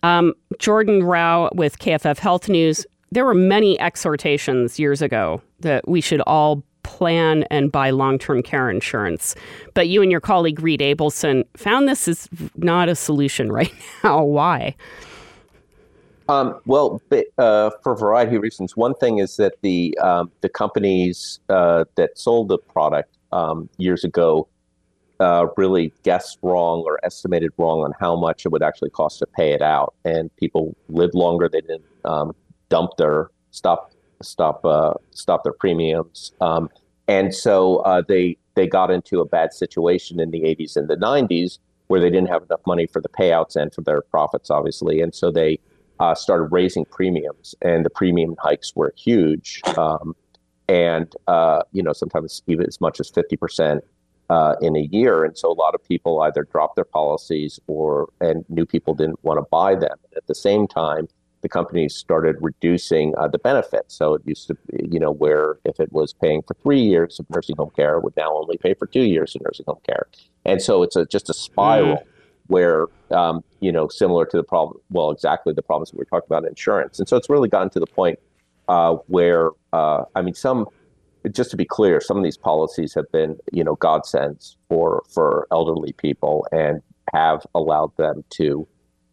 Um, 0.03 0.33
Jordan 0.57 1.03
Rau 1.03 1.49
with 1.55 1.79
KFF 1.79 2.19
Health 2.19 2.47
News. 2.47 2.85
There 3.11 3.25
were 3.25 3.33
many 3.33 3.77
exhortations 3.81 4.79
years 4.79 5.01
ago 5.01 5.41
that 5.59 5.85
we 5.89 5.99
should 5.99 6.21
all 6.21 6.63
plan 6.87 7.43
and 7.51 7.71
buy 7.71 7.91
long 7.91 8.17
term 8.17 8.41
care 8.41 8.69
insurance. 8.69 9.35
But 9.75 9.89
you 9.89 10.01
and 10.01 10.09
your 10.09 10.21
colleague 10.21 10.61
Reed 10.61 10.79
Abelson 10.79 11.43
found 11.55 11.87
this 11.87 12.07
is 12.07 12.27
not 12.55 12.89
a 12.89 12.95
solution 12.95 13.51
right 13.51 13.71
now. 14.03 14.23
Why? 14.23 14.75
Um, 16.29 16.59
well, 16.65 17.01
uh, 17.37 17.69
for 17.83 17.91
a 17.91 17.95
variety 17.95 18.35
of 18.35 18.41
reasons. 18.41 18.75
One 18.75 18.93
thing 18.95 19.19
is 19.19 19.37
that 19.37 19.53
the 19.61 19.97
um, 19.99 20.31
the 20.41 20.49
companies 20.49 21.39
uh, 21.49 21.85
that 21.95 22.17
sold 22.17 22.49
the 22.49 22.57
product 22.57 23.17
um, 23.31 23.69
years 23.77 24.03
ago 24.03 24.47
uh, 25.19 25.47
really 25.55 25.93
guessed 26.03 26.37
wrong 26.41 26.83
or 26.85 26.99
estimated 27.03 27.51
wrong 27.57 27.79
on 27.83 27.93
how 27.99 28.15
much 28.15 28.45
it 28.45 28.49
would 28.49 28.63
actually 28.63 28.89
cost 28.89 29.19
to 29.19 29.25
pay 29.25 29.51
it 29.53 29.61
out, 29.61 29.93
and 30.05 30.33
people 30.37 30.75
lived 30.89 31.15
longer. 31.15 31.49
They 31.49 31.61
didn't 31.61 31.85
um, 32.05 32.35
dump 32.69 32.91
their 32.97 33.29
stop 33.51 33.91
stop 34.21 34.65
uh, 34.65 34.93
stop 35.11 35.43
their 35.43 35.53
premiums, 35.53 36.31
um, 36.41 36.69
and 37.07 37.33
so 37.33 37.77
uh, 37.77 38.01
they 38.07 38.37
they 38.55 38.67
got 38.67 38.91
into 38.91 39.21
a 39.21 39.25
bad 39.25 39.53
situation 39.53 40.19
in 40.19 40.31
the 40.31 40.41
80s 40.41 40.75
and 40.75 40.87
the 40.87 40.97
90s 40.97 41.59
where 41.87 42.01
they 42.01 42.09
didn't 42.09 42.27
have 42.27 42.43
enough 42.43 42.59
money 42.65 42.87
for 42.87 42.99
the 42.99 43.07
payouts 43.07 43.55
and 43.55 43.73
for 43.73 43.81
their 43.81 44.01
profits, 44.01 44.49
obviously, 44.49 44.99
and 44.99 45.15
so 45.15 45.31
they 45.31 45.59
uh, 45.99 46.13
started 46.13 46.45
raising 46.45 46.85
premiums, 46.85 47.55
and 47.61 47.85
the 47.85 47.89
premium 47.89 48.35
hikes 48.39 48.75
were 48.75 48.93
huge, 48.97 49.61
um, 49.77 50.15
and 50.67 51.15
uh, 51.27 51.61
you 51.71 51.81
know 51.81 51.93
sometimes 51.93 52.41
even 52.47 52.65
as 52.67 52.81
much 52.81 52.99
as 52.99 53.09
50 53.09 53.37
percent. 53.37 53.83
Uh, 54.29 54.57
in 54.61 54.75
a 54.75 54.81
year, 54.91 55.23
and 55.23 55.37
so 55.37 55.49
a 55.49 55.55
lot 55.55 55.73
of 55.73 55.81
people 55.85 56.19
either 56.23 56.43
dropped 56.51 56.75
their 56.75 56.83
policies 56.83 57.61
or 57.67 58.09
and 58.19 58.43
new 58.49 58.65
people 58.65 58.93
didn't 58.93 59.23
want 59.23 59.39
to 59.39 59.45
buy 59.49 59.73
them. 59.73 59.97
At 60.17 60.27
the 60.27 60.35
same 60.35 60.67
time, 60.67 61.07
the 61.41 61.49
companies 61.49 61.95
started 61.95 62.35
reducing 62.41 63.13
uh, 63.17 63.27
the 63.27 63.37
benefits. 63.37 63.95
So 63.95 64.15
it 64.15 64.21
used 64.25 64.47
to, 64.47 64.55
be, 64.55 64.87
you 64.91 64.99
know, 64.99 65.11
where 65.11 65.59
if 65.65 65.79
it 65.79 65.91
was 65.91 66.13
paying 66.13 66.41
for 66.41 66.55
three 66.55 66.81
years 66.81 67.19
of 67.19 67.29
nursing 67.29 67.55
home 67.57 67.71
care, 67.75 67.97
it 67.97 68.03
would 68.03 68.17
now 68.17 68.35
only 68.35 68.57
pay 68.57 68.73
for 68.73 68.87
two 68.87 69.03
years 69.03 69.35
of 69.35 69.41
nursing 69.43 69.65
home 69.67 69.79
care. 69.85 70.07
And 70.45 70.61
so 70.61 70.83
it's 70.83 70.95
a, 70.95 71.05
just 71.05 71.29
a 71.29 71.33
spiral 71.33 71.97
mm. 71.97 72.05
where, 72.47 72.87
um, 73.11 73.43
you 73.59 73.71
know, 73.71 73.87
similar 73.87 74.25
to 74.25 74.37
the 74.37 74.43
problem, 74.43 74.79
well, 74.89 75.11
exactly 75.11 75.53
the 75.53 75.61
problems 75.61 75.91
that 75.91 75.97
we 75.97 76.03
are 76.03 76.05
talking 76.05 76.27
about 76.27 76.45
insurance. 76.47 76.99
And 76.99 77.07
so 77.07 77.17
it's 77.17 77.29
really 77.29 77.49
gotten 77.49 77.69
to 77.71 77.79
the 77.79 77.87
point 77.87 78.19
uh, 78.67 78.95
where, 79.07 79.51
uh, 79.73 80.03
I 80.15 80.21
mean, 80.21 80.33
some, 80.33 80.67
just 81.31 81.51
to 81.51 81.57
be 81.57 81.65
clear, 81.65 81.99
some 81.99 82.17
of 82.17 82.23
these 82.23 82.37
policies 82.37 82.93
have 82.93 83.11
been, 83.11 83.37
you 83.51 83.63
know, 83.63 83.75
godsends 83.75 84.55
for 84.69 85.03
for 85.09 85.47
elderly 85.51 85.91
people 85.93 86.47
and 86.51 86.81
have 87.13 87.45
allowed 87.53 87.95
them 87.97 88.23
to 88.29 88.67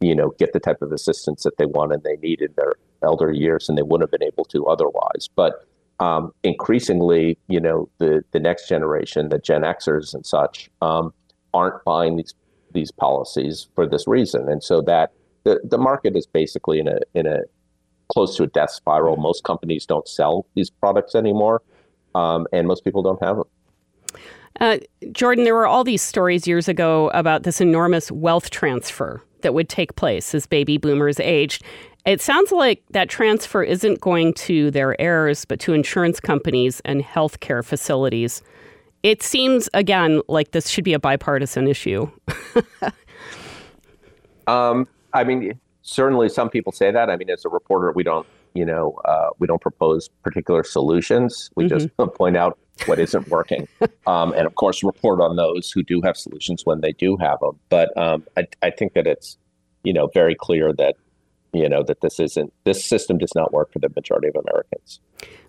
you 0.05 0.14
know, 0.14 0.34
get 0.38 0.52
the 0.52 0.61
type 0.61 0.82
of 0.82 0.92
assistance 0.92 1.42
that 1.42 1.57
they 1.57 1.66
want 1.66 1.92
and 1.92 2.02
they 2.02 2.16
need 2.16 2.40
in 2.40 2.52
their 2.57 2.74
elder 3.02 3.32
years, 3.32 3.68
and 3.68 3.78
they 3.78 3.82
wouldn't 3.82 4.11
have 4.11 4.18
been 4.18 4.26
able 4.26 4.44
to 4.46 4.66
otherwise. 4.66 5.28
But 5.34 5.66
um, 6.00 6.32
increasingly, 6.42 7.38
you 7.48 7.61
know, 7.61 7.88
the 7.98 8.22
the 8.32 8.40
next 8.40 8.68
generation, 8.68 9.28
the 9.28 9.38
Gen 9.38 9.62
Xers 9.62 10.14
and 10.14 10.26
such, 10.26 10.70
um, 10.82 11.12
aren't 11.52 11.84
buying 11.84 12.16
these 12.16 12.34
these 12.72 12.90
policies 12.90 13.68
for 13.74 13.86
this 13.86 14.07
reason, 14.07 14.48
and 14.48 14.62
so 14.62 14.80
that 14.82 15.12
the 15.44 15.61
the 15.64 15.78
market 15.78 16.16
is 16.16 16.26
basically 16.26 16.78
in 16.78 16.88
a 16.88 16.98
in 17.14 17.26
a 17.26 17.40
close 18.12 18.36
to 18.36 18.42
a 18.42 18.46
death 18.48 18.70
spiral. 18.70 19.16
Most 19.16 19.44
companies 19.44 19.86
don't 19.86 20.09
sell 20.09 20.46
these 20.55 20.70
products 20.70 21.14
anymore, 21.14 21.62
um, 22.14 22.46
and 22.52 22.66
most 22.66 22.84
people 22.84 23.02
don't 23.02 23.22
have 23.22 23.36
them. 23.36 23.46
Uh, 24.61 24.78
Jordan, 25.11 25.44
there 25.44 25.55
were 25.55 25.66
all 25.66 25.82
these 25.82 26.02
stories 26.02 26.46
years 26.46 26.68
ago 26.68 27.11
about 27.12 27.42
this 27.42 27.61
enormous 27.61 28.12
wealth 28.12 28.50
transfer 28.50 29.22
that 29.45 29.55
would 29.55 29.68
take 29.68 29.95
place 29.95 30.34
as 30.34 30.47
baby 30.47 30.76
boomers 30.76 31.20
aged. 31.20 31.62
It 32.05 32.20
sounds 32.20 32.51
like 32.51 32.82
that 32.90 33.09
transfer 33.09 33.62
isn't 33.62 34.01
going 34.01 34.34
to 34.34 34.70
their 34.72 35.01
heirs, 35.01 35.45
but 35.45 35.61
to 35.61 35.72
insurance 35.72 36.18
companies 36.18 36.82
and 36.84 37.03
healthcare 37.03 37.64
facilities. 37.64 38.42
It 39.03 39.22
seems, 39.22 39.68
again, 39.72 40.20
like 40.28 40.51
this 40.51 40.68
should 40.68 40.84
be 40.84 40.92
a 40.92 40.99
bipartisan 40.99 41.68
issue. 41.68 42.11
um, 44.47 44.88
I 45.12 45.24
mean, 45.24 45.59
certainly 45.82 46.28
some 46.28 46.51
people 46.51 46.72
say 46.72 46.90
that. 46.90 47.09
I 47.09 47.16
mean, 47.16 47.30
as 47.30 47.45
a 47.45 47.49
reporter, 47.49 47.92
we 47.92 48.03
don't, 48.03 48.26
you 48.55 48.64
know, 48.64 48.99
uh, 49.05 49.28
we 49.38 49.47
don't 49.47 49.61
propose 49.61 50.09
particular 50.22 50.64
solutions. 50.64 51.51
We 51.55 51.64
mm-hmm. 51.64 51.78
just 51.78 51.97
point 52.16 52.36
out 52.36 52.59
what 52.87 52.99
isn't 52.99 53.29
working, 53.29 53.68
um, 54.07 54.33
and 54.33 54.47
of 54.47 54.55
course 54.55 54.83
report 54.83 55.20
on 55.20 55.37
those 55.37 55.70
who 55.70 55.83
do 55.83 56.01
have 56.03 56.16
solutions 56.16 56.62
when 56.64 56.81
they 56.81 56.93
do 56.93 57.16
have 57.16 57.41
them. 57.41 57.59
But 57.68 57.97
um, 57.97 58.25
I, 58.37 58.47
I 58.62 58.70
think 58.70 58.95
that 58.95 59.07
it's 59.07 59.39
you 59.83 59.93
know 59.93 60.09
very 60.12 60.35
clear 60.35 60.72
that 60.75 60.97
you 61.53 61.68
know 61.68 61.83
that 61.85 62.01
this 62.01 62.20
isn't 62.20 62.53
this 62.64 62.85
system 62.85 63.18
does 63.18 63.35
not 63.35 63.53
work 63.53 63.72
for 63.72 63.79
the 63.79 63.89
majority 63.95 64.29
of 64.29 64.37
Americans. 64.37 65.01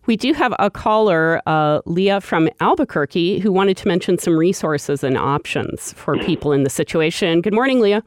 We 0.06 0.16
do 0.16 0.34
have 0.34 0.54
a 0.60 0.70
caller, 0.70 1.42
uh, 1.48 1.82
Leah 1.86 2.22
from 2.22 2.48
Albuquerque, 2.60 3.40
who 3.40 3.52
wanted 3.52 3.76
to 3.78 3.88
mention 3.88 4.20
some 4.20 4.38
resources 4.38 5.04
and 5.04 5.18
options 5.18 5.94
for 5.94 6.18
people 6.26 6.52
in 6.52 6.64
the 6.64 6.70
situation. 6.70 7.42
Good 7.42 7.54
morning, 7.54 7.80
Leah. 7.80 8.04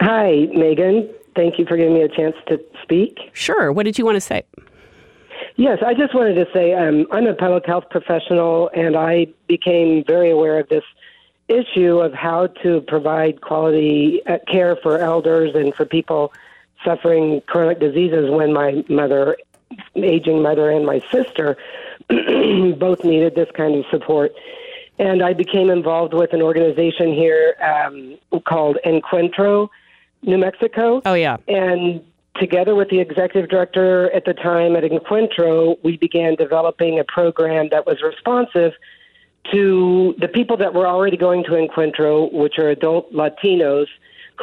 Hi, 0.00 0.46
Megan. 0.54 1.10
Thank 1.34 1.58
you 1.58 1.66
for 1.66 1.76
giving 1.76 1.94
me 1.94 2.02
a 2.02 2.08
chance 2.08 2.36
to 2.48 2.60
speak. 2.82 3.18
Sure. 3.32 3.72
What 3.72 3.84
did 3.84 3.98
you 3.98 4.04
want 4.04 4.16
to 4.16 4.20
say? 4.20 4.42
Yes, 5.56 5.78
I 5.84 5.94
just 5.94 6.14
wanted 6.14 6.34
to 6.34 6.46
say 6.52 6.74
um, 6.74 7.06
I'm 7.10 7.26
a 7.26 7.34
public 7.34 7.66
health 7.66 7.84
professional, 7.90 8.70
and 8.74 8.96
I 8.96 9.26
became 9.48 10.04
very 10.04 10.30
aware 10.30 10.58
of 10.58 10.68
this 10.68 10.84
issue 11.48 11.98
of 11.98 12.12
how 12.12 12.46
to 12.62 12.80
provide 12.82 13.40
quality 13.40 14.22
uh, 14.26 14.38
care 14.46 14.76
for 14.76 14.98
elders 14.98 15.54
and 15.54 15.74
for 15.74 15.84
people 15.84 16.32
suffering 16.84 17.40
chronic 17.46 17.78
diseases 17.78 18.30
when 18.30 18.52
my 18.52 18.84
mother, 18.88 19.36
aging 19.96 20.42
mother, 20.42 20.70
and 20.70 20.86
my 20.86 21.00
sister 21.10 21.56
both 22.08 23.04
needed 23.04 23.34
this 23.34 23.48
kind 23.54 23.74
of 23.74 23.84
support. 23.90 24.32
And 24.98 25.22
I 25.22 25.32
became 25.32 25.70
involved 25.70 26.14
with 26.14 26.32
an 26.32 26.42
organization 26.42 27.12
here 27.12 27.56
um, 27.62 28.18
called 28.44 28.78
Encuentro, 28.84 29.68
New 30.22 30.38
Mexico. 30.38 31.02
Oh, 31.04 31.14
yeah. 31.14 31.38
And 31.48 32.04
together 32.36 32.74
with 32.74 32.88
the 32.88 33.00
executive 33.00 33.50
director 33.50 34.10
at 34.12 34.24
the 34.24 34.34
time 34.34 34.76
at 34.76 34.84
Encuentro, 34.84 35.76
we 35.82 35.96
began 35.96 36.34
developing 36.34 36.98
a 36.98 37.04
program 37.04 37.68
that 37.70 37.86
was 37.86 38.02
responsive 38.02 38.72
to 39.50 40.14
the 40.18 40.28
people 40.28 40.56
that 40.56 40.72
were 40.72 40.86
already 40.86 41.16
going 41.16 41.44
to 41.44 41.50
Encuentro, 41.50 42.32
which 42.32 42.58
are 42.58 42.68
adult 42.68 43.12
Latinos 43.12 43.86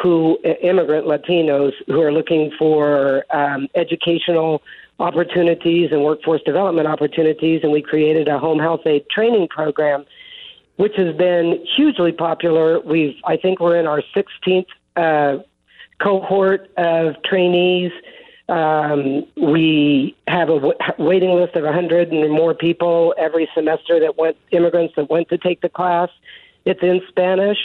who 0.01 0.37
immigrant 0.61 1.07
Latinos 1.07 1.73
who 1.87 2.01
are 2.01 2.11
looking 2.11 2.51
for 2.57 3.25
um, 3.35 3.67
educational 3.75 4.61
opportunities 4.99 5.91
and 5.91 6.03
workforce 6.03 6.41
development 6.43 6.87
opportunities, 6.87 7.61
and 7.63 7.71
we 7.71 7.81
created 7.81 8.27
a 8.27 8.37
home 8.37 8.59
health 8.59 8.81
aide 8.85 9.09
training 9.09 9.47
program, 9.47 10.05
which 10.75 10.93
has 10.95 11.15
been 11.15 11.63
hugely 11.75 12.11
popular. 12.11 12.79
We've, 12.81 13.15
I 13.25 13.37
think, 13.37 13.59
we're 13.59 13.79
in 13.79 13.87
our 13.87 14.03
16th 14.15 14.67
uh, 14.95 15.43
cohort 15.99 16.69
of 16.77 17.21
trainees. 17.23 17.91
Um, 18.47 19.25
we 19.37 20.15
have 20.27 20.49
a 20.49 20.55
w- 20.55 20.73
waiting 20.97 21.31
list 21.31 21.55
of 21.55 21.63
100 21.63 22.11
and 22.11 22.31
more 22.31 22.53
people 22.53 23.13
every 23.17 23.47
semester 23.53 23.99
that 23.99 24.17
went 24.17 24.37
immigrants 24.51 24.95
that 24.95 25.09
went 25.09 25.29
to 25.29 25.37
take 25.37 25.61
the 25.61 25.69
class. 25.69 26.09
It's 26.65 26.81
in 26.81 27.01
Spanish. 27.09 27.57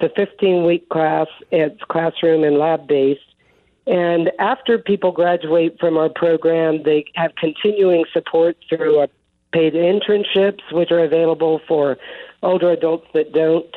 A 0.00 0.08
15 0.10 0.64
week 0.66 0.88
class. 0.90 1.28
It's 1.50 1.80
classroom 1.84 2.44
and 2.44 2.58
lab 2.58 2.86
based. 2.86 3.22
And 3.86 4.30
after 4.38 4.76
people 4.78 5.12
graduate 5.12 5.78
from 5.78 5.96
our 5.96 6.08
program, 6.08 6.82
they 6.82 7.06
have 7.14 7.34
continuing 7.36 8.04
support 8.12 8.56
through 8.68 9.02
a 9.02 9.08
paid 9.52 9.74
internships, 9.74 10.60
which 10.72 10.90
are 10.90 11.04
available 11.04 11.60
for 11.68 11.96
older 12.42 12.70
adults 12.70 13.06
that 13.14 13.32
don't 13.32 13.74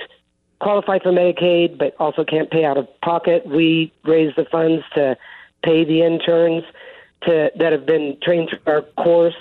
qualify 0.60 1.00
for 1.00 1.12
Medicaid 1.12 1.78
but 1.78 1.96
also 2.00 2.24
can't 2.24 2.50
pay 2.50 2.66
out 2.66 2.78
of 2.78 2.88
pocket. 3.02 3.46
We 3.46 3.94
raise 4.04 4.34
the 4.36 4.46
funds 4.46 4.84
to 4.96 5.18
pay 5.64 5.84
the 5.86 6.02
interns 6.02 6.64
to 7.24 7.52
that 7.58 7.72
have 7.72 7.86
been 7.86 8.18
trained 8.22 8.50
through 8.50 8.74
our 8.74 8.82
course 9.04 9.36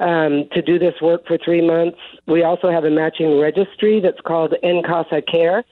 um, 0.00 0.48
to 0.52 0.62
do 0.62 0.78
this 0.78 0.94
work 1.00 1.26
for 1.26 1.38
three 1.38 1.64
months. 1.64 1.98
We 2.26 2.42
also 2.42 2.70
have 2.70 2.84
a 2.84 2.90
matching 2.90 3.38
registry 3.38 4.00
that's 4.00 4.20
called 4.20 4.54
En 4.62 4.82
Casa 4.82 5.22
Care, 5.22 5.64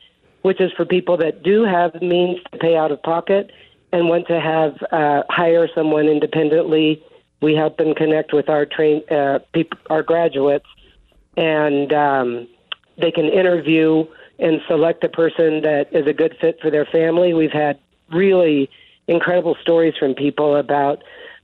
which 0.42 0.60
is 0.60 0.70
for 0.76 0.84
people 0.84 1.16
that 1.18 1.42
do 1.42 1.64
have 1.64 2.00
means 2.00 2.38
to 2.52 2.58
pay 2.58 2.76
out 2.76 2.92
of 2.92 3.02
pocket 3.02 3.50
and 3.92 4.08
want 4.08 4.28
to 4.28 4.40
have 4.40 4.76
uh, 4.92 5.24
hire 5.28 5.68
someone 5.74 6.06
independently. 6.06 7.02
We 7.42 7.54
help 7.54 7.76
them 7.78 7.94
connect 7.94 8.32
with 8.32 8.48
our 8.48 8.66
train 8.66 9.02
uh, 9.10 9.40
our 9.88 10.02
graduates, 10.02 10.66
and 11.36 11.92
um, 11.92 12.48
they 12.98 13.10
can 13.10 13.24
interview 13.24 14.04
and 14.40 14.60
select 14.66 15.04
a 15.04 15.08
person 15.08 15.62
that 15.62 15.88
is 15.92 16.06
a 16.06 16.12
good 16.12 16.36
fit 16.40 16.58
for 16.60 16.70
their 16.70 16.86
family. 16.86 17.34
We've 17.34 17.52
had 17.52 17.78
really 18.12 18.70
incredible 19.06 19.56
stories 19.60 19.94
from 19.98 20.14
people 20.14 20.56
about 20.56 21.02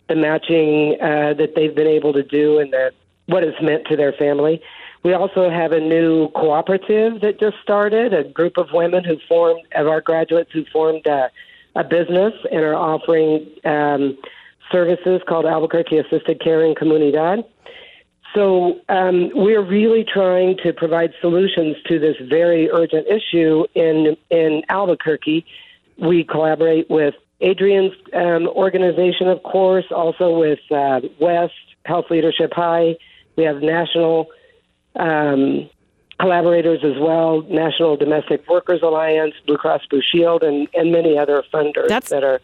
the 0.09 0.15
matching 0.15 0.97
uh, 1.01 1.35
that 1.35 1.55
they've 1.55 1.75
been 1.75 1.87
able 1.87 2.13
to 2.13 2.23
do 2.23 2.59
and 2.59 2.73
that 2.73 2.93
what 3.27 3.43
it's 3.43 3.61
meant 3.61 3.87
to 3.89 3.97
their 3.97 4.13
family. 4.13 4.63
We 5.03 5.13
also 5.13 5.51
have 5.51 5.73
a 5.73 5.81
new 5.81 6.29
cooperative 6.31 7.21
that 7.21 7.39
just 7.39 7.57
started, 7.63 8.13
a 8.13 8.25
group 8.25 8.57
of 8.57 8.69
women 8.73 9.05
who 9.05 9.19
formed, 9.29 9.63
of 9.75 9.87
our 9.87 10.01
graduates 10.01 10.51
who 10.53 10.65
formed 10.73 11.07
a, 11.07 11.31
a 11.75 11.85
business 11.85 12.33
and 12.51 12.61
are 12.61 12.75
offering 12.75 13.47
um, 13.65 14.19
services 14.73 15.21
called 15.29 15.45
Albuquerque 15.45 15.99
Assisted 15.99 16.41
Care 16.41 16.65
in 16.65 16.75
Comunidad. 16.75 17.45
So 18.37 18.79
um, 18.91 19.31
we're 19.35 19.65
really 19.65 20.05
trying 20.05 20.59
to 20.63 20.75
provide 20.75 21.15
solutions 21.23 21.75
to 21.89 21.99
this 21.99 22.17
very 22.29 22.71
urgent 22.71 23.07
issue 23.07 23.65
in 23.75 24.15
in 24.29 24.63
Albuquerque. 24.69 25.47
We 25.97 26.23
collaborate 26.23 26.91
with 26.91 27.15
Adrian's 27.41 27.95
um, 28.13 28.47
organization, 28.49 29.29
of 29.29 29.43
course, 29.43 29.87
also 29.91 30.39
with 30.39 30.59
uh, 30.71 31.01
West 31.19 31.55
Health 31.87 32.11
Leadership 32.11 32.53
High. 32.53 32.97
We 33.37 33.45
have 33.45 33.63
national 33.63 34.27
um, 34.97 35.71
collaborators 36.21 36.81
as 36.85 37.01
well, 37.01 37.41
National 37.49 37.97
Domestic 37.97 38.47
Workers 38.51 38.81
Alliance, 38.83 39.33
Blue 39.47 39.57
Cross 39.57 39.87
Blue 39.89 40.03
Shield, 40.03 40.43
and, 40.43 40.69
and 40.75 40.93
many 40.93 41.17
other 41.17 41.43
funders 41.51 41.89
That's- 41.89 42.11
that 42.11 42.23
are 42.23 42.43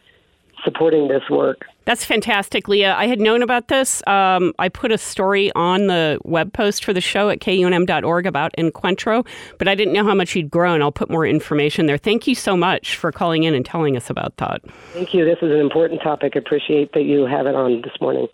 supporting 0.64 1.08
this 1.08 1.22
work. 1.30 1.64
That's 1.84 2.04
fantastic, 2.04 2.68
Leah. 2.68 2.94
I 2.94 3.06
had 3.06 3.20
known 3.20 3.42
about 3.42 3.68
this. 3.68 4.06
Um, 4.06 4.52
I 4.58 4.68
put 4.68 4.92
a 4.92 4.98
story 4.98 5.50
on 5.54 5.88
the 5.88 6.20
web 6.24 6.52
post 6.52 6.84
for 6.84 6.92
the 6.92 7.00
show 7.00 7.28
at 7.28 7.40
kunm.org 7.40 8.26
about 8.26 8.54
Encuentro, 8.56 9.26
but 9.58 9.66
I 9.66 9.74
didn't 9.74 9.92
know 9.92 10.04
how 10.04 10.14
much 10.14 10.36
you'd 10.36 10.50
grown. 10.50 10.80
I'll 10.80 10.92
put 10.92 11.10
more 11.10 11.26
information 11.26 11.86
there. 11.86 11.98
Thank 11.98 12.26
you 12.26 12.34
so 12.34 12.56
much 12.56 12.96
for 12.96 13.10
calling 13.10 13.42
in 13.42 13.54
and 13.54 13.66
telling 13.66 13.96
us 13.96 14.10
about 14.10 14.36
that. 14.36 14.62
Thank 14.92 15.12
you. 15.12 15.24
This 15.24 15.38
is 15.42 15.50
an 15.50 15.58
important 15.58 16.02
topic. 16.02 16.36
Appreciate 16.36 16.92
that 16.92 17.02
you 17.02 17.26
have 17.26 17.46
it 17.46 17.54
on 17.54 17.82
this 17.82 17.94
morning. 18.00 18.28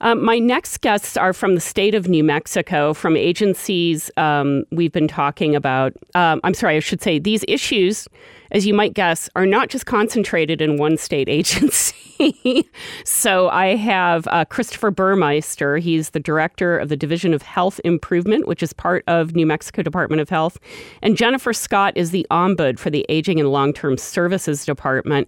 Um, 0.00 0.22
my 0.24 0.38
next 0.38 0.80
guests 0.80 1.16
are 1.16 1.32
from 1.32 1.54
the 1.54 1.60
state 1.60 1.94
of 1.94 2.08
New 2.08 2.24
Mexico, 2.24 2.92
from 2.92 3.16
agencies 3.16 4.10
um, 4.16 4.64
we've 4.72 4.92
been 4.92 5.08
talking 5.08 5.54
about. 5.54 5.92
Um, 6.14 6.40
I'm 6.42 6.54
sorry, 6.54 6.76
I 6.76 6.80
should 6.80 7.00
say 7.00 7.18
these 7.18 7.44
issues, 7.46 8.08
as 8.52 8.66
you 8.66 8.74
might 8.74 8.94
guess, 8.94 9.28
are 9.34 9.46
not 9.46 9.68
just 9.68 9.86
concentrated 9.86 10.62
in 10.62 10.76
one 10.76 10.96
state 10.96 11.28
agency. 11.32 12.68
so 13.04 13.48
I 13.48 13.74
have 13.74 14.28
uh, 14.28 14.44
Christopher 14.44 14.90
Burmeister. 14.90 15.78
He's 15.78 16.10
the 16.10 16.20
director 16.20 16.78
of 16.78 16.88
the 16.88 16.96
Division 16.96 17.34
of 17.34 17.42
Health 17.42 17.80
Improvement, 17.84 18.46
which 18.46 18.62
is 18.62 18.72
part 18.72 19.02
of 19.08 19.34
New 19.34 19.46
Mexico 19.46 19.82
Department 19.82 20.20
of 20.20 20.28
Health. 20.28 20.58
And 21.02 21.16
Jennifer 21.16 21.52
Scott 21.52 21.94
is 21.96 22.12
the 22.12 22.26
ombud 22.30 22.78
for 22.78 22.90
the 22.90 23.04
Aging 23.08 23.40
and 23.40 23.50
Long 23.50 23.72
Term 23.72 23.98
Services 23.98 24.64
Department. 24.64 25.26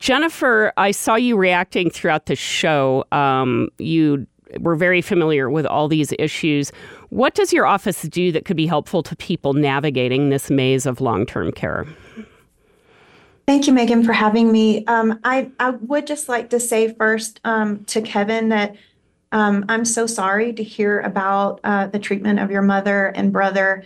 Jennifer, 0.00 0.72
I 0.76 0.90
saw 0.90 1.14
you 1.14 1.36
reacting 1.36 1.88
throughout 1.88 2.26
the 2.26 2.34
show. 2.34 3.04
Um, 3.12 3.68
you 3.78 4.26
were 4.58 4.74
very 4.74 5.00
familiar 5.00 5.48
with 5.48 5.64
all 5.64 5.86
these 5.86 6.12
issues. 6.18 6.72
What 7.10 7.34
does 7.34 7.52
your 7.52 7.66
office 7.66 8.02
do 8.02 8.32
that 8.32 8.44
could 8.44 8.56
be 8.56 8.66
helpful 8.66 9.02
to 9.04 9.14
people 9.16 9.52
navigating 9.52 10.30
this 10.30 10.50
maze 10.50 10.86
of 10.86 11.00
long 11.00 11.24
term 11.24 11.52
care? 11.52 11.86
Thank 13.46 13.66
you, 13.66 13.72
Megan, 13.72 14.04
for 14.04 14.12
having 14.12 14.52
me. 14.52 14.86
Um, 14.86 15.18
I, 15.24 15.50
I 15.58 15.70
would 15.70 16.06
just 16.06 16.28
like 16.28 16.50
to 16.50 16.60
say 16.60 16.94
first 16.94 17.40
um, 17.44 17.84
to 17.86 18.00
Kevin 18.00 18.50
that 18.50 18.76
um, 19.32 19.64
I'm 19.68 19.84
so 19.84 20.06
sorry 20.06 20.52
to 20.52 20.62
hear 20.62 21.00
about 21.00 21.60
uh, 21.64 21.88
the 21.88 21.98
treatment 21.98 22.38
of 22.38 22.50
your 22.50 22.62
mother 22.62 23.08
and 23.08 23.32
brother. 23.32 23.84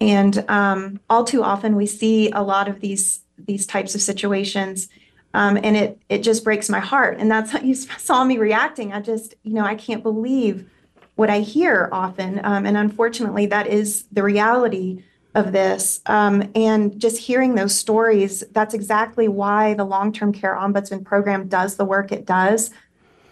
And 0.00 0.44
um, 0.48 1.00
all 1.08 1.24
too 1.24 1.42
often 1.44 1.76
we 1.76 1.86
see 1.86 2.30
a 2.30 2.42
lot 2.42 2.68
of 2.68 2.80
these 2.80 3.20
these 3.38 3.66
types 3.66 3.94
of 3.94 4.00
situations. 4.00 4.88
Um, 5.34 5.58
and 5.62 5.76
it 5.76 6.00
it 6.08 6.18
just 6.22 6.42
breaks 6.42 6.68
my 6.68 6.80
heart. 6.80 7.18
And 7.18 7.30
that's 7.30 7.52
how 7.52 7.60
you 7.62 7.74
saw 7.74 8.24
me 8.24 8.38
reacting. 8.38 8.92
I 8.92 9.00
just, 9.00 9.34
you 9.44 9.52
know, 9.52 9.64
I 9.64 9.76
can't 9.76 10.02
believe 10.02 10.68
what 11.14 11.30
I 11.30 11.40
hear 11.40 11.88
often. 11.92 12.40
Um, 12.44 12.66
and 12.66 12.76
unfortunately, 12.76 13.46
that 13.46 13.66
is 13.68 14.04
the 14.10 14.22
reality 14.22 15.04
of 15.36 15.52
this. 15.52 16.00
Um, 16.06 16.50
and 16.54 16.98
just 16.98 17.18
hearing 17.18 17.54
those 17.54 17.74
stories, 17.74 18.42
that's 18.52 18.74
exactly 18.74 19.28
why 19.28 19.74
the 19.74 19.84
long 19.84 20.10
term 20.12 20.32
care 20.32 20.56
ombudsman 20.56 21.04
program 21.04 21.46
does 21.46 21.76
the 21.76 21.84
work 21.84 22.10
it 22.10 22.24
does. 22.24 22.70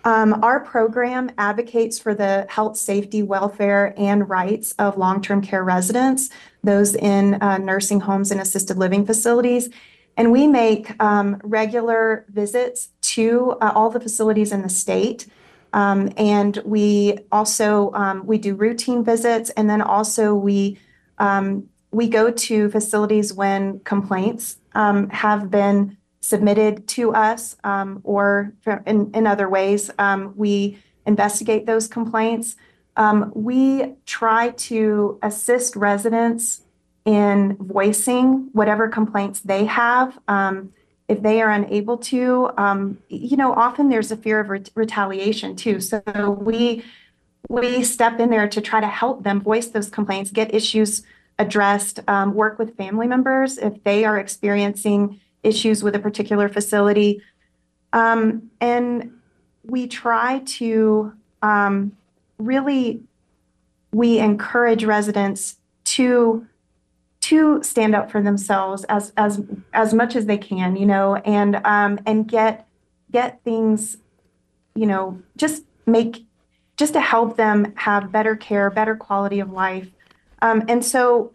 Um, 0.05 0.45
our 0.45 0.61
program 0.61 1.31
advocates 1.39 1.99
for 1.99 2.15
the 2.15 2.47
health, 2.51 2.77
safety, 2.77 3.23
welfare, 3.23 3.95
and 3.97 4.29
rights 4.29 4.73
of 4.73 4.99
long 4.99 5.23
term 5.23 5.41
care 5.41 5.65
residents, 5.65 6.29
those 6.63 6.95
in 6.95 7.35
uh, 7.43 7.57
nursing 7.57 8.01
homes 8.01 8.31
and 8.31 8.39
assisted 8.39 8.77
living 8.77 9.07
facilities. 9.07 9.71
And 10.19 10.31
we 10.31 10.47
make 10.47 11.03
um, 11.03 11.41
regular 11.43 12.27
visits 12.29 12.91
to 13.15 13.53
uh, 13.63 13.73
all 13.75 13.89
the 13.89 13.99
facilities 13.99 14.53
in 14.53 14.61
the 14.61 14.69
state. 14.69 15.27
Um, 15.73 16.13
and 16.19 16.59
we 16.67 17.19
also 17.33 17.91
um, 17.95 18.27
we 18.27 18.37
do 18.37 18.55
routine 18.55 19.03
visits, 19.03 19.49
and 19.51 19.69
then 19.71 19.81
also 19.81 20.35
we 20.35 20.79
um, 21.19 21.69
we 21.95 22.09
go 22.09 22.31
to 22.31 22.69
facilities 22.71 23.33
when 23.33 23.79
complaints 23.81 24.57
um, 24.75 25.09
have 25.11 25.51
been 25.51 25.97
submitted 26.21 26.89
to 26.89 27.15
us 27.15 27.57
um, 27.63 28.01
or 28.03 28.53
in, 28.87 29.11
in 29.15 29.27
other 29.27 29.49
ways. 29.49 29.91
Um, 29.99 30.33
we 30.37 30.79
investigate 31.07 31.67
those 31.67 31.87
complaints. 31.87 32.57
Um, 32.97 33.31
we 33.35 33.95
try 34.07 34.51
to 34.51 35.19
assist 35.23 35.77
residents 35.77 36.63
in 37.05 37.57
voicing 37.61 38.49
whatever 38.53 38.89
complaints 38.89 39.41
they 39.41 39.67
have. 39.67 40.19
Um, 40.27 40.73
if 41.07 41.23
they 41.23 41.43
are 41.43 41.51
unable 41.51 41.99
to, 41.99 42.51
you 43.09 43.37
know, 43.37 43.53
often 43.53 43.91
there's 43.91 44.11
a 44.11 44.17
fear 44.17 44.41
of 44.41 44.49
ret- 44.49 44.71
retaliation 44.75 45.55
too. 45.55 45.79
So 45.81 46.01
we 46.41 46.83
we 47.51 47.85
step 47.85 48.19
in 48.21 48.31
there 48.31 48.49
to 48.49 48.61
try 48.63 48.81
to 48.81 48.87
help 48.87 49.23
them 49.23 49.43
voice 49.43 49.67
those 49.67 49.91
complaints, 49.91 50.31
get 50.31 50.55
issues 50.55 51.03
addressed, 51.39 52.01
um, 52.09 52.35
work 52.35 52.59
with 52.59 52.77
family 52.77 53.07
members 53.07 53.59
if 53.59 53.83
they 53.85 54.05
are 54.05 54.19
experiencing 54.19 55.21
issues 55.43 55.83
with 55.83 55.95
a 55.95 55.99
particular 55.99 56.49
facility. 56.49 57.21
Um, 57.93 58.51
and 58.61 59.13
we 59.65 59.87
try 59.87 60.41
to 60.41 61.13
um, 61.43 61.93
really, 62.39 63.01
we 63.93 64.19
encourage 64.19 64.85
residents 64.85 65.59
to 65.85 66.47
to 67.21 67.63
stand 67.63 67.95
up 67.95 68.11
for 68.11 68.21
themselves 68.21 68.85
as 68.85 69.11
as 69.17 69.43
as 69.73 69.95
much 69.95 70.15
as 70.15 70.27
they 70.27 70.37
can, 70.37 70.77
you 70.77 70.85
know, 70.85 71.17
and 71.17 71.57
um, 71.65 71.99
and 72.05 72.29
get 72.29 72.67
get 73.13 73.43
things, 73.45 73.97
you 74.75 74.85
know, 74.85 75.19
just 75.37 75.65
make 75.87 76.27
just 76.77 76.93
to 76.93 77.01
help 77.01 77.37
them 77.37 77.73
have 77.77 78.13
better 78.13 78.37
care, 78.37 78.69
better 78.69 78.95
quality 78.95 79.41
of 79.41 79.51
life. 79.51 79.89
Um, 80.45 80.63
and 80.69 80.85
so, 80.85 81.33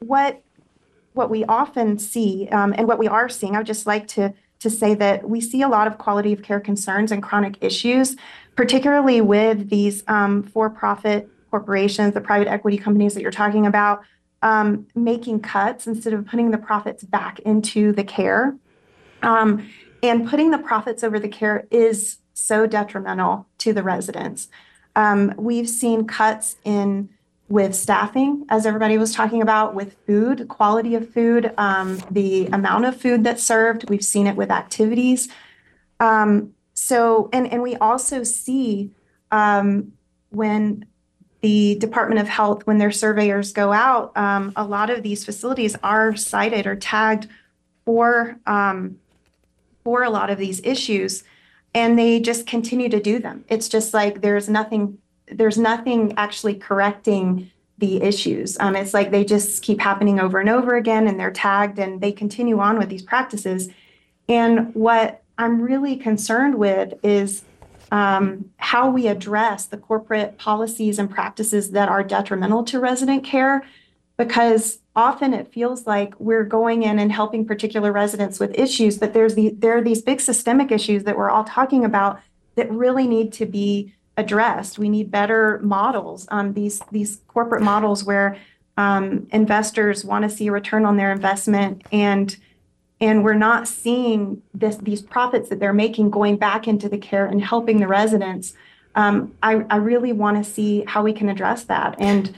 what 0.00 0.42
what 1.12 1.28
we 1.28 1.44
often 1.44 1.98
see 1.98 2.48
um, 2.50 2.74
and 2.76 2.88
what 2.88 2.98
we 2.98 3.06
are 3.06 3.28
seeing, 3.28 3.54
I 3.54 3.58
would 3.58 3.66
just 3.66 3.86
like 3.86 4.08
to 4.08 4.32
to 4.60 4.70
say 4.70 4.94
that 4.94 5.28
we 5.28 5.40
see 5.40 5.60
a 5.60 5.68
lot 5.68 5.86
of 5.86 5.98
quality 5.98 6.32
of 6.32 6.42
care 6.42 6.60
concerns 6.60 7.12
and 7.12 7.22
chronic 7.22 7.58
issues, 7.60 8.16
particularly 8.56 9.20
with 9.20 9.68
these 9.68 10.02
um, 10.08 10.44
for-profit 10.44 11.28
corporations, 11.50 12.14
the 12.14 12.20
private 12.20 12.48
equity 12.48 12.78
companies 12.78 13.12
that 13.14 13.22
you're 13.22 13.32
talking 13.32 13.66
about, 13.66 14.02
um, 14.40 14.86
making 14.94 15.40
cuts 15.40 15.86
instead 15.86 16.12
of 16.14 16.24
putting 16.24 16.52
the 16.52 16.58
profits 16.58 17.02
back 17.02 17.40
into 17.40 17.92
the 17.92 18.04
care. 18.04 18.56
Um, 19.22 19.68
and 20.02 20.28
putting 20.28 20.52
the 20.52 20.58
profits 20.58 21.04
over 21.04 21.18
the 21.18 21.28
care 21.28 21.66
is 21.70 22.18
so 22.32 22.66
detrimental 22.66 23.46
to 23.58 23.72
the 23.72 23.82
residents. 23.82 24.48
Um, 24.96 25.34
we've 25.36 25.68
seen 25.68 26.06
cuts 26.06 26.56
in 26.64 27.08
with 27.52 27.74
staffing, 27.74 28.46
as 28.48 28.64
everybody 28.64 28.96
was 28.96 29.12
talking 29.12 29.42
about, 29.42 29.74
with 29.74 29.94
food, 30.06 30.48
quality 30.48 30.94
of 30.94 31.06
food, 31.10 31.52
um, 31.58 32.00
the 32.10 32.46
amount 32.46 32.86
of 32.86 32.98
food 32.98 33.22
that's 33.24 33.42
served. 33.42 33.90
We've 33.90 34.02
seen 34.02 34.26
it 34.26 34.36
with 34.36 34.50
activities. 34.50 35.28
Um, 36.00 36.54
so, 36.72 37.28
and, 37.30 37.52
and 37.52 37.60
we 37.60 37.76
also 37.76 38.22
see 38.22 38.92
um, 39.30 39.92
when 40.30 40.86
the 41.42 41.74
Department 41.74 42.22
of 42.22 42.26
Health, 42.26 42.66
when 42.66 42.78
their 42.78 42.90
surveyors 42.90 43.52
go 43.52 43.70
out, 43.70 44.16
um, 44.16 44.54
a 44.56 44.64
lot 44.64 44.88
of 44.88 45.02
these 45.02 45.22
facilities 45.22 45.76
are 45.82 46.16
cited 46.16 46.66
or 46.66 46.74
tagged 46.74 47.28
for 47.84 48.38
um, 48.46 48.98
for 49.84 50.04
a 50.04 50.08
lot 50.10 50.30
of 50.30 50.38
these 50.38 50.62
issues, 50.64 51.22
and 51.74 51.98
they 51.98 52.18
just 52.18 52.46
continue 52.46 52.88
to 52.88 52.98
do 53.00 53.18
them. 53.18 53.44
It's 53.50 53.68
just 53.68 53.92
like 53.92 54.22
there's 54.22 54.48
nothing 54.48 54.96
there's 55.36 55.58
nothing 55.58 56.14
actually 56.16 56.54
correcting 56.54 57.50
the 57.78 58.02
issues. 58.02 58.56
Um, 58.60 58.76
it's 58.76 58.94
like 58.94 59.10
they 59.10 59.24
just 59.24 59.62
keep 59.62 59.80
happening 59.80 60.20
over 60.20 60.38
and 60.38 60.48
over 60.48 60.76
again, 60.76 61.08
and 61.08 61.18
they're 61.18 61.32
tagged, 61.32 61.78
and 61.78 62.00
they 62.00 62.12
continue 62.12 62.60
on 62.60 62.78
with 62.78 62.88
these 62.88 63.02
practices. 63.02 63.68
And 64.28 64.74
what 64.74 65.22
I'm 65.38 65.60
really 65.60 65.96
concerned 65.96 66.56
with 66.56 66.94
is 67.02 67.42
um, 67.90 68.50
how 68.56 68.90
we 68.90 69.08
address 69.08 69.66
the 69.66 69.76
corporate 69.76 70.38
policies 70.38 70.98
and 70.98 71.10
practices 71.10 71.72
that 71.72 71.88
are 71.88 72.02
detrimental 72.02 72.62
to 72.64 72.78
resident 72.78 73.24
care, 73.24 73.64
because 74.16 74.78
often 74.94 75.34
it 75.34 75.52
feels 75.52 75.86
like 75.86 76.14
we're 76.20 76.44
going 76.44 76.84
in 76.84 76.98
and 76.98 77.10
helping 77.10 77.44
particular 77.46 77.90
residents 77.92 78.38
with 78.38 78.56
issues, 78.58 78.98
but 78.98 79.12
there's 79.12 79.34
the 79.34 79.50
there 79.58 79.76
are 79.76 79.82
these 79.82 80.02
big 80.02 80.20
systemic 80.20 80.70
issues 80.70 81.04
that 81.04 81.16
we're 81.16 81.30
all 81.30 81.44
talking 81.44 81.84
about 81.84 82.20
that 82.54 82.70
really 82.70 83.06
need 83.06 83.32
to 83.32 83.46
be 83.46 83.92
addressed. 84.16 84.78
We 84.78 84.88
need 84.88 85.10
better 85.10 85.60
models. 85.62 86.26
Um, 86.30 86.52
these 86.52 86.80
these 86.90 87.20
corporate 87.28 87.62
models 87.62 88.04
where 88.04 88.36
um, 88.76 89.26
investors 89.32 90.04
want 90.04 90.22
to 90.24 90.30
see 90.30 90.48
a 90.48 90.52
return 90.52 90.84
on 90.84 90.96
their 90.96 91.12
investment 91.12 91.82
and 91.92 92.36
and 93.00 93.24
we're 93.24 93.34
not 93.34 93.66
seeing 93.66 94.42
this 94.54 94.76
these 94.76 95.02
profits 95.02 95.48
that 95.48 95.58
they're 95.58 95.72
making 95.72 96.10
going 96.10 96.36
back 96.36 96.68
into 96.68 96.88
the 96.88 96.98
care 96.98 97.26
and 97.26 97.42
helping 97.42 97.80
the 97.80 97.88
residents. 97.88 98.54
Um, 98.94 99.34
I, 99.42 99.64
I 99.70 99.76
really 99.76 100.12
want 100.12 100.36
to 100.36 100.48
see 100.48 100.84
how 100.86 101.02
we 101.02 101.12
can 101.12 101.28
address 101.28 101.64
that. 101.64 101.96
And 101.98 102.34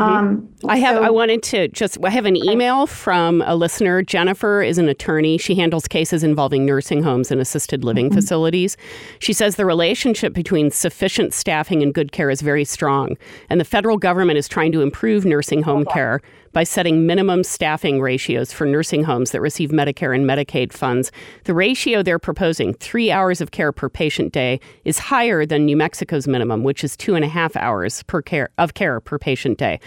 um, 0.00 0.48
I 0.68 0.76
have. 0.78 0.96
so- 0.96 1.02
I 1.02 1.10
wanted 1.10 1.42
to 1.44 1.68
just. 1.68 1.98
I 2.04 2.10
have 2.10 2.24
an 2.26 2.36
email 2.36 2.86
from 2.86 3.42
a 3.42 3.54
listener. 3.54 4.02
Jennifer 4.02 4.62
is 4.62 4.78
an 4.78 4.88
attorney. 4.88 5.38
She 5.38 5.54
handles 5.54 5.86
cases 5.86 6.24
involving 6.24 6.66
nursing 6.66 7.02
homes 7.02 7.30
and 7.30 7.40
assisted 7.40 7.84
living 7.84 8.06
Mm-hmm. 8.06 8.14
facilities. 8.16 8.76
She 9.20 9.32
says 9.32 9.56
the 9.56 9.64
relationship 9.66 10.32
between 10.32 10.70
sufficient 10.70 11.32
staffing 11.32 11.82
and 11.82 11.94
good 11.94 12.12
care 12.12 12.30
is 12.30 12.40
very 12.40 12.64
strong, 12.64 13.16
and 13.48 13.60
the 13.60 13.64
federal 13.64 13.96
government 13.98 14.38
is 14.38 14.48
trying 14.48 14.72
to 14.72 14.80
improve 14.82 15.24
nursing 15.24 15.62
home 15.62 15.84
care 15.86 16.20
by 16.54 16.64
setting 16.64 17.06
minimum 17.06 17.44
staffing 17.44 18.00
ratios 18.00 18.52
for 18.52 18.64
nursing 18.64 19.04
homes 19.04 19.32
that 19.32 19.42
receive 19.42 19.70
Medicare 19.70 20.14
and 20.14 20.24
Medicaid 20.24 20.72
funds. 20.72 21.12
The 21.44 21.52
ratio 21.52 22.02
they're 22.02 22.18
proposing, 22.18 22.72
three 22.74 23.10
hours 23.10 23.42
of 23.42 23.50
care 23.50 23.72
per 23.72 23.90
patient 23.90 24.32
day, 24.32 24.60
is 24.84 24.98
higher 24.98 25.44
than 25.44 25.66
New 25.66 25.76
Mexico's 25.76 26.26
minimum, 26.26 26.62
which 26.62 26.82
is 26.82 26.96
two 26.96 27.14
and 27.14 27.24
a 27.24 27.28
half 27.28 27.54
hours 27.56 28.02
per 28.04 28.22
care 28.22 28.48
of 28.56 28.72
care 28.72 29.00
per 29.00 29.18
patient 29.18 29.58
day. 29.58 29.80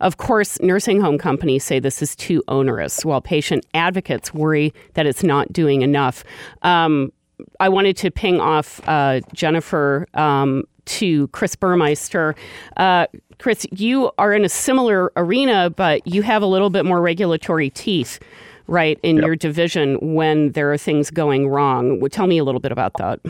Of 0.00 0.16
course, 0.16 0.60
nursing 0.60 1.00
home 1.00 1.18
companies 1.18 1.62
say 1.62 1.78
this 1.78 2.02
is 2.02 2.16
too 2.16 2.42
onerous, 2.48 3.04
while 3.04 3.20
patient 3.20 3.64
advocates 3.74 4.34
worry 4.34 4.74
that 4.94 5.06
it's 5.06 5.22
not 5.22 5.52
doing 5.52 5.82
enough. 5.82 6.24
Um, 6.62 7.12
I 7.60 7.68
wanted 7.68 7.96
to 7.98 8.10
ping 8.10 8.40
off 8.40 8.80
uh, 8.88 9.20
Jennifer 9.32 10.06
um, 10.14 10.64
to 10.86 11.28
Chris 11.28 11.56
Burmeister. 11.56 12.34
Uh, 12.76 13.06
Chris, 13.38 13.66
you 13.72 14.10
are 14.18 14.32
in 14.32 14.44
a 14.44 14.48
similar 14.48 15.12
arena, 15.16 15.70
but 15.70 16.06
you 16.06 16.22
have 16.22 16.42
a 16.42 16.46
little 16.46 16.70
bit 16.70 16.84
more 16.84 17.00
regulatory 17.00 17.70
teeth, 17.70 18.18
right, 18.66 18.98
in 19.02 19.16
your 19.16 19.36
division 19.36 19.98
when 20.14 20.52
there 20.52 20.72
are 20.72 20.78
things 20.78 21.10
going 21.10 21.48
wrong. 21.48 22.00
Well, 22.00 22.08
Tell 22.10 22.26
me 22.26 22.38
a 22.38 22.44
little 22.44 22.60
bit 22.60 22.72
about 22.72 22.92
that 22.98 23.20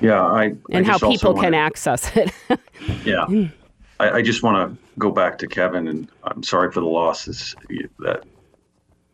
Yeah, 0.00 0.22
I 0.24 0.42
I 0.44 0.52
and 0.70 0.86
how 0.86 0.98
people 0.98 1.34
can 1.34 1.44
wanna- 1.44 1.56
access 1.58 2.14
it. 2.16 2.32
Yeah, 3.04 3.24
I, 3.98 4.10
I 4.18 4.22
just 4.22 4.42
want 4.42 4.56
to 4.70 4.78
go 4.98 5.10
back 5.10 5.38
to 5.38 5.46
Kevin, 5.46 5.88
and 5.88 6.08
I'm 6.24 6.42
sorry 6.42 6.70
for 6.70 6.80
the 6.80 6.86
losses. 6.86 7.54
That 8.00 8.24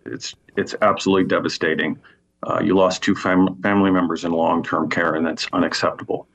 it's 0.04 0.34
it's 0.56 0.74
absolutely 0.82 1.24
devastating. 1.28 1.98
Uh, 2.42 2.60
you 2.62 2.74
lost 2.74 3.02
two 3.02 3.14
fam- 3.14 3.54
family 3.62 3.90
members 3.92 4.24
in 4.24 4.32
long-term 4.32 4.90
care, 4.90 5.14
and 5.14 5.24
that's 5.24 5.46
unacceptable. 5.52 6.26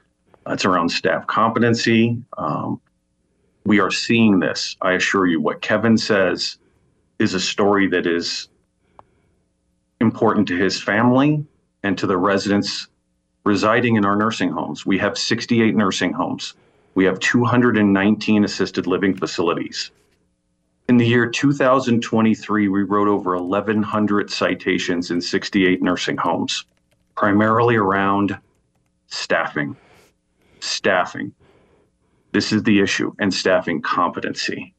That's 0.45 0.63
around 0.63 0.87
staff 0.89 1.27
competency. 1.27 2.17
Um, 2.37 2.79
we 3.67 3.81
are 3.81 3.91
seeing 3.91 4.39
this. 4.39 4.77
I 4.81 4.93
assure 4.93 5.27
you, 5.27 5.41
what 5.41 5.61
Kevin 5.61 5.97
says 5.97 6.57
is 7.19 7.33
a 7.33 7.39
story 7.39 7.89
that 7.89 8.07
is 8.07 8.47
important 9.99 10.47
to 10.47 10.55
his 10.55 10.81
family 10.81 11.45
and 11.83 11.97
to 11.97 12.07
the 12.07 12.15
residents 12.15 12.87
residing 13.43 13.97
in 13.97 14.05
our 14.05 14.15
nursing 14.15 14.51
homes. 14.51 14.85
We 14.85 14.97
have 14.99 15.17
68 15.17 15.75
nursing 15.75 16.13
homes. 16.13 16.53
We 16.95 17.03
have 17.03 17.19
219 17.19 18.45
assisted 18.45 18.87
living 18.87 19.13
facilities. 19.13 19.91
In 20.87 20.95
the 20.95 21.05
year 21.05 21.29
2023, 21.29 22.69
we 22.69 22.83
wrote 22.83 23.09
over 23.09 23.35
1,100 23.35 24.31
citations 24.31 25.11
in 25.11 25.19
68 25.19 25.81
nursing 25.81 26.15
homes, 26.15 26.63
primarily 27.15 27.75
around 27.75 28.37
staffing. 29.07 29.75
Staffing. 30.61 31.33
This 32.37 32.51
is 32.51 32.61
the 32.61 32.81
issue, 32.81 33.15
and 33.17 33.33
staffing 33.33 33.81
competency. 33.81 34.75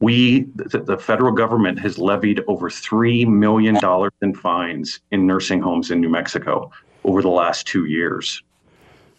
We, 0.00 0.46
the, 0.56 0.80
the 0.80 0.98
federal 0.98 1.30
government 1.30 1.78
has 1.78 1.98
levied 1.98 2.42
over 2.48 2.68
$3 2.68 3.28
million 3.28 3.78
in 4.22 4.34
fines 4.34 4.98
in 5.12 5.24
nursing 5.24 5.60
homes 5.60 5.92
in 5.92 6.00
New 6.00 6.08
Mexico 6.08 6.72
over 7.04 7.22
the 7.22 7.28
last 7.28 7.68
two 7.68 7.84
years. 7.84 8.42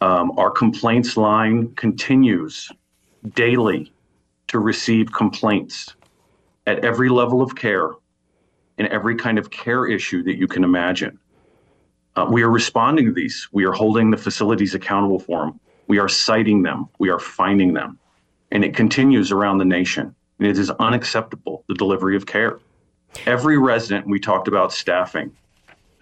Um, 0.02 0.38
our 0.38 0.52
complaints 0.52 1.16
line 1.16 1.74
continues 1.76 2.70
daily 3.36 3.94
to 4.48 4.60
receive 4.60 5.14
complaints 5.14 5.96
at 6.68 6.84
every 6.84 7.08
level 7.08 7.42
of 7.42 7.56
care 7.56 7.92
and 8.80 8.90
every 8.90 9.16
kind 9.16 9.40
of 9.40 9.50
care 9.50 9.88
issue 9.88 10.24
that 10.24 10.36
you 10.36 10.46
can 10.46 10.66
imagine. 10.66 11.18
Uh, 12.18 12.28
we 12.30 12.44
are 12.44 12.52
responding 12.52 13.06
to 13.06 13.14
these. 13.14 13.48
We 13.54 13.64
are 13.64 13.72
holding 13.72 14.12
the 14.12 14.18
facilities 14.18 14.76
accountable 14.76 15.20
for 15.20 15.46
them. 15.46 15.62
We 15.88 16.00
are 16.00 16.10
citing 16.10 16.64
them. 16.64 16.90
We 17.00 17.10
are 17.10 17.20
finding 17.20 17.74
them. 17.74 18.00
And 18.52 18.64
it 18.64 18.76
continues 18.76 19.32
around 19.32 19.58
the 19.58 19.66
nation. 19.66 20.16
And 20.40 20.48
it 20.48 20.58
is 20.58 20.70
unacceptable, 20.72 21.64
the 21.68 21.76
delivery 21.76 22.16
of 22.16 22.26
care. 22.26 22.60
Every 23.26 23.58
resident, 23.58 24.08
we 24.08 24.20
talked 24.20 24.48
about 24.48 24.74
staffing 24.74 25.32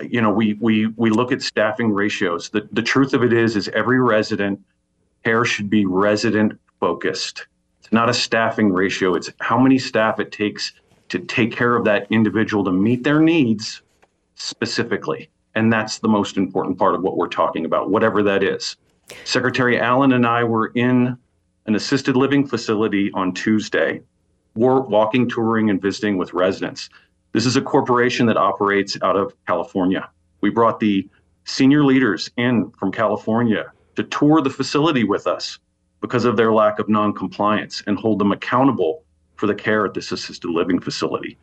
you 0.02 0.22
know, 0.22 0.30
we 0.30 0.54
we 0.56 0.88
we 0.96 1.10
look 1.10 1.32
at 1.32 1.42
staffing 1.42 1.92
ratios. 1.92 2.50
The 2.50 2.68
the 2.72 2.82
truth 2.82 3.14
of 3.14 3.24
it 3.24 3.34
is, 3.34 3.56
is 3.56 3.68
every 3.70 4.00
resident 4.00 4.60
care 5.24 5.46
should 5.46 5.70
be 5.70 5.86
resident 5.86 6.60
focused. 6.80 7.48
It's 7.80 7.92
not 7.92 8.10
a 8.10 8.14
staffing 8.14 8.72
ratio. 8.72 9.16
It's 9.16 9.32
how 9.40 9.60
many 9.60 9.78
staff 9.78 10.20
it 10.20 10.32
takes 10.32 10.74
to 11.10 11.20
take 11.20 11.52
care 11.52 11.76
of 11.76 11.86
that 11.86 12.08
individual 12.12 12.64
to 12.64 12.72
meet 12.72 13.04
their 13.04 13.20
needs 13.20 13.82
specifically. 14.36 15.30
And 15.56 15.74
that's 15.74 16.00
the 16.00 16.08
most 16.08 16.38
important 16.38 16.78
part 16.78 16.96
of 16.96 17.02
what 17.02 17.18
we're 17.18 17.28
talking 17.28 17.66
about, 17.66 17.90
whatever 17.90 18.22
that 18.24 18.44
is. 18.44 18.78
Secretary 19.24 19.80
Allen 19.80 20.14
and 20.14 20.26
I 20.26 20.44
were 20.44 20.68
in 20.76 21.18
an 21.66 21.76
assisted 21.76 22.16
living 22.16 22.48
facility 22.48 23.12
on 23.14 23.34
Tuesday. 23.34 24.02
We're 24.56 24.82
walking, 24.82 25.30
touring, 25.30 25.70
and 25.70 25.82
visiting 25.82 26.18
with 26.18 26.34
residents. 26.34 26.90
This 27.32 27.46
is 27.46 27.56
a 27.56 27.62
corporation 27.62 28.26
that 28.26 28.38
operates 28.38 28.98
out 29.04 29.16
of 29.16 29.34
California. 29.46 30.10
We 30.42 30.50
brought 30.50 30.80
the 30.80 31.08
senior 31.46 31.84
leaders 31.84 32.30
in 32.38 32.72
from 32.80 32.92
California 32.92 33.72
to 33.96 34.04
tour 34.04 34.42
the 34.42 34.50
facility 34.50 35.04
with 35.04 35.28
us 35.28 35.60
because 36.02 36.26
of 36.26 36.38
their 36.38 36.54
lack 36.54 36.80
of 36.80 36.90
noncompliance 36.90 37.84
and 37.86 37.98
hold 37.98 38.20
them 38.20 38.32
accountable 38.32 39.04
for 39.36 39.48
the 39.48 39.56
care 39.56 39.86
at 39.86 39.94
this 39.94 40.12
assisted 40.12 40.50
living 40.50 40.80
facility. 40.80 41.38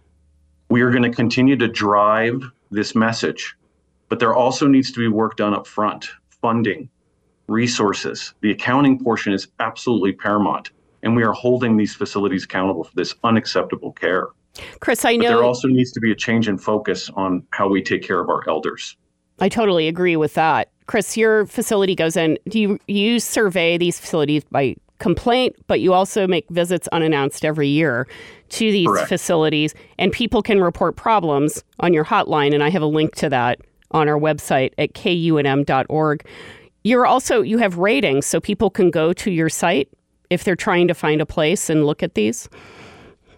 We 0.69 0.83
are 0.83 0.91
going 0.91 1.03
to 1.03 1.11
continue 1.11 1.57
to 1.57 1.69
drive 1.69 2.43
this 2.71 2.95
message, 2.95 3.57
but 4.09 4.19
there 4.19 4.35
also 4.35 4.67
needs 4.67 4.91
to 4.93 4.99
be 4.99 5.09
work 5.09 5.37
done 5.37 5.55
up 5.55 5.67
front 5.67 6.09
funding, 6.41 6.89
resources. 7.49 8.35
The 8.41 8.51
accounting 8.51 9.03
portion 9.03 9.33
is 9.33 9.49
absolutely 9.61 10.13
paramount, 10.13 10.71
and 11.03 11.17
we 11.17 11.23
are 11.23 11.33
holding 11.33 11.77
these 11.77 11.95
facilities 11.95 12.45
accountable 12.45 12.85
for 12.85 12.95
this 12.95 13.15
unacceptable 13.25 13.93
care. 13.93 14.29
Chris, 14.81 15.05
I 15.05 15.17
But 15.17 15.25
know 15.25 15.29
there 15.29 15.45
also 15.45 15.69
needs 15.69 15.93
to 15.93 16.01
be 16.01 16.11
a 16.11 16.15
change 16.15 16.49
in 16.49 16.59
focus 16.59 17.11
on 17.15 17.43
how 17.51 17.69
we 17.69 17.83
take 17.83 18.03
care 18.03 18.21
of 18.21 18.29
our 18.29 18.49
elders. 18.49 18.97
I 19.39 19.49
totally 19.49 19.87
agree 19.87 20.17
with 20.17 20.35
that. 20.35 20.71
Chris, 20.87 21.17
your 21.17 21.47
facility 21.47 21.95
goes 21.95 22.17
in. 22.17 22.39
Do 22.49 22.59
you, 22.59 22.79
you 22.87 23.21
survey 23.21 23.77
these 23.77 24.01
facilities 24.01 24.45
by 24.45 24.77
complaint, 24.99 25.57
but 25.67 25.81
you 25.81 25.93
also 25.93 26.27
make 26.27 26.49
visits 26.49 26.89
unannounced 26.89 27.45
every 27.45 27.69
year 27.69 28.07
to 28.51 28.73
these 28.73 28.87
Correct. 28.87 29.09
facilities, 29.09 29.75
and 29.99 30.13
people 30.13 30.43
can 30.43 30.61
report 30.61 30.97
problems 30.97 31.63
on 31.81 31.93
your 31.93 32.05
hotline, 32.05 32.55
and 32.55 32.63
I 32.63 32.71
have 32.71 32.83
a 32.83 32.87
link 32.87 33.15
to 33.17 33.29
that 33.29 33.61
on 33.91 34.09
our 34.09 34.19
website 34.19 34.73
at 34.79 34.95
kunm.org. 34.95 36.27
You're 36.87 37.05
also 37.05 37.43
you 37.43 37.59
have 37.59 37.79
ratings, 37.79 38.27
so 38.27 38.41
people 38.41 38.71
can 38.71 38.93
go 38.93 39.13
to 39.15 39.33
your 39.33 39.49
site 39.49 39.89
if 40.31 40.45
they're 40.45 40.55
trying 40.55 40.87
to 40.87 40.95
find 40.95 41.21
a 41.21 41.27
place 41.27 41.69
and 41.69 41.85
look 41.85 42.01
at 42.01 42.15
these. 42.15 42.49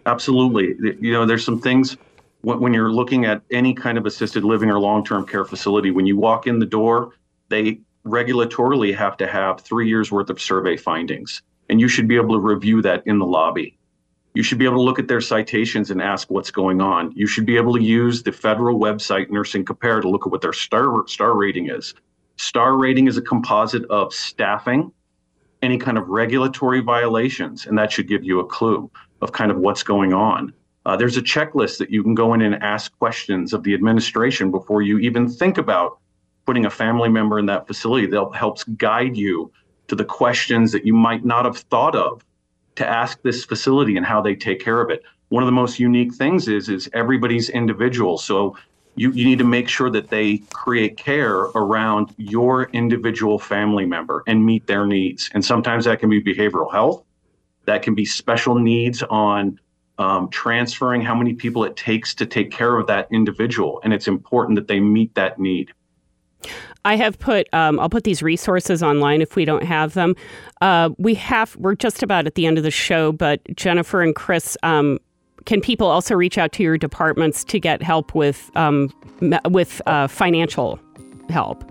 Absolutely. 0.04 0.74
You 1.00 1.14
know, 1.14 1.24
there's 1.24 1.46
some 1.46 1.58
things 1.58 1.96
when, 2.42 2.74
you're 2.74 2.92
looking 2.92 3.24
at 3.24 3.40
any 3.50 3.72
kind 3.72 3.96
of 3.96 4.04
assisted 4.04 4.44
living 4.44 4.70
or 4.70 4.78
long-term 4.78 5.26
care 5.26 5.46
facility, 5.46 5.90
when 5.90 6.04
you 6.04 6.14
walk 6.14 6.46
in 6.46 6.58
the 6.58 6.66
door, 6.66 7.14
they 7.48 7.80
regulatorily 8.04 8.94
have 8.94 9.16
to 9.16 9.26
have 9.26 9.62
three 9.62 9.88
years 9.88 10.12
worth 10.12 10.28
of 10.28 10.38
survey 10.38 10.76
findings. 10.76 11.40
And 11.70 11.80
you 11.80 11.88
should 11.88 12.06
be 12.06 12.16
able 12.16 12.34
to 12.34 12.40
review 12.40 12.82
that 12.82 13.02
in 13.06 13.18
the 13.18 13.24
lobby. 13.26 13.78
You 14.34 14.42
should 14.42 14.58
be 14.58 14.66
able 14.66 14.76
to 14.76 14.82
look 14.82 14.98
at 14.98 15.08
their 15.08 15.22
citations 15.22 15.90
and 15.90 16.02
ask 16.02 16.30
what's 16.30 16.50
going 16.50 16.82
on. 16.82 17.12
You 17.16 17.26
should 17.26 17.46
be 17.46 17.56
able 17.56 17.72
to 17.74 17.82
use 17.82 18.22
the 18.22 18.32
federal 18.32 18.78
website 18.78 19.30
Nursing 19.30 19.64
Compare 19.64 20.02
to 20.02 20.08
look 20.10 20.26
at 20.26 20.32
what 20.32 20.42
their 20.42 20.52
star 20.52 21.08
star 21.08 21.34
rating 21.34 21.70
is. 21.70 21.94
Star 22.38 22.76
rating 22.76 23.08
is 23.08 23.16
a 23.16 23.22
composite 23.22 23.84
of 23.90 24.14
staffing, 24.14 24.92
any 25.60 25.76
kind 25.76 25.98
of 25.98 26.08
regulatory 26.08 26.80
violations, 26.80 27.66
and 27.66 27.76
that 27.76 27.90
should 27.90 28.06
give 28.06 28.22
you 28.22 28.38
a 28.38 28.46
clue 28.46 28.90
of 29.20 29.32
kind 29.32 29.50
of 29.50 29.58
what's 29.58 29.82
going 29.82 30.12
on. 30.12 30.52
Uh, 30.86 30.96
there's 30.96 31.16
a 31.16 31.22
checklist 31.22 31.78
that 31.78 31.90
you 31.90 32.02
can 32.02 32.14
go 32.14 32.32
in 32.34 32.40
and 32.40 32.54
ask 32.62 32.96
questions 32.98 33.52
of 33.52 33.64
the 33.64 33.74
administration 33.74 34.52
before 34.52 34.82
you 34.82 34.98
even 34.98 35.28
think 35.28 35.58
about 35.58 35.98
putting 36.46 36.64
a 36.64 36.70
family 36.70 37.08
member 37.08 37.40
in 37.40 37.46
that 37.46 37.66
facility 37.66 38.06
that 38.06 38.30
helps 38.34 38.62
guide 38.64 39.16
you 39.16 39.52
to 39.88 39.96
the 39.96 40.04
questions 40.04 40.70
that 40.70 40.86
you 40.86 40.94
might 40.94 41.24
not 41.24 41.44
have 41.44 41.58
thought 41.58 41.96
of 41.96 42.24
to 42.76 42.86
ask 42.88 43.20
this 43.22 43.44
facility 43.44 43.96
and 43.96 44.06
how 44.06 44.22
they 44.22 44.36
take 44.36 44.60
care 44.60 44.80
of 44.80 44.90
it. 44.90 45.02
One 45.30 45.42
of 45.42 45.48
the 45.48 45.52
most 45.52 45.80
unique 45.80 46.14
things 46.14 46.46
is 46.46 46.68
is 46.68 46.88
everybody's 46.94 47.50
individual. 47.50 48.16
So 48.16 48.56
you, 48.98 49.12
you 49.12 49.24
need 49.24 49.38
to 49.38 49.44
make 49.44 49.68
sure 49.68 49.90
that 49.90 50.08
they 50.08 50.38
create 50.52 50.96
care 50.96 51.36
around 51.36 52.14
your 52.16 52.64
individual 52.72 53.38
family 53.38 53.86
member 53.86 54.22
and 54.26 54.44
meet 54.44 54.66
their 54.66 54.86
needs. 54.86 55.30
And 55.34 55.44
sometimes 55.44 55.84
that 55.84 56.00
can 56.00 56.10
be 56.10 56.22
behavioral 56.22 56.70
health, 56.70 57.04
that 57.66 57.82
can 57.82 57.94
be 57.94 58.04
special 58.04 58.58
needs 58.58 59.02
on 59.04 59.58
um, 59.98 60.28
transferring 60.30 61.02
how 61.02 61.14
many 61.14 61.34
people 61.34 61.64
it 61.64 61.76
takes 61.76 62.14
to 62.14 62.26
take 62.26 62.50
care 62.50 62.78
of 62.78 62.86
that 62.86 63.08
individual. 63.10 63.80
And 63.84 63.92
it's 63.92 64.08
important 64.08 64.56
that 64.56 64.68
they 64.68 64.80
meet 64.80 65.14
that 65.14 65.38
need. 65.38 65.72
I 66.84 66.96
have 66.96 67.18
put. 67.18 67.52
Um, 67.52 67.80
I'll 67.80 67.88
put 67.88 68.04
these 68.04 68.22
resources 68.22 68.82
online 68.82 69.20
if 69.20 69.36
we 69.36 69.44
don't 69.44 69.64
have 69.64 69.94
them. 69.94 70.14
Uh, 70.60 70.90
we 70.96 71.14
have. 71.14 71.56
We're 71.56 71.74
just 71.74 72.02
about 72.02 72.26
at 72.26 72.34
the 72.36 72.46
end 72.46 72.58
of 72.58 72.64
the 72.64 72.70
show, 72.70 73.12
but 73.12 73.40
Jennifer 73.56 74.00
and 74.00 74.14
Chris, 74.14 74.56
um, 74.62 74.98
can 75.44 75.60
people 75.60 75.86
also 75.86 76.14
reach 76.14 76.38
out 76.38 76.52
to 76.52 76.62
your 76.62 76.78
departments 76.78 77.44
to 77.44 77.60
get 77.60 77.82
help 77.82 78.14
with 78.14 78.50
um, 78.54 78.92
with 79.50 79.80
uh, 79.86 80.06
financial 80.08 80.78
help? 81.28 81.70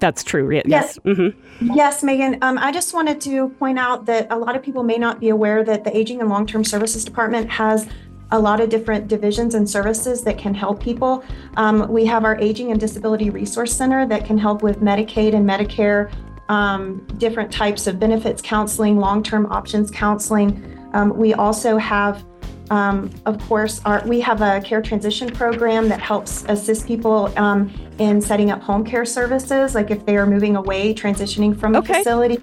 That's 0.00 0.22
true. 0.22 0.44
right? 0.44 0.62
Yes. 0.66 0.98
hmm 1.04 1.28
Yes, 1.60 2.04
Megan. 2.04 2.38
Um, 2.42 2.58
I 2.58 2.70
just 2.70 2.94
wanted 2.94 3.20
to 3.22 3.48
point 3.50 3.78
out 3.78 4.06
that 4.06 4.26
a 4.30 4.36
lot 4.36 4.54
of 4.54 4.62
people 4.62 4.82
may 4.82 4.98
not 4.98 5.18
be 5.18 5.30
aware 5.30 5.64
that 5.64 5.82
the 5.82 5.96
Aging 5.96 6.20
and 6.20 6.28
Long-Term 6.28 6.62
Services 6.62 7.04
Department 7.04 7.50
has 7.50 7.88
a 8.30 8.38
lot 8.38 8.60
of 8.60 8.68
different 8.68 9.08
divisions 9.08 9.54
and 9.54 9.68
services 9.68 10.22
that 10.22 10.38
can 10.38 10.54
help 10.54 10.80
people. 10.80 11.24
Um, 11.56 11.88
we 11.88 12.04
have 12.06 12.24
our 12.24 12.38
Aging 12.38 12.70
and 12.70 12.78
Disability 12.78 13.30
Resource 13.30 13.74
Center 13.74 14.06
that 14.06 14.24
can 14.24 14.36
help 14.36 14.62
with 14.62 14.80
Medicaid 14.80 15.34
and 15.34 15.48
Medicare, 15.48 16.12
um, 16.48 17.06
different 17.16 17.50
types 17.50 17.86
of 17.86 17.98
benefits 17.98 18.42
counseling, 18.42 18.98
long-term 18.98 19.46
options 19.46 19.90
counseling. 19.90 20.77
Um, 20.92 21.16
we 21.16 21.34
also 21.34 21.76
have 21.78 22.24
um, 22.70 23.10
of 23.24 23.38
course, 23.48 23.80
our, 23.86 24.02
we 24.06 24.20
have 24.20 24.42
a 24.42 24.60
care 24.60 24.82
transition 24.82 25.30
program 25.30 25.88
that 25.88 26.00
helps 26.00 26.44
assist 26.48 26.86
people 26.86 27.32
um, 27.38 27.72
in 27.98 28.20
setting 28.20 28.50
up 28.50 28.60
home 28.60 28.84
care 28.84 29.06
services, 29.06 29.74
like 29.74 29.90
if 29.90 30.04
they 30.04 30.16
are 30.18 30.26
moving 30.26 30.54
away, 30.56 30.92
transitioning 30.92 31.58
from 31.58 31.74
Okay. 31.76 31.94
a 31.94 31.96
facility. 31.96 32.38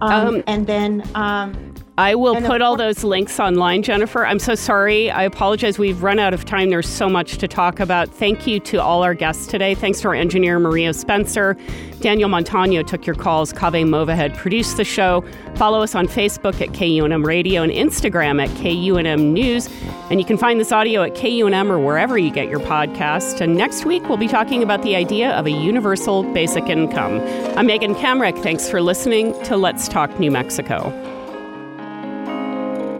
Um, 0.00 0.12
Um, 0.28 0.42
and 0.46 0.66
then, 0.66 1.02
um, 1.14 1.74
I 1.98 2.14
will 2.14 2.36
And 2.36 2.46
put 2.46 2.62
all 2.62 2.76
those 2.76 3.02
links 3.02 3.40
online, 3.40 3.82
Jennifer. 3.82 4.24
I'm 4.24 4.38
so 4.38 4.54
sorry. 4.54 5.10
I 5.10 5.24
apologize. 5.24 5.80
We've 5.80 6.00
run 6.00 6.20
out 6.20 6.32
of 6.32 6.44
time. 6.44 6.70
There's 6.70 6.88
so 6.88 7.08
much 7.08 7.38
to 7.38 7.48
talk 7.48 7.80
about. 7.80 8.08
Thank 8.08 8.46
you 8.46 8.60
to 8.60 8.76
all 8.76 9.02
our 9.02 9.14
guests 9.14 9.48
today. 9.48 9.74
Thanks 9.74 10.00
to 10.02 10.08
our 10.08 10.14
engineer, 10.14 10.60
Maria 10.60 10.94
Spencer. 10.94 11.56
Daniel 11.98 12.28
Montano 12.28 12.84
took 12.84 13.04
your 13.04 13.16
calls. 13.16 13.52
Kaveh 13.52 13.84
Mowahed 13.84 14.36
produced 14.36 14.76
the 14.76 14.84
show. 14.84 15.24
Follow 15.56 15.82
us 15.82 15.96
on 15.96 16.06
Facebook 16.06 16.60
at 16.60 16.68
KUNM 16.68 17.26
Radio 17.26 17.64
and 17.64 17.72
Instagram 17.72 18.40
at 18.40 18.50
KUNM 18.50 19.32
News. 19.32 19.68
And 20.08 20.20
you 20.20 20.24
can 20.24 20.38
find 20.38 20.60
this 20.60 20.70
audio 20.70 21.02
at 21.02 21.16
KUNM 21.16 21.68
or 21.68 21.80
wherever 21.80 22.16
you 22.16 22.30
get 22.30 22.48
your 22.48 22.60
podcast. 22.60 23.40
And 23.40 23.56
next 23.56 23.84
week, 23.84 24.08
we'll 24.08 24.18
be 24.18 24.28
talking 24.28 24.62
about 24.62 24.82
the 24.82 24.94
idea 24.94 25.32
of 25.32 25.46
a 25.46 25.50
universal 25.50 26.22
basic 26.32 26.66
income. 26.66 27.20
I'm 27.58 27.66
Megan 27.66 27.96
Kamerick. 27.96 28.40
Thanks 28.40 28.70
for 28.70 28.80
listening 28.80 29.32
to 29.46 29.56
Let's 29.56 29.88
Talk 29.88 30.20
New 30.20 30.30
Mexico. 30.30 31.17